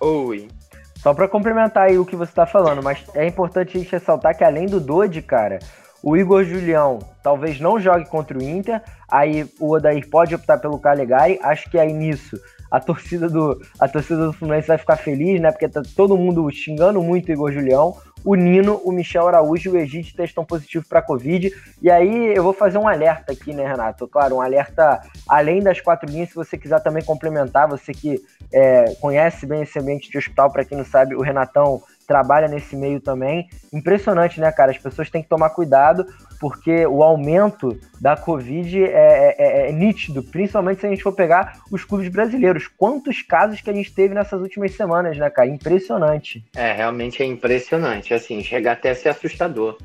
Oi. 0.00 0.48
Só 0.96 1.12
para 1.12 1.26
complementar 1.26 1.88
aí 1.88 1.98
o 1.98 2.06
que 2.06 2.14
você 2.14 2.32
tá 2.32 2.46
falando, 2.46 2.82
mas 2.82 3.04
é 3.14 3.26
importante 3.26 3.76
a 3.76 3.80
gente 3.80 3.90
ressaltar 3.90 4.36
que 4.36 4.44
além 4.44 4.66
do 4.66 4.78
Dodi, 4.78 5.20
cara, 5.20 5.58
o 6.02 6.16
Igor 6.16 6.44
Julião 6.44 6.98
talvez 7.22 7.60
não 7.60 7.78
jogue 7.78 8.06
contra 8.06 8.36
o 8.36 8.42
Inter, 8.42 8.82
aí 9.08 9.46
o 9.60 9.70
Odair 9.70 10.08
pode 10.10 10.34
optar 10.34 10.58
pelo 10.58 10.78
Calegari. 10.78 11.38
Acho 11.42 11.70
que 11.70 11.78
aí 11.78 11.92
nisso 11.92 12.36
a 12.72 12.80
torcida 12.80 13.28
do, 13.28 13.60
a 13.78 13.86
torcida 13.86 14.24
do 14.26 14.32
Fluminense 14.32 14.66
vai 14.66 14.78
ficar 14.78 14.96
feliz, 14.96 15.38
né? 15.38 15.52
Porque 15.52 15.68
tá 15.68 15.82
todo 15.94 16.16
mundo 16.16 16.50
xingando 16.50 17.02
muito 17.02 17.28
o 17.28 17.32
Igor 17.32 17.52
Julião. 17.52 17.94
O 18.24 18.34
Nino, 18.34 18.80
o 18.84 18.92
Michel 18.92 19.28
Araújo 19.28 19.68
e 19.68 19.72
o 19.72 19.76
Egito 19.78 20.16
testam 20.16 20.44
positivo 20.44 20.86
para 20.88 21.02
Covid. 21.02 21.52
E 21.82 21.90
aí 21.90 22.34
eu 22.34 22.42
vou 22.42 22.54
fazer 22.54 22.78
um 22.78 22.88
alerta 22.88 23.32
aqui, 23.32 23.52
né, 23.52 23.66
Renato? 23.66 24.08
Claro, 24.08 24.36
um 24.36 24.40
alerta 24.40 25.02
além 25.28 25.60
das 25.60 25.80
quatro 25.80 26.08
linhas, 26.08 26.30
se 26.30 26.34
você 26.34 26.56
quiser 26.56 26.80
também 26.80 27.04
complementar, 27.04 27.68
você 27.68 27.92
que 27.92 28.22
é, 28.50 28.94
conhece 29.00 29.44
bem 29.44 29.62
esse 29.62 29.78
ambiente 29.78 30.10
de 30.10 30.16
hospital, 30.16 30.50
para 30.50 30.64
quem 30.64 30.78
não 30.78 30.84
sabe, 30.84 31.14
o 31.14 31.20
Renatão 31.20 31.82
trabalha 32.06 32.48
nesse 32.48 32.76
meio 32.76 33.00
também. 33.00 33.48
Impressionante, 33.72 34.40
né, 34.40 34.50
cara? 34.52 34.70
As 34.70 34.78
pessoas 34.78 35.10
têm 35.10 35.22
que 35.22 35.28
tomar 35.28 35.50
cuidado, 35.50 36.06
porque 36.40 36.86
o 36.86 37.02
aumento 37.02 37.78
da 38.00 38.16
Covid 38.16 38.84
é, 38.84 38.88
é, 38.88 39.36
é, 39.38 39.68
é, 39.68 39.72
nítido, 39.72 40.22
principalmente 40.22 40.80
se 40.80 40.86
a 40.86 40.90
gente 40.90 41.02
for 41.02 41.12
pegar 41.12 41.60
os 41.70 41.84
clubes 41.84 42.08
brasileiros. 42.08 42.68
Quantos 42.68 43.22
casos 43.22 43.60
que 43.60 43.70
a 43.70 43.72
gente 43.72 43.94
teve 43.94 44.14
nessas 44.14 44.40
últimas 44.40 44.72
semanas, 44.72 45.16
né, 45.16 45.30
cara? 45.30 45.48
Impressionante. 45.48 46.44
É, 46.54 46.72
realmente 46.72 47.22
é 47.22 47.26
impressionante. 47.26 48.12
Assim, 48.12 48.42
chega 48.42 48.72
até 48.72 48.90
a 48.90 48.94
ser 48.94 49.10
assustador. 49.10 49.78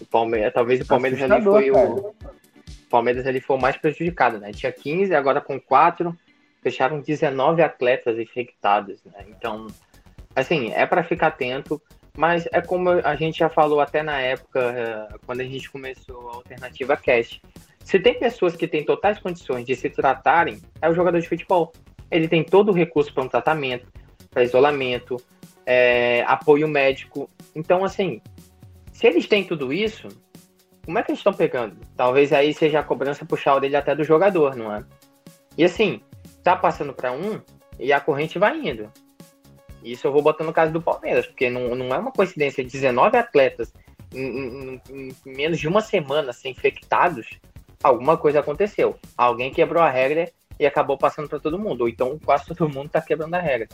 O 0.00 0.04
Palmeiras, 0.06 0.52
talvez 0.52 0.80
o 0.80 0.86
Palmeiras 0.86 1.22
ali 1.22 1.42
foi 1.42 1.70
cara. 1.70 1.88
o. 1.88 2.14
O 2.86 2.90
Palmeiras 2.90 3.26
ali 3.26 3.40
foi 3.40 3.56
o 3.56 3.60
mais 3.60 3.76
prejudicado, 3.76 4.38
né? 4.38 4.52
Tinha 4.52 4.70
15, 4.70 5.14
agora 5.14 5.40
com 5.40 5.58
4, 5.58 6.16
fecharam 6.62 7.00
19 7.00 7.60
atletas 7.62 8.18
infectados, 8.18 9.02
né? 9.04 9.24
Então, 9.28 9.66
assim, 10.34 10.72
é 10.72 10.86
para 10.86 11.04
ficar 11.04 11.28
atento, 11.28 11.80
mas 12.16 12.46
é 12.52 12.60
como 12.60 12.90
a 12.90 13.16
gente 13.16 13.38
já 13.38 13.48
falou 13.48 13.80
até 13.80 14.02
na 14.02 14.20
época, 14.20 14.60
eh, 14.60 15.16
quando 15.26 15.40
a 15.40 15.44
gente 15.44 15.70
começou 15.70 16.30
a 16.30 16.34
Alternativa 16.36 16.96
Cast. 16.96 17.42
Se 17.84 17.98
tem 17.98 18.18
pessoas 18.18 18.56
que 18.56 18.68
têm 18.68 18.84
totais 18.84 19.18
condições 19.18 19.66
de 19.66 19.74
se 19.74 19.90
tratarem, 19.90 20.60
é 20.80 20.88
o 20.88 20.94
jogador 20.94 21.20
de 21.20 21.28
futebol. 21.28 21.72
Ele 22.10 22.28
tem 22.28 22.44
todo 22.44 22.70
o 22.70 22.74
recurso 22.74 23.12
para 23.12 23.24
um 23.24 23.28
tratamento, 23.28 23.86
para 24.30 24.44
isolamento, 24.44 25.16
é, 25.66 26.24
apoio 26.26 26.68
médico. 26.68 27.28
Então, 27.54 27.84
assim, 27.84 28.22
se 28.92 29.06
eles 29.06 29.26
têm 29.26 29.44
tudo 29.44 29.72
isso, 29.72 30.08
como 30.84 30.98
é 30.98 31.02
que 31.02 31.10
eles 31.10 31.20
estão 31.20 31.32
pegando? 31.32 31.76
Talvez 31.96 32.32
aí 32.32 32.54
seja 32.54 32.80
a 32.80 32.82
cobrança 32.82 33.24
puxar 33.24 33.52
a 33.52 33.56
orelha 33.56 33.80
até 33.80 33.94
do 33.94 34.04
jogador, 34.04 34.54
não 34.54 34.72
é? 34.74 34.84
E 35.56 35.64
assim, 35.64 36.00
tá 36.42 36.54
passando 36.56 36.92
para 36.92 37.12
um 37.12 37.40
e 37.78 37.92
a 37.92 38.00
corrente 38.00 38.38
vai 38.38 38.56
indo. 38.58 38.90
Isso 39.84 40.06
eu 40.06 40.12
vou 40.12 40.22
botar 40.22 40.44
no 40.44 40.52
caso 40.52 40.72
do 40.72 40.80
Palmeiras, 40.80 41.26
porque 41.26 41.50
não, 41.50 41.74
não 41.74 41.94
é 41.94 41.98
uma 41.98 42.10
coincidência 42.10 42.64
19 42.64 43.16
atletas 43.16 43.72
em, 44.14 44.22
em, 44.22 44.82
em, 44.90 45.14
menos 45.26 45.58
de 45.58 45.68
uma 45.68 45.82
semana 45.82 46.32
ser 46.32 46.48
infectados, 46.48 47.38
alguma 47.82 48.16
coisa 48.16 48.40
aconteceu. 48.40 48.96
Alguém 49.16 49.52
quebrou 49.52 49.82
a 49.82 49.90
regra 49.90 50.30
e 50.58 50.64
acabou 50.64 50.96
passando 50.96 51.28
para 51.28 51.38
todo 51.38 51.58
mundo, 51.58 51.82
ou 51.82 51.88
então 51.88 52.18
quase 52.24 52.46
todo 52.46 52.68
mundo 52.68 52.86
está 52.86 53.00
quebrando 53.02 53.34
a 53.34 53.40
regra. 53.40 53.68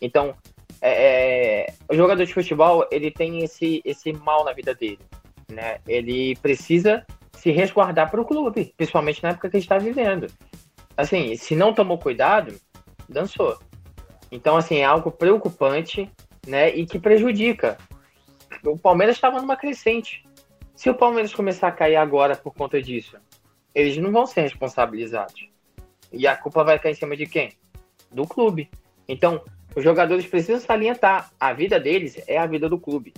Então, 0.00 0.34
é, 0.80 1.66
é, 1.66 1.74
o 1.90 1.94
jogador 1.94 2.24
de 2.24 2.32
futebol 2.32 2.86
ele 2.90 3.10
tem 3.10 3.44
esse, 3.44 3.82
esse 3.84 4.12
mal 4.12 4.44
na 4.44 4.52
vida 4.52 4.74
dele, 4.74 5.00
né? 5.50 5.78
Ele 5.86 6.36
precisa 6.36 7.04
se 7.34 7.50
resguardar 7.50 8.10
para 8.10 8.20
o 8.20 8.24
clube, 8.24 8.72
principalmente 8.76 9.22
na 9.22 9.30
época 9.30 9.50
que 9.50 9.56
a 9.56 9.60
gente 9.60 9.66
está 9.66 9.78
vivendo. 9.78 10.26
Assim, 10.96 11.36
se 11.36 11.54
não 11.54 11.74
tomou 11.74 11.98
cuidado, 11.98 12.54
dançou. 13.08 13.58
Então, 14.30 14.56
assim, 14.56 14.76
é 14.78 14.84
algo 14.84 15.10
preocupante, 15.10 16.10
né? 16.46 16.70
E 16.74 16.86
que 16.86 16.98
prejudica. 16.98 17.76
O 18.64 18.78
Palmeiras 18.78 19.16
estava 19.16 19.40
numa 19.40 19.56
crescente. 19.56 20.24
Se 20.74 20.88
o 20.88 20.94
Palmeiras 20.94 21.34
começar 21.34 21.68
a 21.68 21.72
cair 21.72 21.96
agora 21.96 22.36
por 22.36 22.54
conta 22.54 22.80
disso, 22.80 23.16
eles 23.74 23.96
não 23.98 24.10
vão 24.10 24.26
ser 24.26 24.42
responsabilizados. 24.42 25.48
E 26.12 26.26
a 26.26 26.36
culpa 26.36 26.64
vai 26.64 26.78
cair 26.78 26.92
em 26.92 26.96
cima 26.96 27.16
de 27.16 27.26
quem? 27.26 27.52
Do 28.10 28.26
clube. 28.26 28.70
Então, 29.06 29.42
os 29.74 29.84
jogadores 29.84 30.26
precisam 30.26 30.60
salientar. 30.60 31.30
A 31.38 31.52
vida 31.52 31.78
deles 31.78 32.22
é 32.26 32.38
a 32.38 32.46
vida 32.46 32.68
do 32.68 32.78
clube. 32.78 33.12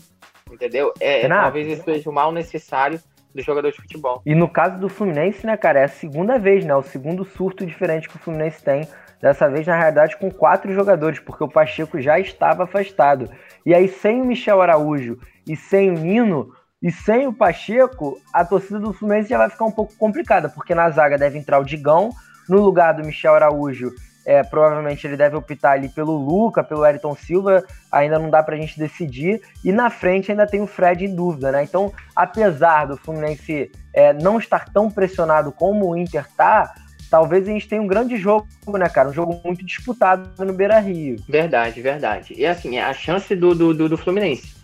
Entendeu? 0.50 0.92
É, 1.00 1.26
talvez 1.26 1.66
isso 1.66 1.84
seja 1.84 2.10
o 2.10 2.12
mal 2.12 2.30
necessário 2.30 3.00
do 3.34 3.42
jogador 3.42 3.70
de 3.70 3.78
futebol. 3.78 4.20
E 4.26 4.34
no 4.34 4.48
caso 4.48 4.78
do 4.78 4.88
Fluminense, 4.88 5.46
né, 5.46 5.56
cara, 5.56 5.80
é 5.80 5.84
a 5.84 5.88
segunda 5.88 6.38
vez, 6.38 6.64
né? 6.64 6.74
O 6.74 6.82
segundo 6.82 7.24
surto 7.24 7.64
diferente 7.64 8.08
que 8.08 8.16
o 8.16 8.18
Fluminense 8.18 8.62
tem 8.62 8.86
Dessa 9.22 9.48
vez, 9.48 9.64
na 9.66 9.76
realidade, 9.76 10.16
com 10.16 10.30
quatro 10.30 10.72
jogadores, 10.74 11.20
porque 11.20 11.44
o 11.44 11.48
Pacheco 11.48 12.00
já 12.00 12.18
estava 12.18 12.64
afastado. 12.64 13.30
E 13.64 13.72
aí, 13.72 13.86
sem 13.86 14.20
o 14.20 14.24
Michel 14.24 14.60
Araújo 14.60 15.16
e 15.46 15.54
sem 15.56 15.90
o 15.90 15.94
Nino 15.94 16.52
e 16.82 16.90
sem 16.90 17.28
o 17.28 17.32
Pacheco, 17.32 18.18
a 18.34 18.44
torcida 18.44 18.80
do 18.80 18.92
Fluminense 18.92 19.30
já 19.30 19.38
vai 19.38 19.48
ficar 19.48 19.64
um 19.64 19.70
pouco 19.70 19.94
complicada, 19.96 20.48
porque 20.48 20.74
na 20.74 20.90
zaga 20.90 21.16
deve 21.16 21.38
entrar 21.38 21.60
o 21.60 21.64
Digão, 21.64 22.10
no 22.48 22.60
lugar 22.60 22.94
do 22.94 23.06
Michel 23.06 23.34
Araújo, 23.34 23.92
é, 24.24 24.42
provavelmente 24.42 25.06
ele 25.06 25.16
deve 25.16 25.36
optar 25.36 25.72
ali 25.72 25.88
pelo 25.88 26.12
Luca, 26.12 26.62
pelo 26.62 26.84
Ayrton 26.84 27.14
Silva, 27.14 27.64
ainda 27.90 28.18
não 28.18 28.30
dá 28.30 28.42
pra 28.42 28.56
gente 28.56 28.78
decidir. 28.78 29.40
E 29.64 29.72
na 29.72 29.90
frente 29.90 30.30
ainda 30.30 30.46
tem 30.46 30.60
o 30.60 30.66
Fred 30.66 31.04
em 31.04 31.14
dúvida, 31.14 31.50
né? 31.50 31.64
Então, 31.64 31.92
apesar 32.14 32.86
do 32.86 32.96
Fluminense 32.96 33.70
é, 33.92 34.12
não 34.12 34.38
estar 34.38 34.68
tão 34.68 34.90
pressionado 34.90 35.50
como 35.52 35.90
o 35.90 35.96
Inter 35.96 36.26
tá, 36.36 36.72
talvez 37.12 37.46
a 37.46 37.52
gente 37.52 37.68
tenha 37.68 37.82
um 37.82 37.86
grande 37.86 38.16
jogo, 38.16 38.48
né, 38.66 38.88
cara? 38.88 39.10
Um 39.10 39.12
jogo 39.12 39.38
muito 39.44 39.62
disputado 39.66 40.30
no 40.42 40.54
Beira 40.54 40.80
Rio. 40.80 41.16
Verdade, 41.28 41.82
verdade. 41.82 42.32
E 42.34 42.46
assim, 42.46 42.78
a 42.78 42.94
chance 42.94 43.36
do, 43.36 43.54
do, 43.54 43.74
do, 43.74 43.86
do 43.86 43.98
Fluminense, 43.98 44.54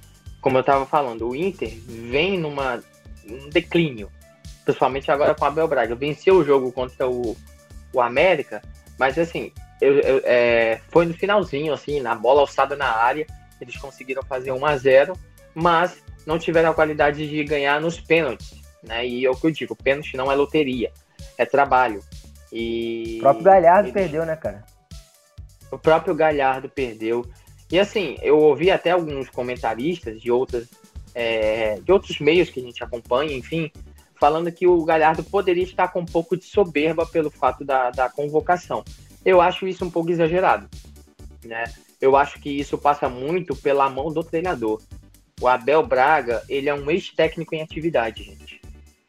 como 0.40 0.56
eu 0.56 0.64
tava 0.64 0.86
falando, 0.86 1.28
o 1.28 1.36
Inter 1.36 1.70
vem 1.86 2.38
numa 2.38 2.82
um 3.28 3.50
declínio, 3.50 4.10
principalmente 4.64 5.10
agora 5.10 5.34
com 5.34 5.44
o 5.44 5.46
Abel 5.46 5.68
Braga. 5.68 5.94
Venceu 5.94 6.36
o 6.36 6.44
jogo 6.44 6.72
contra 6.72 7.06
o, 7.06 7.36
o 7.92 8.00
América, 8.00 8.62
mas 8.98 9.18
assim, 9.18 9.52
eu, 9.78 9.98
eu, 9.98 10.22
é, 10.24 10.80
foi 10.88 11.04
no 11.04 11.12
finalzinho, 11.12 11.74
assim, 11.74 12.00
na 12.00 12.14
bola 12.14 12.40
alçada 12.40 12.74
na 12.74 12.90
área, 12.90 13.26
eles 13.60 13.76
conseguiram 13.76 14.22
fazer 14.22 14.52
1 14.52 14.64
a 14.64 14.76
0 14.78 15.12
mas 15.54 16.02
não 16.24 16.38
tiveram 16.38 16.70
a 16.70 16.74
qualidade 16.74 17.28
de 17.28 17.44
ganhar 17.44 17.78
nos 17.78 18.00
pênaltis, 18.00 18.54
né? 18.82 19.06
E 19.06 19.26
é 19.26 19.30
o 19.30 19.36
que 19.36 19.46
eu 19.46 19.50
digo, 19.50 19.76
pênalti 19.76 20.16
não 20.16 20.32
é 20.32 20.34
loteria, 20.34 20.90
é 21.36 21.44
trabalho. 21.44 22.02
E. 22.52 23.16
O 23.18 23.22
próprio 23.22 23.44
Galhardo 23.44 23.88
eles... 23.88 23.92
perdeu, 23.92 24.24
né, 24.24 24.36
cara? 24.36 24.64
o 25.70 25.78
próprio 25.78 26.14
Galhardo 26.14 26.68
perdeu. 26.68 27.24
E 27.70 27.78
assim, 27.78 28.16
eu 28.22 28.38
ouvi 28.38 28.70
até 28.70 28.90
alguns 28.90 29.28
comentaristas 29.28 30.20
de 30.20 30.30
outras 30.30 30.68
é, 31.14 31.80
de 31.80 31.90
outros 31.90 32.18
meios 32.20 32.48
que 32.48 32.60
a 32.60 32.62
gente 32.62 32.82
acompanha, 32.82 33.36
enfim, 33.36 33.70
falando 34.14 34.52
que 34.52 34.66
o 34.66 34.84
Galhardo 34.84 35.24
poderia 35.24 35.64
estar 35.64 35.88
com 35.88 36.00
um 36.00 36.06
pouco 36.06 36.36
de 36.36 36.44
soberba 36.44 37.04
pelo 37.06 37.30
fato 37.30 37.64
da, 37.64 37.90
da 37.90 38.08
convocação. 38.08 38.84
Eu 39.24 39.40
acho 39.40 39.66
isso 39.66 39.84
um 39.84 39.90
pouco 39.90 40.10
exagerado, 40.10 40.68
né? 41.44 41.64
Eu 42.00 42.16
acho 42.16 42.40
que 42.40 42.48
isso 42.48 42.78
passa 42.78 43.08
muito 43.08 43.56
pela 43.56 43.90
mão 43.90 44.12
do 44.12 44.22
treinador. 44.22 44.80
O 45.40 45.48
Abel 45.48 45.84
Braga, 45.84 46.42
ele 46.48 46.68
é 46.68 46.74
um 46.74 46.88
ex-técnico 46.90 47.54
em 47.54 47.62
atividade, 47.62 48.22
gente. 48.22 48.60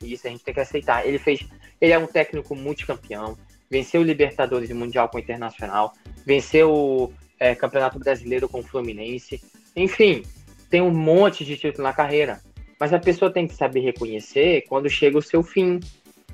E 0.02 0.14
isso 0.14 0.26
a 0.26 0.32
gente 0.32 0.44
tem 0.44 0.54
que 0.54 0.60
aceitar. 0.60 1.06
Ele 1.06 1.20
fez, 1.20 1.46
ele 1.80 1.94
é 1.94 2.00
um 2.00 2.08
técnico 2.08 2.56
multicampeão, 2.56 3.38
venceu 3.70 4.02
o 4.02 4.04
Libertadores 4.04 4.70
Mundial 4.72 5.10
com 5.10 5.18
o 5.18 5.20
Internacional, 5.20 5.94
venceu 6.26 6.74
o 6.74 7.14
é, 7.40 7.56
Campeonato 7.56 8.00
Brasileiro 8.00 8.50
com 8.50 8.60
o 8.60 8.64
Fluminense. 8.64 9.42
Enfim, 9.76 10.24
tem 10.70 10.82
um 10.82 10.92
monte 10.92 11.46
de 11.46 11.56
título 11.56 11.84
na 11.84 11.94
carreira. 11.94 12.42
Mas 12.80 12.94
a 12.94 13.00
pessoa 13.00 13.32
tem 13.32 13.48
que 13.48 13.54
saber 13.54 13.82
reconhecer 13.82 14.64
quando 14.68 14.90
chega 14.90 15.18
o 15.18 15.22
seu 15.22 15.44
fim. 15.44 15.80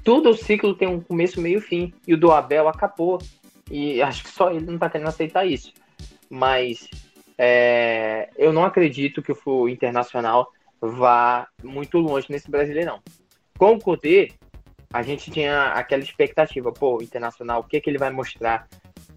Todo 0.04 0.30
o 0.30 0.38
ciclo 0.38 0.76
tem 0.76 0.88
um 0.88 1.02
começo, 1.02 1.42
meio 1.42 1.58
e 1.58 1.62
fim. 1.62 1.94
E 2.08 2.14
o 2.14 2.18
do 2.18 2.32
Abel 2.32 2.68
acabou. 2.68 3.20
E 3.70 4.02
acho 4.02 4.24
que 4.24 4.30
só 4.30 4.52
ele 4.52 4.66
não 4.66 4.76
está 4.76 4.90
querendo 4.90 5.08
aceitar 5.08 5.46
isso. 5.46 5.74
Mas 6.30 6.88
é, 7.38 8.30
eu 8.38 8.54
não 8.54 8.64
acredito 8.64 9.24
que 9.24 9.34
o 9.46 9.68
Internacional 9.68 10.52
vá 10.80 11.48
muito 11.64 11.98
longe 11.98 12.28
nesse 12.30 12.50
Brasileirão. 12.50 13.02
Com 13.58 13.74
o 13.74 13.80
Kudê, 13.80 14.32
a 14.96 15.02
gente 15.02 15.30
tinha 15.30 15.74
aquela 15.74 16.02
expectativa, 16.02 16.72
pô, 16.72 17.02
Internacional, 17.02 17.60
o 17.60 17.64
que, 17.66 17.82
que 17.82 17.90
ele 17.90 17.98
vai 17.98 18.10
mostrar? 18.10 18.66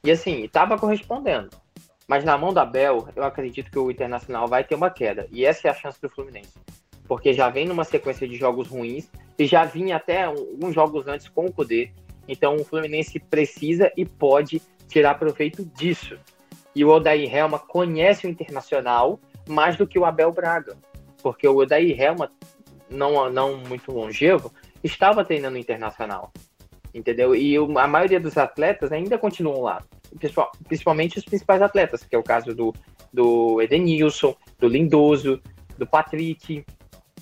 E 0.02 0.10
assim, 0.10 0.42
estava 0.42 0.76
correspondendo. 0.76 1.50
Mas 2.08 2.24
na 2.24 2.36
mão 2.36 2.52
da 2.52 2.64
Bel, 2.64 3.08
eu 3.14 3.22
acredito 3.22 3.70
que 3.70 3.78
o 3.78 3.88
Internacional 3.88 4.48
vai 4.48 4.64
ter 4.64 4.74
uma 4.74 4.90
queda. 4.90 5.28
E 5.30 5.46
essa 5.46 5.68
é 5.68 5.70
a 5.70 5.74
chance 5.74 6.02
do 6.02 6.08
Fluminense. 6.08 6.52
Porque 7.06 7.32
já 7.32 7.48
vem 7.48 7.64
numa 7.64 7.84
sequência 7.84 8.26
de 8.26 8.34
jogos 8.34 8.66
ruins 8.66 9.08
e 9.38 9.46
já 9.46 9.62
vinha 9.62 9.94
até 9.94 10.24
alguns 10.24 10.74
jogos 10.74 11.06
antes 11.06 11.28
com 11.28 11.46
o 11.46 11.52
Kudê. 11.52 11.92
Então 12.26 12.56
o 12.56 12.64
Fluminense 12.64 13.20
precisa 13.20 13.92
e 13.96 14.04
pode 14.04 14.60
tirar 14.88 15.14
proveito 15.14 15.64
disso. 15.64 16.18
E 16.74 16.84
o 16.84 16.88
Odair 16.88 17.32
Helma 17.32 17.60
conhece 17.60 18.26
o 18.26 18.30
Internacional 18.30 19.20
mais 19.48 19.76
do 19.76 19.86
que 19.86 19.96
o 19.96 20.04
Abel 20.04 20.32
Braga. 20.32 20.76
Porque 21.22 21.46
o 21.46 21.56
Odair 21.58 22.00
Helma, 22.00 22.32
não, 22.90 23.30
não 23.30 23.58
muito 23.58 23.92
longevo, 23.92 24.52
estava 24.82 25.24
treinando 25.24 25.58
Internacional. 25.58 26.32
Entendeu? 26.94 27.34
E 27.34 27.56
a 27.56 27.86
maioria 27.86 28.18
dos 28.18 28.36
atletas 28.38 28.90
ainda 28.92 29.18
continuam 29.18 29.60
lá 29.60 29.82
principalmente 30.66 31.18
os 31.18 31.24
principais 31.24 31.60
atletas, 31.60 32.02
que 32.02 32.14
é 32.14 32.18
o 32.18 32.22
caso 32.22 32.54
do, 32.54 32.74
do 33.12 33.60
Edenilson, 33.60 34.34
do 34.58 34.68
Lindoso, 34.68 35.40
do 35.76 35.86
Patrick, 35.86 36.64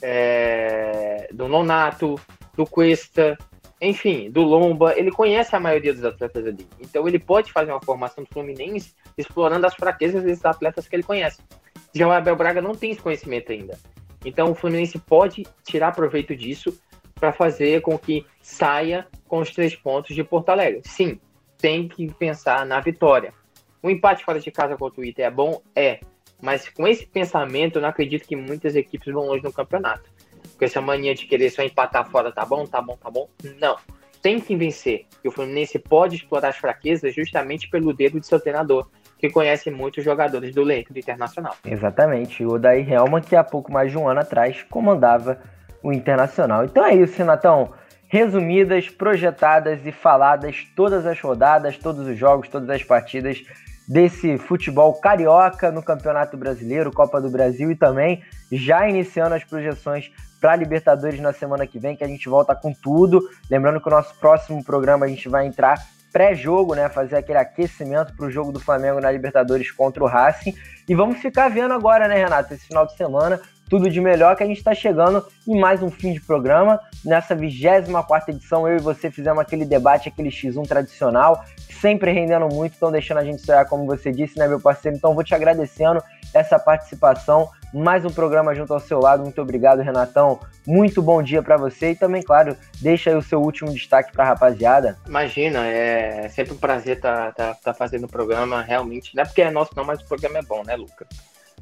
é, 0.02 1.28
do 1.32 1.48
Nonato, 1.48 2.20
do 2.54 2.64
Cuesta, 2.64 3.36
enfim, 3.80 4.30
do 4.30 4.42
Lomba. 4.42 4.98
Ele 4.98 5.10
conhece 5.10 5.54
a 5.54 5.60
maioria 5.60 5.92
dos 5.92 6.04
atletas 6.04 6.46
ali. 6.46 6.66
Então 6.80 7.06
ele 7.06 7.18
pode 7.18 7.52
fazer 7.52 7.72
uma 7.72 7.82
formação 7.82 8.24
do 8.24 8.30
Fluminense 8.32 8.94
explorando 9.16 9.66
as 9.66 9.74
fraquezas 9.74 10.22
desses 10.22 10.44
atletas 10.44 10.88
que 10.88 10.96
ele 10.96 11.02
conhece. 11.02 11.40
Já 11.94 12.06
o 12.06 12.12
Abel 12.12 12.36
Braga 12.36 12.60
não 12.60 12.74
tem 12.74 12.92
esse 12.92 13.00
conhecimento 13.00 13.52
ainda. 13.52 13.78
Então 14.24 14.50
o 14.50 14.54
Fluminense 14.54 14.98
pode 14.98 15.46
tirar 15.64 15.92
proveito 15.92 16.34
disso 16.34 16.78
para 17.18 17.32
fazer 17.32 17.80
com 17.80 17.98
que 17.98 18.24
saia 18.40 19.06
com 19.26 19.38
os 19.38 19.50
três 19.50 19.74
pontos 19.74 20.14
de 20.14 20.22
Porto 20.22 20.50
Alegre. 20.50 20.82
Sim, 20.84 21.18
tem 21.58 21.88
que 21.88 22.12
pensar 22.14 22.64
na 22.66 22.78
vitória. 22.80 23.32
O 23.82 23.90
empate 23.90 24.24
fora 24.24 24.38
de 24.38 24.50
casa 24.50 24.76
contra 24.76 25.00
o 25.00 25.04
Inter 25.04 25.26
é 25.26 25.30
bom? 25.30 25.60
É. 25.74 26.00
Mas 26.40 26.68
com 26.68 26.86
esse 26.86 27.06
pensamento, 27.06 27.76
eu 27.76 27.82
não 27.82 27.88
acredito 27.88 28.26
que 28.26 28.36
muitas 28.36 28.76
equipes 28.76 29.12
vão 29.12 29.26
longe 29.26 29.42
no 29.42 29.52
campeonato. 29.52 30.10
Com 30.58 30.64
essa 30.64 30.80
mania 30.80 31.14
de 31.14 31.26
querer 31.26 31.50
só 31.50 31.62
empatar 31.62 32.08
fora, 32.10 32.30
tá 32.30 32.44
bom, 32.44 32.66
tá 32.66 32.80
bom, 32.80 32.96
tá 32.96 33.10
bom. 33.10 33.28
Não. 33.58 33.76
Tem 34.20 34.40
que 34.40 34.56
vencer. 34.56 35.06
E 35.24 35.28
o 35.28 35.30
Fluminense 35.30 35.78
pode 35.78 36.16
explorar 36.16 36.48
as 36.48 36.56
fraquezas 36.56 37.14
justamente 37.14 37.68
pelo 37.70 37.92
dedo 37.92 38.20
de 38.20 38.26
seu 38.26 38.40
treinador, 38.40 38.88
que 39.18 39.30
conhece 39.30 39.70
muitos 39.70 40.04
jogadores 40.04 40.54
do 40.54 40.62
elenco 40.62 40.92
do 40.92 40.98
Internacional. 40.98 41.54
Exatamente. 41.64 42.44
O 42.44 42.58
Daí 42.58 42.82
Helman, 42.82 43.22
que 43.22 43.36
há 43.36 43.44
pouco 43.44 43.72
mais 43.72 43.90
de 43.90 43.96
um 43.96 44.08
ano 44.08 44.20
atrás 44.20 44.62
comandava 44.68 45.40
o 45.86 45.92
Internacional. 45.92 46.64
Então 46.64 46.84
é 46.84 46.94
isso, 46.94 47.16
Renatão 47.16 47.72
resumidas, 48.08 48.88
projetadas 48.88 49.84
e 49.84 49.90
faladas 49.90 50.64
todas 50.76 51.04
as 51.06 51.20
rodadas, 51.20 51.76
todos 51.76 52.06
os 52.06 52.16
jogos, 52.16 52.48
todas 52.48 52.70
as 52.70 52.82
partidas 52.82 53.42
desse 53.88 54.38
futebol 54.38 54.94
carioca 54.94 55.70
no 55.70 55.82
Campeonato 55.82 56.36
Brasileiro, 56.36 56.92
Copa 56.92 57.20
do 57.20 57.30
Brasil 57.30 57.70
e 57.70 57.76
também 57.76 58.22
já 58.50 58.88
iniciando 58.88 59.34
as 59.34 59.44
projeções 59.44 60.10
para 60.40 60.56
Libertadores 60.56 61.20
na 61.20 61.32
semana 61.32 61.66
que 61.66 61.78
vem, 61.78 61.96
que 61.96 62.04
a 62.04 62.08
gente 62.08 62.28
volta 62.28 62.54
com 62.54 62.72
tudo. 62.72 63.20
Lembrando 63.50 63.80
que 63.80 63.88
o 63.88 63.90
nosso 63.90 64.14
próximo 64.18 64.64
programa 64.64 65.06
a 65.06 65.08
gente 65.08 65.28
vai 65.28 65.46
entrar 65.46 65.76
pré-jogo, 66.12 66.74
né, 66.74 66.88
fazer 66.88 67.16
aquele 67.16 67.38
aquecimento 67.38 68.16
para 68.16 68.26
o 68.26 68.30
jogo 68.30 68.50
do 68.50 68.58
Flamengo 68.58 69.00
na 69.00 69.10
Libertadores 69.10 69.70
contra 69.70 70.02
o 70.02 70.06
Racing. 70.06 70.54
E 70.88 70.94
vamos 70.94 71.18
ficar 71.18 71.48
vendo 71.48 71.74
agora, 71.74 72.08
né, 72.08 72.16
Renato, 72.16 72.54
esse 72.54 72.66
final 72.66 72.86
de 72.86 72.96
semana, 72.96 73.40
tudo 73.68 73.90
de 73.90 74.00
melhor, 74.00 74.36
que 74.36 74.42
a 74.42 74.46
gente 74.46 74.58
está 74.58 74.74
chegando 74.74 75.24
em 75.46 75.58
mais 75.58 75.82
um 75.82 75.90
fim 75.90 76.12
de 76.12 76.20
programa. 76.20 76.80
Nessa 77.04 77.34
24 77.34 78.32
edição, 78.32 78.68
eu 78.68 78.76
e 78.76 78.80
você 78.80 79.10
fizemos 79.10 79.40
aquele 79.40 79.64
debate, 79.64 80.08
aquele 80.08 80.28
X1 80.28 80.66
tradicional, 80.66 81.44
sempre 81.80 82.12
rendendo 82.12 82.48
muito, 82.52 82.74
estão 82.74 82.90
deixando 82.90 83.18
a 83.18 83.24
gente 83.24 83.42
sonhar, 83.42 83.66
como 83.66 83.86
você 83.86 84.12
disse, 84.12 84.38
né, 84.38 84.46
meu 84.46 84.60
parceiro? 84.60 84.96
Então, 84.96 85.14
vou 85.14 85.24
te 85.24 85.34
agradecendo 85.34 86.02
essa 86.32 86.58
participação. 86.58 87.48
Mais 87.74 88.04
um 88.04 88.10
programa 88.10 88.54
junto 88.54 88.72
ao 88.72 88.80
seu 88.80 89.00
lado. 89.00 89.22
Muito 89.22 89.42
obrigado, 89.42 89.82
Renatão. 89.82 90.38
Muito 90.66 91.02
bom 91.02 91.22
dia 91.22 91.42
para 91.42 91.56
você 91.56 91.90
e 91.90 91.96
também, 91.96 92.22
claro, 92.22 92.56
deixa 92.80 93.10
aí 93.10 93.16
o 93.16 93.22
seu 93.22 93.40
último 93.40 93.72
destaque 93.72 94.12
para 94.12 94.24
a 94.24 94.28
rapaziada. 94.28 94.96
Imagina, 95.06 95.66
é 95.66 96.28
sempre 96.28 96.54
um 96.54 96.58
prazer 96.58 96.96
estar 96.96 97.32
tá, 97.32 97.52
tá, 97.52 97.58
tá 97.62 97.74
fazendo 97.74 98.04
o 98.04 98.08
programa, 98.08 98.62
realmente. 98.62 99.14
Não 99.14 99.22
é 99.22 99.26
porque 99.26 99.42
é 99.42 99.50
nosso, 99.50 99.72
não, 99.76 99.84
mas 99.84 100.00
o 100.00 100.06
programa 100.06 100.38
é 100.38 100.42
bom, 100.42 100.62
né, 100.64 100.76
Luca? 100.76 101.06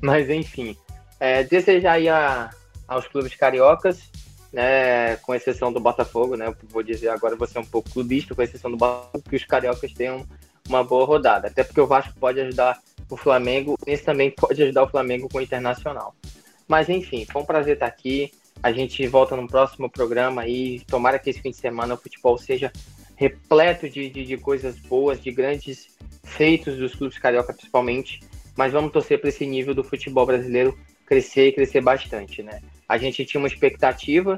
Mas 0.00 0.28
enfim, 0.28 0.76
é, 1.24 1.42
desejar 1.42 1.98
a, 2.06 2.50
aos 2.86 3.08
clubes 3.08 3.34
cariocas, 3.34 4.10
né, 4.52 5.16
com 5.16 5.34
exceção 5.34 5.72
do 5.72 5.80
Botafogo, 5.80 6.36
né, 6.36 6.54
vou 6.68 6.82
dizer 6.82 7.08
agora 7.08 7.34
você 7.34 7.56
é 7.56 7.60
um 7.62 7.64
pouco 7.64 7.88
clubista, 7.90 8.34
com 8.34 8.42
exceção 8.42 8.70
do 8.70 8.76
Botafogo, 8.76 9.24
que 9.30 9.36
os 9.36 9.44
cariocas 9.44 9.90
tenham 9.94 10.26
uma 10.68 10.84
boa 10.84 11.06
rodada. 11.06 11.48
Até 11.48 11.64
porque 11.64 11.80
o 11.80 11.86
Vasco 11.86 12.12
pode 12.20 12.40
ajudar 12.40 12.78
o 13.08 13.16
Flamengo, 13.16 13.78
esse 13.86 14.04
também 14.04 14.30
pode 14.30 14.62
ajudar 14.62 14.82
o 14.82 14.88
Flamengo 14.88 15.26
com 15.30 15.38
o 15.38 15.40
Internacional. 15.40 16.14
Mas 16.68 16.90
enfim, 16.90 17.24
foi 17.24 17.40
um 17.40 17.46
prazer 17.46 17.74
estar 17.74 17.86
aqui. 17.86 18.30
A 18.62 18.70
gente 18.70 19.06
volta 19.06 19.34
no 19.34 19.46
próximo 19.48 19.88
programa 19.88 20.46
e 20.46 20.80
tomara 20.80 21.18
que 21.18 21.30
esse 21.30 21.40
fim 21.40 21.50
de 21.50 21.56
semana 21.56 21.94
o 21.94 21.98
futebol 21.98 22.36
seja 22.36 22.70
repleto 23.16 23.88
de, 23.88 24.10
de, 24.10 24.26
de 24.26 24.36
coisas 24.36 24.78
boas, 24.78 25.20
de 25.22 25.30
grandes 25.30 25.88
feitos 26.22 26.76
dos 26.76 26.94
clubes 26.94 27.18
carioca 27.18 27.54
principalmente. 27.54 28.20
Mas 28.56 28.72
vamos 28.72 28.92
torcer 28.92 29.18
para 29.18 29.30
esse 29.30 29.46
nível 29.46 29.74
do 29.74 29.82
futebol 29.82 30.26
brasileiro 30.26 30.78
crescer 31.06 31.48
e 31.48 31.52
crescer 31.52 31.80
bastante, 31.80 32.42
né? 32.42 32.60
A 32.88 32.98
gente 32.98 33.24
tinha 33.24 33.40
uma 33.40 33.48
expectativa 33.48 34.36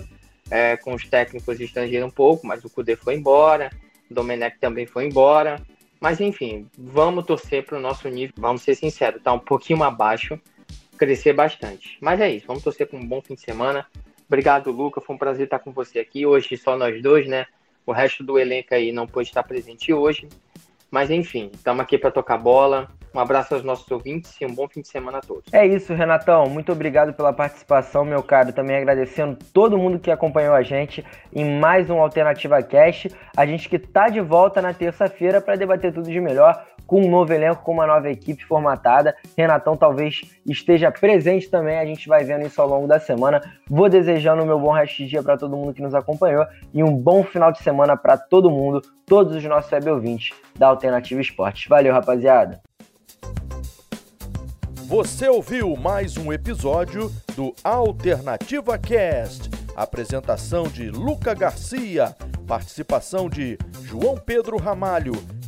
é, 0.50 0.76
com 0.76 0.94
os 0.94 1.06
técnicos 1.06 1.60
estrangeiros 1.60 2.08
um 2.08 2.10
pouco, 2.12 2.46
mas 2.46 2.64
o 2.64 2.70
Cudê 2.70 2.96
foi 2.96 3.14
embora, 3.14 3.70
o 4.10 4.14
Domenech 4.14 4.58
também 4.58 4.86
foi 4.86 5.06
embora. 5.06 5.60
Mas 6.00 6.20
enfim, 6.20 6.68
vamos 6.76 7.24
torcer 7.24 7.64
para 7.64 7.78
o 7.78 7.80
nosso 7.80 8.08
nível, 8.08 8.34
vamos 8.36 8.62
ser 8.62 8.74
sinceros, 8.74 9.22
tá 9.22 9.32
um 9.32 9.38
pouquinho 9.38 9.82
abaixo, 9.82 10.38
crescer 10.96 11.32
bastante. 11.32 11.96
Mas 12.00 12.20
é 12.20 12.30
isso, 12.30 12.46
vamos 12.46 12.62
torcer 12.62 12.86
para 12.86 12.98
um 12.98 13.06
bom 13.06 13.20
fim 13.20 13.34
de 13.34 13.40
semana. 13.40 13.86
Obrigado, 14.28 14.70
Luca, 14.70 15.00
foi 15.00 15.14
um 15.14 15.18
prazer 15.18 15.44
estar 15.44 15.58
com 15.60 15.72
você 15.72 16.00
aqui. 16.00 16.26
Hoje 16.26 16.56
só 16.56 16.76
nós 16.76 17.00
dois, 17.00 17.26
né? 17.26 17.46
O 17.86 17.92
resto 17.92 18.24
do 18.24 18.38
elenco 18.38 18.74
aí 18.74 18.90
não 18.90 19.06
pôde 19.06 19.28
estar 19.28 19.44
presente 19.44 19.92
hoje. 19.92 20.28
Mas 20.90 21.10
enfim, 21.10 21.50
estamos 21.52 21.82
aqui 21.82 21.98
para 21.98 22.10
tocar 22.10 22.38
bola. 22.38 22.88
Um 23.16 23.20
abraço 23.20 23.54
aos 23.54 23.64
nossos 23.64 23.90
ouvintes 23.90 24.38
e 24.40 24.44
um 24.44 24.54
bom 24.54 24.68
fim 24.68 24.82
de 24.82 24.88
semana 24.88 25.18
a 25.18 25.20
todos. 25.22 25.44
É 25.50 25.66
isso, 25.66 25.94
Renatão. 25.94 26.50
Muito 26.50 26.70
obrigado 26.70 27.14
pela 27.14 27.32
participação, 27.32 28.04
meu 28.04 28.22
caro. 28.22 28.52
Também 28.52 28.76
agradecendo 28.76 29.38
todo 29.54 29.78
mundo 29.78 29.98
que 29.98 30.10
acompanhou 30.10 30.54
a 30.54 30.62
gente 30.62 31.02
em 31.32 31.58
mais 31.58 31.88
um 31.88 31.98
Alternativa 31.98 32.62
Cast. 32.62 33.10
A 33.34 33.46
gente 33.46 33.70
que 33.70 33.78
tá 33.78 34.10
de 34.10 34.20
volta 34.20 34.60
na 34.60 34.74
terça-feira 34.74 35.40
para 35.40 35.56
debater 35.56 35.94
tudo 35.94 36.10
de 36.10 36.20
melhor 36.20 36.62
com 36.86 37.02
um 37.02 37.10
novo 37.10 37.32
elenco, 37.32 37.62
com 37.62 37.72
uma 37.72 37.86
nova 37.86 38.08
equipe 38.08 38.44
formatada. 38.44 39.14
Renatão 39.36 39.76
talvez 39.76 40.22
esteja 40.46 40.90
presente 40.90 41.50
também, 41.50 41.78
a 41.78 41.84
gente 41.84 42.08
vai 42.08 42.24
vendo 42.24 42.46
isso 42.46 42.60
ao 42.62 42.68
longo 42.68 42.86
da 42.86 43.00
semana. 43.00 43.40
Vou 43.68 43.88
desejando 43.88 44.42
o 44.42 44.46
meu 44.46 44.58
bom 44.58 44.72
resto 44.72 44.98
de 44.98 45.08
dia 45.08 45.22
para 45.22 45.36
todo 45.36 45.56
mundo 45.56 45.74
que 45.74 45.82
nos 45.82 45.94
acompanhou 45.94 46.46
e 46.72 46.82
um 46.82 46.94
bom 46.94 47.24
final 47.24 47.50
de 47.50 47.58
semana 47.62 47.96
para 47.96 48.16
todo 48.16 48.50
mundo, 48.50 48.80
todos 49.04 49.34
os 49.34 49.44
nossos 49.44 49.70
web 49.72 49.90
ouvintes 49.90 50.30
da 50.56 50.68
Alternativa 50.68 51.20
Esportes. 51.20 51.68
Valeu, 51.68 51.92
rapaziada! 51.92 52.60
Você 54.86 55.28
ouviu 55.28 55.74
mais 55.74 56.16
um 56.16 56.32
episódio 56.32 57.10
do 57.34 57.52
Alternativa 57.64 58.78
Cast. 58.78 59.50
Apresentação 59.74 60.62
de 60.68 60.90
Luca 60.90 61.34
Garcia, 61.34 62.14
participação 62.46 63.28
de 63.28 63.58
João 63.82 64.16
Pedro 64.16 64.56
Ramalho 64.56 65.12